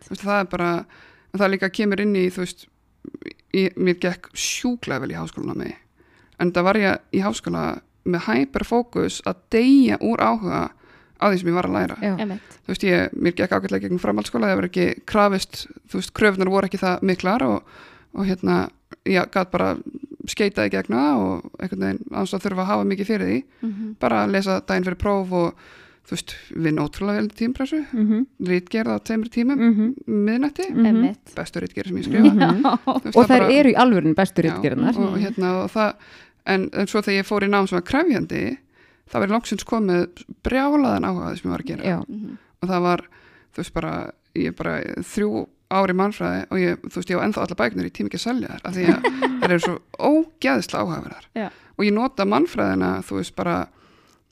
[0.10, 0.72] Veist, það er bara,
[1.34, 2.68] það líka kemur inn í þú veist,
[3.58, 5.76] ég, mér gekk sjúklega vel í háskóluna mig.
[6.38, 7.66] En það var ég í háskóla
[8.08, 10.68] með hyperfókus að deyja úr áhuga
[11.18, 11.98] á því sem ég var að læra.
[12.06, 12.14] Já.
[12.68, 16.54] Þú veist ég, mér gekk ágætlega gegn framhaldsskóla það var ekki krafist, þú veist, kröfunar
[16.54, 17.78] voru ekki það miklar og,
[18.14, 18.68] og hérna
[19.08, 19.78] ég gæt bara
[20.28, 24.24] skeitaði gegn það og einhvern veginn að þurfa að hafa mikið fyrir því, Mm bara
[24.26, 25.54] að lesa daginn fyrir próf og
[26.08, 28.26] þú veist, vinna ótrúlega vel tímpressu, Mhm.
[28.48, 29.94] rítgerð á tveimur tímum, Mhm.
[30.08, 31.16] miðnætti Mhm.
[31.36, 32.66] Bestu rítgerð sem ég skrifa Mhm.
[33.18, 34.42] Og þær bara- eru í alvörun bestu
[34.98, 35.94] og hérna og það
[36.46, 38.58] en, en svo þegar ég fór í nám sem var krefjandi
[39.10, 40.08] það var langsins komið
[40.44, 42.00] brjálaðan áhuga á því sem ég var að gera Já.
[42.62, 43.02] Og það var,
[43.54, 47.42] þú veist bara ég bara þrjú ári mannfræði og ég, þú veist, ég á ennþá
[47.44, 49.08] alla bæknir í tími ekki að selja þær, af því að
[49.42, 51.48] þær eru svo ógeðslega áhugaverðar Já.
[51.78, 53.58] og ég nota mannfræðina, þú veist, bara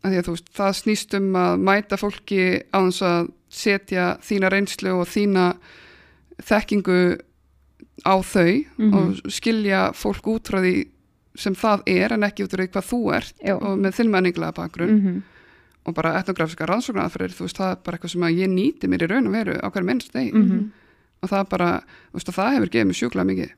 [0.05, 2.41] af því að þú veist, það snýst um að mæta fólki
[2.71, 5.45] á þess að setja þína reynslu og þína
[6.45, 6.99] þekkingu
[8.05, 8.93] á þau Mhm.
[8.93, 10.87] og skilja fólk út frá því
[11.35, 13.55] sem það er en ekki út frá því hvað þú ert Já.
[13.55, 15.23] og með þilmenningulega bakgrunn Mhm.
[15.85, 19.09] og bara etnografíska rannsóknarfyrir, þú veist, það er bara eitthvað sem ég nýti mér í
[19.09, 20.71] raun og veru á hverju minnst degi Mhm.
[21.25, 21.69] Og það bara,
[22.11, 23.53] þú veist, og það hefur gefið mér sjúklega mikið.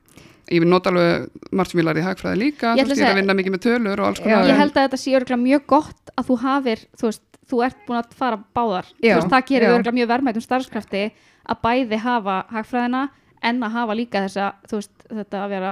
[0.48, 3.04] Ég vil nota alveg margt sem ég lærði í hagfræði líka, Ég þú veist, að
[3.04, 4.48] ég er að vinna mikið með tölur og alls konar.
[4.48, 7.82] Ég held að þetta sé örgulega mjög gott að þú hafir, þú veist, þú ert
[7.88, 11.02] búin að fara báðar, Já, þú veist, það gerir örgulega mjög verðmætum starfskrafti
[11.48, 13.02] að bæði hafa hagfræðina
[13.42, 15.70] en að hafa líka þessa, veist, þetta að vera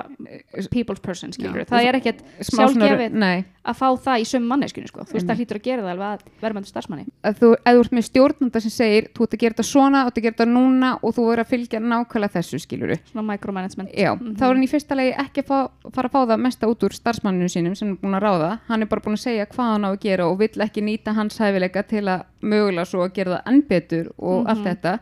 [0.72, 1.68] people's person, skilur, Já.
[1.70, 5.58] það er ekkert sjálfgefið að fá það í sömu manneskinu, sko, þú veist, það hlýtur
[5.58, 7.06] að gera það alveg að verðmætum starfsmanni.
[7.26, 10.02] að þú, ef þú ert með stjórnanda sem segir þú ert að gera þetta svona,
[10.04, 13.26] þú ert að gera þetta núna og þú er að fylgja nákvæmlega þessu skiluru Svona
[13.32, 13.90] micromanagement.
[13.92, 14.36] Já, Mhm.
[14.38, 16.82] þá er hann í fyrsta legi ekki að fá, fara að fá það mesta út
[16.86, 19.72] úr starfsmanninu sínum sem er búin að ráða, hann er bara búin að segja hvað
[19.72, 23.12] hann á að gera og vill ekki nýta hans hæfileika til að mögulega svo að
[23.14, 24.48] gera það enn betur og Mhm.
[24.48, 24.98] allt þetta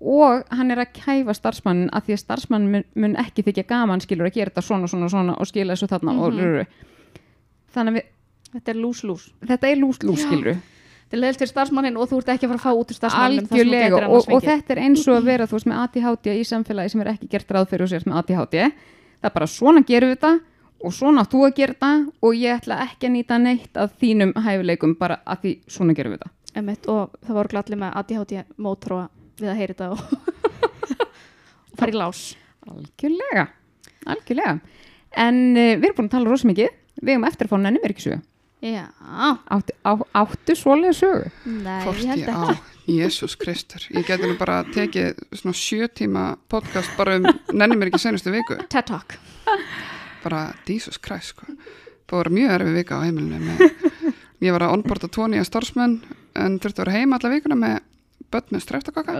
[0.00, 4.00] og hann er að kæfa starfsmannin að því að starfsmann mun, mun ekki þykja gaman
[4.04, 6.66] skilur að gera þetta svona, svona, svona og skila þessu þarna og Mhm.
[7.74, 8.12] þannig að við,
[8.56, 9.24] Þetta er lús-lús.
[9.46, 10.56] þetta er lús-lús skilur
[11.06, 12.96] Þetta er leðilt fyrir starfsmannin og þú ert ekki að fara að fá út úr
[12.96, 16.44] starfsmannin algjörlega og, og þetta er eins og að vera þú veist með ADHD í
[16.48, 19.82] samfélagi sem er ekki gert ráð fyrir og sért með ADHD það er bara svona
[19.86, 20.32] gerum við þetta
[20.84, 21.92] og svona þú að gera þetta
[22.26, 26.12] og ég ætla ekki að nýta neitt af þínum hæfileikum bara að því svona gerum
[26.16, 26.90] við þetta.
[26.90, 29.08] Og það voru glallir með ADHD mótróa
[29.40, 29.98] við að heyra þetta og
[31.78, 32.22] fara í lás.
[32.66, 33.46] algjörlega,
[34.06, 34.56] algjörlega
[35.16, 36.72] en uh, við erum búin að tala rosa mikið
[37.02, 38.22] við erum eftir að fá nenni verið sögu
[38.66, 38.86] Já,
[39.52, 42.32] áttu, á, áttu svolega sögu nei, Hvort ég held ekki.
[42.32, 42.44] á,
[42.88, 47.90] Jésús Kristur ég geti nú bara tekið svona sjö tíma podcast bara um nenni mér
[47.92, 49.18] ekki senustu viku TED Talk.
[50.24, 51.44] bara Jesus Christ sko.
[52.08, 53.76] það var mjög erfið vika á heimilinu með,
[54.48, 55.98] ég var að onboarda tóni að starfsmenn
[56.40, 57.76] en þurfti að vera heima alla vikuna með
[58.30, 59.16] börn með streftakaka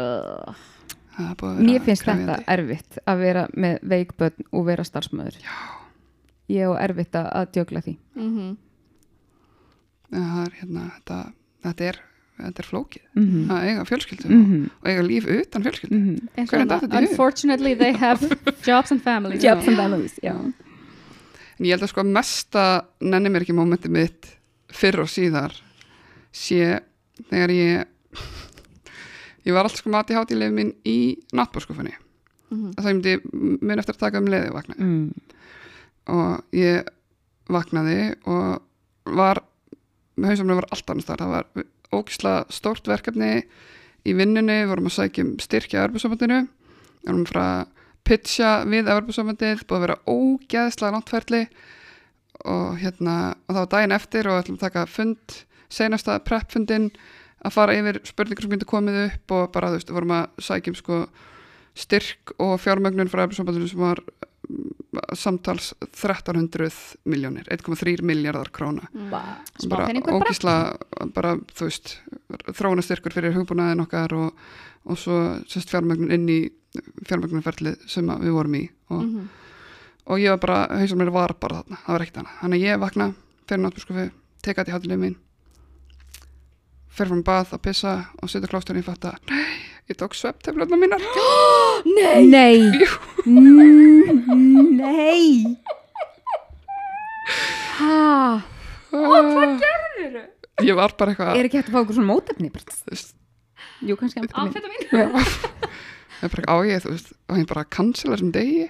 [1.16, 2.26] Uh, er mér finnst krefjandi.
[2.28, 5.54] þetta erfitt að vera með veikbönn og vera starfsmöður Já.
[6.52, 8.56] ég á erfitt að, að djögla því mm
[10.12, 11.16] En það er hérna þetta,
[11.66, 11.96] þetta er
[12.36, 13.50] þetta er flókið mm -hmm.
[13.50, 14.70] að eiga fjölskyldu Mm -hmm.
[14.80, 16.92] og eiga líf utan fjölskyldu hug?
[16.92, 18.20] unfortunately they have
[18.68, 19.42] jobs and families.
[19.42, 20.34] Jobs and families, já.
[21.58, 24.36] en ég held að sko mesta nenni mér ekki mómenti mitt
[24.68, 25.52] fyrr og síðar
[26.32, 26.80] sé
[27.30, 27.86] þegar ég
[29.46, 31.94] ég var alltaf sko mati hátíleif minn í náttbórskuffunni
[32.50, 32.72] Mhm.
[32.78, 35.14] það ég myndi mun eftir að taka um leiði vakna Mm.
[36.08, 36.86] og ég
[37.50, 38.62] vaknaði og
[39.16, 39.40] var
[40.16, 41.46] með hausumlega var allt annars þar það var
[41.92, 43.42] ógisla stórt verkefni.
[44.06, 46.38] Í vinnunni, við vorum að sækja um styrkja Örbjörnsambandinu,
[47.02, 47.66] við vorum frá að
[48.04, 51.42] pitcha við Örbjörnsambandið búið að vera ógeðslega náttferðli
[52.44, 56.90] og hérna og það var daginn eftir og ætlum að taka fund senasta preppfundin
[57.44, 60.26] að fara yfir spurningur sem myndi komið upp og bara þú veist, við vorum að
[60.46, 61.00] sækja um sko
[61.76, 64.00] styrk og fjármögnun frá Örbjörnsambandinu sem var
[65.18, 66.70] samtals 1300
[67.04, 68.86] miljónir 1,3 miljardar króna.
[69.58, 70.54] Smá bara ógísla
[71.14, 71.34] bara.
[71.52, 71.96] þú veist
[72.54, 74.32] þróunastyrkur fyrir hugbúnaðin okkar og,
[74.86, 75.18] og svo
[75.50, 76.38] sérst fjármögnun inn í
[77.08, 79.28] fjármögnunferðlið sem við vorum í og, Mhm.
[80.06, 82.66] og ég var bara, hausar mér var bara þarna það var ekkert annað, þannig að
[82.66, 83.14] ég vakna
[83.48, 84.10] fyrir náttúrskufi,
[84.42, 85.16] teka þetta í hátileg mín
[86.96, 89.14] fer fram bað að pissa og setja klósturinn í fatta.
[89.30, 89.56] Nei,
[89.90, 91.04] ég tók sveppteflöfna mínar.
[91.96, 92.26] Nei!
[92.26, 92.60] Nei!
[93.26, 95.56] Mm, Nei!
[97.76, 98.42] Hæ
[98.96, 100.16] hvað gerður
[100.66, 102.50] ég var bara eitthvað Er ekki hægt að fá okkur svona mótefni?
[103.84, 104.22] Jú, kannski.
[104.32, 104.86] Amfetamin.
[104.88, 108.68] ég var bara á ég, þú veist og ég bara að cancela þessum degi?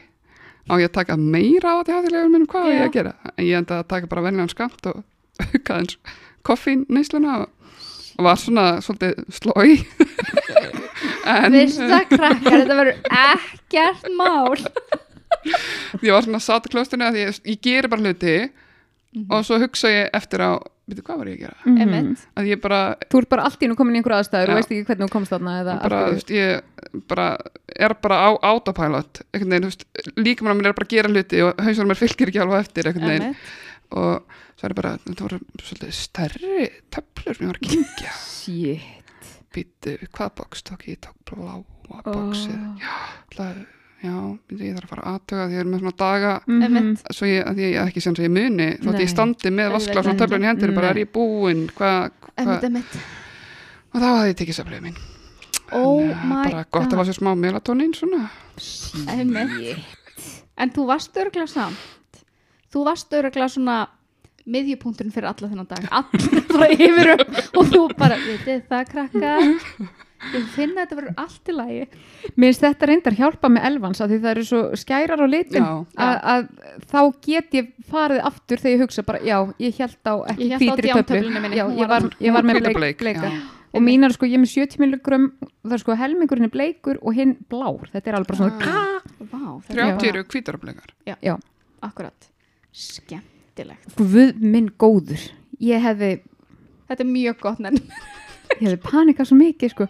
[0.67, 2.49] Á ég að taka meira á þetta hátilegur mínum?
[2.51, 3.13] Hvað á ég að gera?
[3.37, 5.05] En ég enda að taka bara venlegan skamt og
[5.47, 5.99] auka eins
[6.47, 7.51] koffín neysluna og
[8.23, 9.77] var svona svolítið slói
[11.37, 14.55] en Vist það krakkar, þetta verður ekkert mál.
[16.03, 18.39] ég var svona satt í klóstunni að ég, ég geri bara hluti
[19.33, 21.57] og svo hugsa ég eftir á veitu hvað var ég að gera.
[21.83, 22.25] Emmett.
[22.39, 22.81] að ég bara,
[23.11, 25.15] Þú ert bara allt í nú komin í einhverju aðstæður og veist ekki hvernig þú
[25.17, 27.27] komst þarna eða bara, veist, ég bara
[27.75, 29.87] er bara á autopilot einhvern veginn, þú veist,
[30.21, 33.11] líka mér er bara að gera hluti og hausar mér fylgir ekki alveg eftir einhvern
[33.11, 33.35] veginn.
[33.91, 34.25] Og
[34.57, 39.97] svo er bara, þetta voru svolítið stærri töflur sem ég var að kynkja Shit býttu,
[40.13, 41.63] hvað box tók ég, ég tók bláa
[42.05, 42.77] boxið Oh.
[42.83, 42.95] já,
[43.31, 43.47] ætla,
[44.03, 44.15] já,
[44.59, 46.63] ég þarf að fara aðtöga því ég er með svona daga Mhm.
[46.67, 47.03] Emmett.
[47.15, 50.19] svo ég, að ég ekki sem ég muni þótt ég standi með vasklas og ekki.
[50.25, 52.83] töflun í hendur bara er ég búinn hvað, hva,
[53.95, 54.97] og þá hafði ég tekið seflið mín
[55.73, 56.99] Oh En, my bara gott að God.
[56.99, 58.31] var sér smá melatonin svona
[59.11, 59.79] Emmett.
[60.59, 61.77] En þú varst örglega samt.
[62.77, 63.77] Þú varst örglega svona
[64.47, 65.87] miðjupunkturinn fyrir alla þennan dag.
[65.97, 69.47] Allir bara yfir og þú bara, vitið það krakkar,
[70.35, 71.81] ég finna að þetta verður allt í lagi.
[72.37, 75.67] Mér finnst þetta reyndar hjálpa með elvans að því það eru svo skærar á litin
[75.67, 75.73] Já.
[76.07, 79.37] að, að þá get ég farið aftur þegar ég hugsa bara, já,
[79.67, 83.43] ég held á ekki hvítri töflu ég var ég var með bleik, bleik, bleika já.
[83.77, 85.27] og mínar sko, ég er með 70 milligram
[85.67, 89.05] það er sko helmingurinn er bleikur og hinn blár þetta er alveg bara svona Ah.
[89.21, 91.37] Vá, þetta er 30 eru hvítarableikar já,
[91.87, 92.31] akkurat
[92.77, 93.95] skemmtilegt.
[93.97, 95.23] guð minn góður
[95.63, 96.11] ég hefði,
[96.87, 99.87] Þetta er mjög gott ég hefði panikað svo mikið sko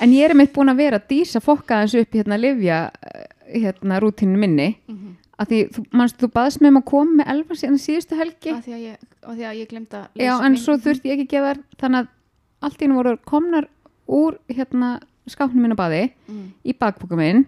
[0.00, 2.76] en ég er meitt búin að vera að dísa fokka þessu upp í hérna livja
[3.48, 5.16] hérna rútinu minni Mhm.
[5.38, 8.50] að því, þú, manstu, þú baðst með um að koma með elvans hérna síðustu helgi
[8.52, 10.60] Af því að því að ég glemt að Já, en mig.
[10.62, 12.08] svo þurfti ég ekki að gefa þær þannig að
[12.62, 13.68] allt í hennu voru komnar
[14.08, 16.52] úr hérna skápnum minna baði Mm.
[16.64, 17.46] í bakbúka minn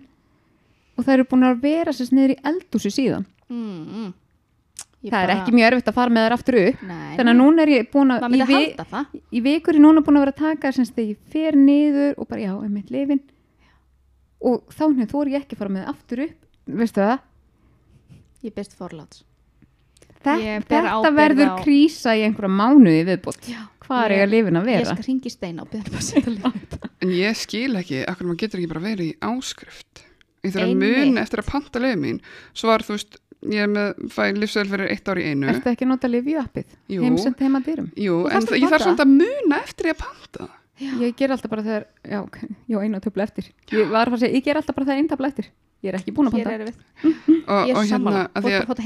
[0.98, 4.12] og það eru búin að vera sér niður í eldúsi síðan Mm, mm.
[5.00, 7.32] Ég það er bara- ekki mjög erfitt að fara með þær aftur upp Nei, þannig
[7.32, 8.58] að núna er ég búin að í, vi,
[9.32, 12.28] í vikur er núna búin að vera að taka sem þegar ég fer niður og
[12.28, 13.22] bara já, er mitt lifin
[14.40, 17.18] og þá þú er ég ekki að fara með þær aftur upp veistu það?
[18.44, 19.24] Ég byrst forláts.
[20.20, 24.26] Þetta, Ég þetta verður á- krísa í einhverja mánuði viðbútt Já, hvað er ég- ég
[24.26, 24.94] að lifin að Ég vera?
[24.94, 26.78] skal ringi steina og byrja bara að setja líf.
[27.00, 30.02] En ég skil ekki, akkur maður getur ekki bara verið í áskrift.
[30.44, 32.20] Ég þarf að muna eftir að panta mín.
[32.52, 33.16] Svo var, þú veist,
[33.48, 35.48] ég er með, fæ lífsæl fyrir eitt ár í einu.
[35.48, 36.74] Ertu ekki að nota livju appið?
[36.92, 37.02] Jú.
[37.06, 37.88] Heimsend heima dyrum?
[37.96, 38.88] Jú, en að ég þarf panta.
[38.90, 40.48] samt að muna eftir ég að panta.
[40.80, 42.36] Ég ger alltaf bara þegar, já, ok,
[42.68, 43.50] ég á eina töfla eftir.
[43.72, 45.50] Ég var að fara að segja, ég ger alltaf bara þegar einn töfla eftir.
[45.80, 46.54] Ég er ekki búin að panta.
[46.56, 46.78] erum við.
[47.50, 48.22] Og, Ég og er hérna, sammála.
[48.36, 48.84] að því að, að að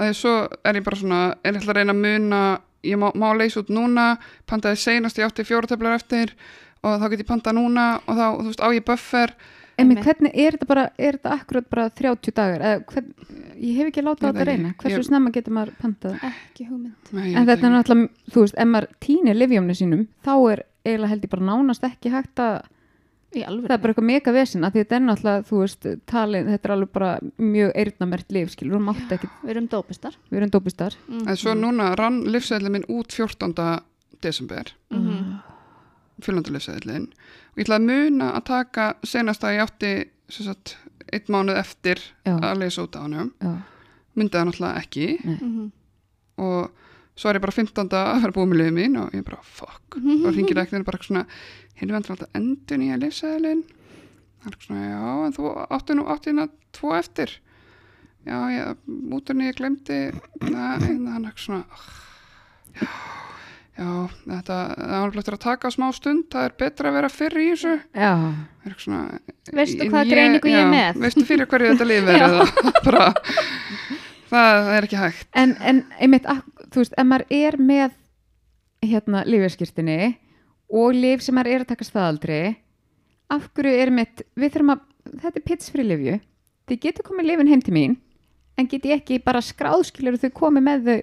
[0.00, 0.32] því að svo
[0.64, 2.40] er ég bara svona, er ég ætla að reyna að muna,
[2.88, 4.06] ég má, má leysa út núna,
[4.48, 6.32] pantaði seinast, ég átti fjóra töflar eftir
[6.80, 9.34] og þá get ég panta núna og þá, þú veist, á ég buffer.
[9.80, 10.04] En Einmitt.
[10.04, 12.60] hvernig er þetta bara, er þetta akkurat bara 30 dagar?
[12.60, 13.06] Eða, hvern,
[13.60, 14.72] ég hef ekki látað þetta reyna.
[14.82, 16.18] Hversu Ég- snemma getur maður pantað?
[16.30, 17.12] Ekki hugmynd.
[17.16, 21.08] Nei, En þetta er náttúrulega, þú veist, ef maður týnir livjónu sínum, þá er eiginlega
[21.14, 22.62] held ég bara nánast ekki hægt að,
[23.32, 26.64] það er bara eitthvað mega vesin, að því þetta er náttúrulega, þú veist, talið, þetta
[26.68, 30.16] er alveg bara mjög eyrnamert lif, skilur, og mátt ekki, Við erum dópistar.
[30.30, 30.96] við erum dópistar.
[31.08, 31.28] Mm.
[31.28, 33.82] En svo núna rann lífsæðli minn út 14.
[34.20, 34.64] desember.
[34.90, 35.40] Mhm.
[36.24, 39.92] Fjölundalöfseðlin og ég ætlaði að muna að taka senast að ég átti
[40.30, 40.76] sem sagt,
[41.12, 42.36] einn mánuð eftir Já.
[42.38, 43.50] að leysa út á hann Já,
[44.14, 45.08] myndi það náttúrulega ekki.
[45.24, 45.72] Mhm.
[46.40, 46.70] og
[47.20, 47.90] svo er ég bara 15.
[47.92, 49.96] að vera búið með liðið mín og ég bara fuck.
[49.98, 51.26] Og ringir reknir bara svona
[51.76, 53.64] hérna vendur alltaf endur nýja leyfseðlin
[54.40, 57.34] það er svona já en þú átti nú átti hérna tvo eftir.
[58.24, 58.76] Já ég
[59.16, 60.00] út af nýja glemdi
[60.40, 61.64] það er svona
[62.80, 63.19] já
[63.78, 63.90] Já,
[64.26, 67.74] þetta, það er að taka smá stund, það er betra að vera fyrr í þessu.
[68.82, 69.20] svona,
[69.56, 70.98] Veistu en hvaða greiningu ég er með?
[71.04, 72.48] Veistu fyrir hverju þetta líf er eða
[72.86, 73.06] bara,
[74.32, 75.28] það er ekki hægt.
[75.38, 76.28] en, en einmitt,
[76.74, 77.96] þú veist, ef maður er með
[78.90, 80.00] hérna lífeskirtinni
[80.70, 82.40] og líf sem maður er að taka staðaldri
[83.30, 84.84] af hverju er mitt við þurfum að,
[85.24, 86.18] þetta er pits fyrir lífju
[86.70, 87.96] þið getur komið lífin heim til mín
[88.60, 90.98] en get ég ekki bara skráðskilur þau komið með þau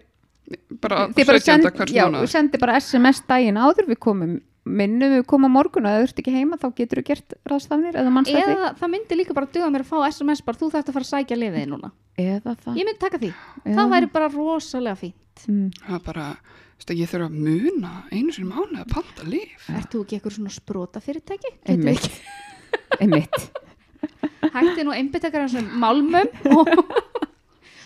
[0.82, 1.48] Bara þið bara 17.
[1.48, 2.28] send, hvers já, mánuð.
[2.32, 4.38] sendi bara SMS daginn áður við komum
[4.68, 7.36] minnum við komum á morgun og ef þú ert ekki heima þá getur þú gert
[7.48, 10.70] ráðstafnir eða mannstætti Eða það myndi líka bara duga mér að fá SMS bara þú
[10.74, 11.92] þarft að fara að sækja lifiði núna.
[12.20, 13.30] eða það Ég myndi taka því.
[13.32, 13.76] Já.
[13.78, 15.46] Það væri bara rosalega fínt.
[15.48, 15.70] mm.
[15.86, 19.28] það er bara, þú veist, að ég þurfa að muna einu sinni mánu að panta
[19.32, 21.54] líf Ert þú ekki eitthvað svona sprota fyrirtæki?
[21.72, 22.10] Einmitt.
[23.00, 23.40] einmitt
[24.54, 26.70] Hætti nú einbyttakar hans um málmum og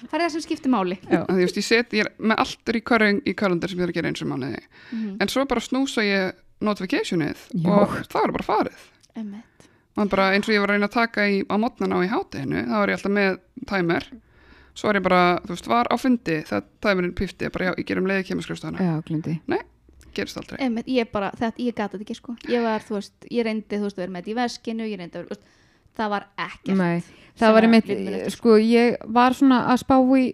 [0.07, 0.97] það er það sem skiptir máli.
[1.07, 3.93] Þú veist, ég set, ég er með allt í körring í kalendar sem ég er
[3.93, 4.63] að gera eins og mánuði.
[4.91, 7.69] Mm en svo bara snúsa ég notificationið Já.
[7.69, 8.81] og það er bara farið.
[9.95, 12.65] Bara eins og ég var að reyna að taka í, á mótnana og í hátinu,
[12.65, 14.07] þá var ég alltaf með tæmer
[14.73, 17.85] svo er ég bara, þú veist, var á fundi þegar tæmerinn pífti, bara já, ég
[17.85, 18.23] gerum leiði
[19.05, 19.39] glindi
[20.15, 20.59] gerist aldrei.
[20.65, 22.35] Emmett, ég bara, þetta, ég gata þetta ekki sko.
[22.51, 24.99] Ég var, þú veist, ég reyndi, þú veist, að vera með þetta í veskinu, ég
[24.99, 25.59] reyndi að vera, þú veist,
[25.97, 26.77] það var ekkert.
[26.77, 27.03] Nei,
[27.39, 30.25] það var einmitt, lítið eftir, sko, ég var svona að spá í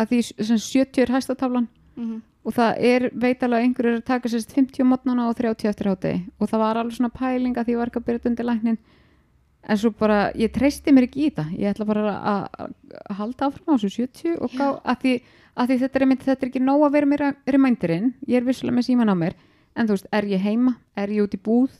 [0.00, 2.20] að því sem 70 er hæstataflan Mhm.
[2.46, 6.48] og það er veitalega einhverjur að taka sérst 50 mótnana og 30 eftir hátegi og
[6.48, 8.78] það var alveg svona pæling að því ég var ekki að byrja undir læknin
[9.68, 11.50] en svo bara, ég treysti mér ekki í það.
[11.58, 12.70] Ég ætla bara að, að,
[13.10, 15.12] að halda áfram á þessu 70 og gá, að því,
[15.60, 18.46] að því þetta er einmitt, þetta er ekki nóg að vera mér remændirinn, ég er
[18.48, 19.34] vissulega með síman á mér.
[19.76, 21.70] En þú veist, er ég heima, er ég út í búð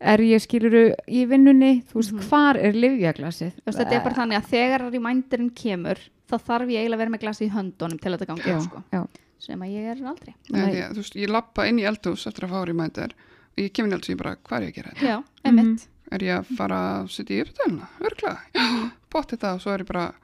[0.00, 2.28] er ég skiluru í vinnunni þú veist, Mhm.
[2.28, 5.98] hvar er livjaglasið Þú veist, þetta er bara þannig að þegar remindurinn kemur,
[6.28, 8.82] þá þarf ég eiginlega að vera með glasi í höndunum til þetta gangi, sko.
[8.92, 9.06] já,
[9.38, 10.34] Sem að ég er aldrei.
[10.50, 13.72] Nei, að, þú veist, ég lappa inn í eldhús eftir að fá rýmændir og ég
[13.72, 15.06] kemur í eldhús og ég bara, hvað er ég að gera þetta?
[15.06, 15.86] Já, emitt.
[16.12, 17.88] Er ég að fara að setja í uppdæluna?
[18.00, 20.14] Örglega, já, bótt þetta og svo er ég bara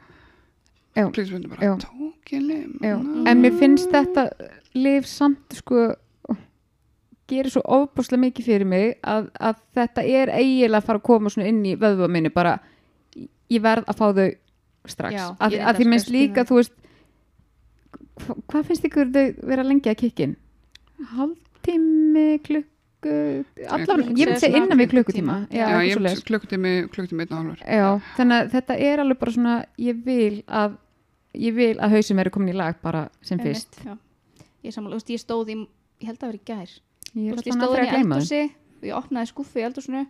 [0.96, 1.08] Já.
[1.10, 1.78] klíksmyndu bara, Já.
[1.78, 3.28] tók ég lim Já, Ná.
[3.28, 4.30] en mér finnst þetta
[4.74, 5.94] lif samt sko
[7.32, 11.32] gerir svo ofbúslega mikið fyrir mig að, að þetta er eiginlega að fara að koma
[11.34, 12.54] svona inn í vöðva minni bara
[13.52, 14.28] ég verð að fá þau
[14.92, 15.14] strax.
[15.18, 16.72] Já, að, að því minnst líka þú veist
[18.22, 20.36] hva, hvað finnst ykkur þau vera lengi að kikkin
[21.12, 22.68] hálftími klukku
[23.66, 25.36] allavega, ég myndi segja innan við klukkutíma.
[25.50, 26.22] Já, Já, ég svoleiðis.
[26.28, 27.64] klukkutími, klukkutími einn og hálfur.
[27.66, 27.88] Já,
[28.18, 30.76] þannig að þetta er alveg bara svona ég vil að
[31.32, 33.80] ég vil að hausum eru komin í lag bara sem fyrst.
[33.82, 33.96] já.
[34.62, 35.56] Ég, sammála, veist, ég stóð í,
[36.02, 36.74] ég held að vera í gær.
[37.14, 38.42] Ég er alltaf stóð að gleyma eldhúsi
[38.80, 40.02] og ég opnaði skuffu í eldhúsinu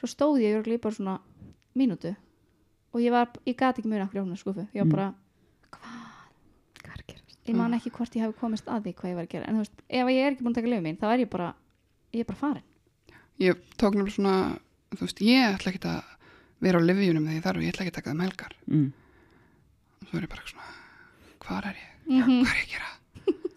[0.00, 1.18] svo stóð ég í bara svona
[1.76, 2.14] mínútu
[2.92, 4.90] og ég var, ég gat ekki mjög okkur opnaði skuffu, ég var Mm.
[4.96, 5.14] bara
[6.82, 7.38] Hvað er að gerast?
[7.48, 9.54] ég man ekki hvort ég hafi komist að því hvað ég var að gera en
[9.54, 11.54] þú veist, ef ég er ekki búin að taka lögum mín þá er ég bara,
[12.12, 12.62] ég er bara farin
[13.40, 14.58] Ég tók nefnilega svona,
[14.92, 16.02] þú veist, ég ætla ekki að
[16.62, 18.92] vera á livjunum þegar ég þarf og ég ætla ekki að taka það melgar Mm.
[20.02, 20.68] og svo er ég bara svona,
[21.40, 21.88] hvað er ég?
[22.06, 22.42] mm -hmm.
[22.42, 22.90] Hvað er ég að gera?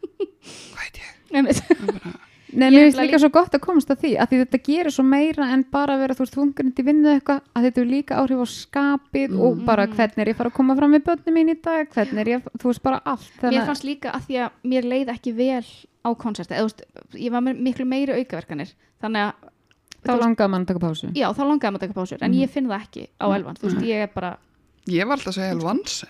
[0.71, 2.34] hvað heit ég?
[2.55, 4.91] Nei, Ég mér finnst líka svo gott að komast að því að því þetta gerir
[4.95, 7.89] svo meira en bara að vera þú veist þungurinn til vinnu eitthvað að þetta er
[7.91, 9.65] líka áhrif á skapið og Mm.
[9.65, 12.29] bara hvernig er ég fara að koma fram með börnum mín í dag, hvernig er
[12.35, 13.31] ég, þú veist bara allt.
[13.43, 15.65] Mér fannst líka að því að mér leið ekki vel
[16.05, 16.83] á konserti, eða þú veist,
[17.25, 18.71] ég var með miklu meiri aukaverkanir,
[19.01, 19.33] þannig að
[20.05, 21.11] þá langaði mann að taka pásu.
[21.15, 22.39] Já, þá langaði maður að taka pásur, en Mhm.
[22.41, 24.37] ég finn það ekki á elvan, þú veist, ég er bara
[24.87, 26.07] ég var alltaf að segja elvansi,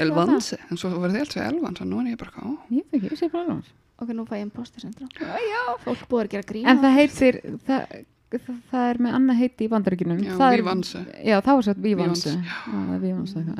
[0.00, 2.58] elvansi, en svo verði ég alltaf að segja elvans og nú er ég bara, ó,
[2.70, 3.64] Ég ég sé bara alveg
[4.00, 7.38] ok, nú fæ ég imposter syndrom já, fólk búið að gera grína En það heitir,
[7.66, 8.00] það,
[8.32, 11.04] það, það er með annað heiti í bandaríkinum Já, Það er- vívansi.
[11.26, 12.58] Já, þá er svo vívansi Já,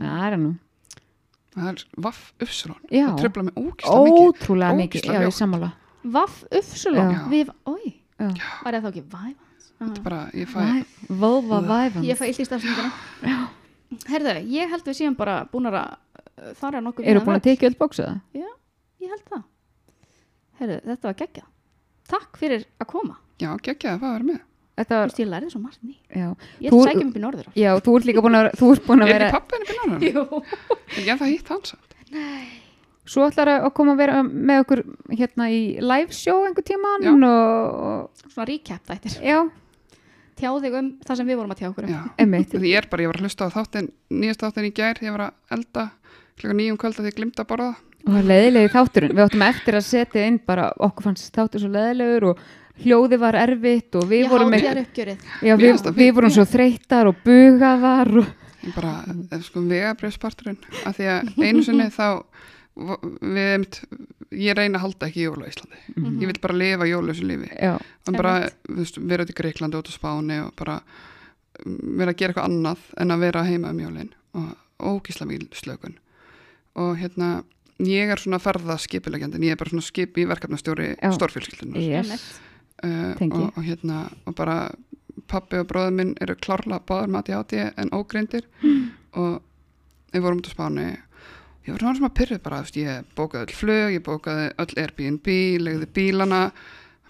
[0.00, 0.54] Það er nú
[1.50, 5.06] það er vaff uppsilon, Já, það tröfla mig ógislega mikið, ótrúlega mikið.
[5.08, 5.34] Já, ég ljótt.
[5.40, 5.70] sammála.
[6.14, 6.44] Vaff
[7.10, 7.24] Já.
[7.32, 7.88] við, oi,
[8.20, 8.28] Já.
[8.64, 10.60] var það þá ekki væfans þetta er bara, ég fæ,
[11.08, 12.92] Völva væfans ég fæ illt í stafsninguna
[14.12, 15.80] herðu, ég held við séum bara búin að
[16.60, 18.20] fara nokkuð Eru búin að tekið öll bóksaða?
[18.38, 19.42] ég held það
[20.60, 21.44] herðu, þetta var geggja
[22.10, 23.18] takk fyrir að koma.
[23.40, 24.40] Já, geggjaði að fá að vera með,
[24.80, 26.28] Þetta Þú var, veist, ég lærði svo margt ný já.
[26.64, 28.84] Ég Þú- að mig upp í norður Já, þú ert líka búin að, þú ert
[28.86, 30.42] búin að er vera ekki pappin í byrjanum, Jú.
[31.04, 31.74] ég það hitt hans,
[33.10, 34.80] Svo ætlar að koma að vera með okkur
[35.18, 37.10] hérna í live show einhver tíman Já.
[37.10, 39.16] og, og svona recap þættir.
[39.26, 39.38] Já,
[40.38, 41.94] tjá þig um það sem við vorum að tjá okkur um.
[41.96, 44.72] Já, emmitt því ég er bara, ég var að hlusta á þáttin, nýjast þáttin í
[44.78, 45.86] gær, ég var að elda
[46.38, 47.70] klukka nýjum kvölda því ég glimta að borða
[48.06, 51.64] og það er leðilegi þátturinn, við áttum eftir að setja inn bara, okkur fannst þáttur
[51.64, 52.44] svo leðilegur og
[52.80, 56.14] hljóði var erfitt og við ég vorum, með, já, við, við fínt.
[56.16, 58.30] vorum svo þreytar og bugaðar og,
[58.76, 59.42] bara, mm.
[59.44, 60.58] sko vegabrjöfsparturinn
[60.88, 62.06] af því að einu sinni þá
[63.20, 63.66] við
[64.30, 66.20] ég reyna að halda ekki jóla á Íslandi, Mhm.
[66.22, 67.74] ég vil bara lifa jólausu lífi já,
[68.06, 70.80] og bara, vera út í Greiklandi út á Spáni og bara
[71.66, 75.50] mm, vera að gera eitthvað annað en að vera heima um jólin og ógísla mjög
[75.52, 75.98] slökun
[76.76, 77.42] og hérna
[77.86, 82.30] ég er svona ferðaskipilegjandi ég er bara svona skip í verkefnastjóri stórfjölskyldunar yes.
[82.80, 84.70] Uh, og, og hérna og bara
[85.30, 88.46] pappi og bróður minn eru klárlega báður mati áti en ógreindir.
[89.18, 89.40] Og
[90.14, 90.88] við vorum út á Spáni.
[91.66, 94.46] Ég var svona sem að pyrrið bara þú veist, ég bókaði öll flug, ég bókaði
[94.64, 95.32] öll Airbnb
[95.66, 96.42] legði bílana.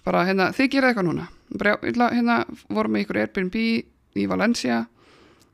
[0.04, 1.28] Bara hérna, þið gera eitthvað núna.
[1.50, 1.76] Bara,
[2.10, 4.82] hérna vorum við ykkur Airbnb í Valencia.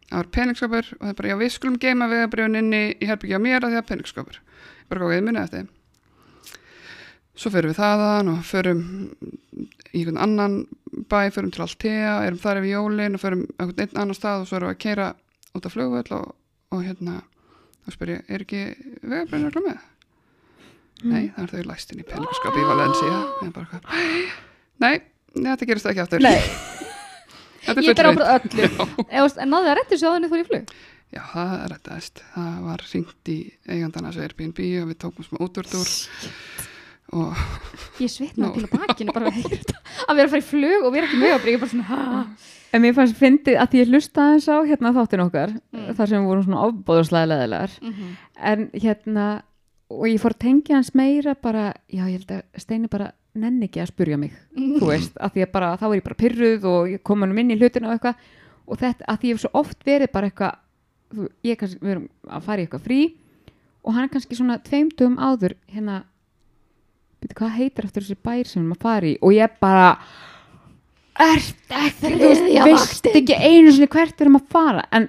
[0.06, 3.40] Það var peningskapur og það er bara, já við skulum geima vegabrjöfun inni í herbyggja
[3.42, 4.36] mér að því að peningskapur
[4.90, 5.72] bara hvað við munið eftir
[7.36, 8.82] svo förum við þaðan og förum
[9.92, 10.54] í einhvern annan
[11.10, 14.48] bæ, förum til Altea, erum þar yfir jólin og förum einhvern einn annan stað og
[14.48, 15.08] svo erum við að keira
[15.56, 16.30] út af flugvöll og,
[16.72, 17.18] og hérna
[17.84, 18.62] þá spyr ég, er ekki
[19.02, 19.84] vegabrennur með?
[21.04, 24.34] Nei, það er þau læst inn í peningaskapi í Valencia ég bara, eitthvað,
[24.80, 24.94] nei,
[25.36, 26.38] þetta gerist ekki aftur Nei.
[27.66, 28.20] Ég ber fullreynt.
[28.22, 29.30] ábyrgð á öllu.
[29.42, 30.74] En náðu það réttir svo að henni fór í flug?
[31.14, 32.22] Já, það er rettaðist.
[32.34, 33.36] Það var ringt í
[33.70, 35.92] eigandana þessu Airbnb og við tókum smá útúrdúr
[37.16, 37.44] og
[38.02, 38.66] Ég svitnaði Nú.
[38.66, 39.80] til bakinu bara að heyra þetta.
[40.10, 41.52] Að vera að fara í flug og vera ekki með ábyrgð.
[41.54, 42.24] Ég bara svona, ha?
[42.74, 45.92] En mér fannst fyndið að ég hlusta aðeins á hérna þáttin okkar, Mm.
[45.96, 47.76] þar sem við vorum svona ofbóðurslega leðilegar.
[47.80, 48.08] Mhm.
[48.50, 49.26] En hérna,
[49.88, 53.68] og ég fór að tengja hans meira bara, já ég held að Steini bara nenni
[53.68, 54.80] ekki að spurja mig, Mm.
[54.80, 57.38] þú veist, að því að bara, þá er ég bara pyrruð og ég kom hann
[57.38, 58.14] inn í hlutina og eitthvað
[58.66, 60.54] og þetta, að því ég hef svo oft verið bara eitthvað,
[61.46, 63.00] ég kannski, við erum að fara í eitthvað frí
[63.86, 66.00] og hann er kannski svona tveim dögum áður, hérna,
[67.22, 69.12] veitu hvað heitir eftir þessi bær sem við erum að fara í?
[69.22, 69.90] Og ég bara,
[71.22, 71.70] ert
[72.00, 75.08] þú veist, Þriðja veist ekki einu sinni hvert við erum að fara, en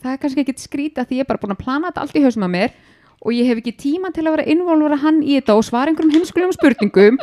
[0.00, 2.24] það er kannski ekkit skrýta því ég er bara búin að plana þetta allt í
[2.24, 2.76] hausum að mér
[3.20, 6.14] og ég hef ekki tíma til að vera involvera hann í þetta og svara einhverjum
[6.14, 7.18] heimskulegum spurningum.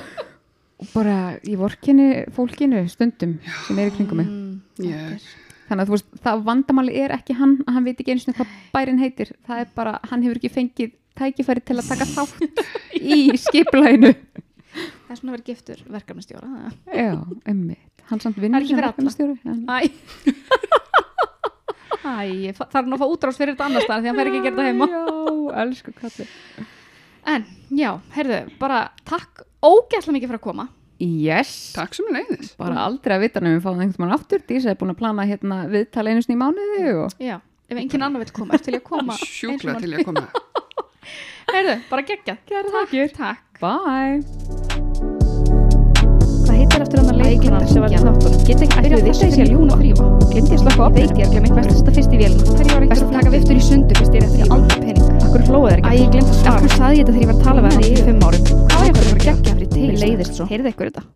[0.78, 4.28] Og bara í vorkinu fólkinu stundum sem er í kringum mig.
[4.30, 8.14] Mm, er- þannig að þú veist, það vandamáli er ekki hann að hann veit ekki
[8.16, 11.90] einu sinni hvað bærin heitir það er bara, hann hefur ekki fengið tækifæri til að
[11.92, 12.64] taka þátt
[13.18, 14.14] í skiplæinu
[14.78, 16.48] Það er svona að vera giftur verkefnastjóra.
[16.94, 17.14] já,
[17.50, 19.90] emmitt, hann samt vinnur sem en- Æ.
[22.08, 24.30] Æ, það er nú að fá útrás fyrir þetta annars staðar því að hann fer
[24.30, 24.88] ekki að gera þetta heima.
[24.92, 25.02] já,
[25.64, 26.28] elsku kalli
[27.28, 27.44] En,
[27.76, 28.78] já, heyrðu, bara
[29.10, 30.66] takk ógæslega mikið fyrir að koma.
[31.04, 32.54] Yes, takk sem leiðis.
[32.58, 35.26] bara aldrei að vita nefnum við fáum einhvern mann aftur Dísa er búin að plana
[35.30, 37.38] hérna viðtala einu sinni í mánuði og Já,
[37.70, 39.18] ef enginn annar vil koma, er til ég að koma.
[39.38, 40.26] Sjúkla til ég að koma.
[41.54, 42.42] Heyrðu, bara geggjað.
[42.50, 43.08] Gerðu Takk, þakkir.
[43.16, 43.44] takk.
[43.62, 45.28] bye
[46.44, 48.44] Hvað heitir eftir hann að leikuna sem var í þáttunum?
[48.48, 50.08] Get ekki byrjað að þessi að ljúna frífa.
[50.32, 50.88] Glendi að slaka á.
[50.98, 52.48] Veit ég að glemir hvert þetta fyrst í vélina.
[52.54, 54.18] Hverju var eitthvað að taka viftur í sundur fyrst
[55.38, 55.44] er?
[55.44, 55.92] Akkur hlóða þeir ekki?
[55.92, 56.56] Æ, ég glemt að svara.
[56.58, 58.48] Akkur saði ég þetta þegar ég var að tala við hann í fimm árum?
[58.48, 59.94] Hvað var ég að fara að gegja fyrir tegist?
[59.94, 60.50] Mér leiðist svo.
[60.52, 61.08] Heyrðu eitthvað þetta?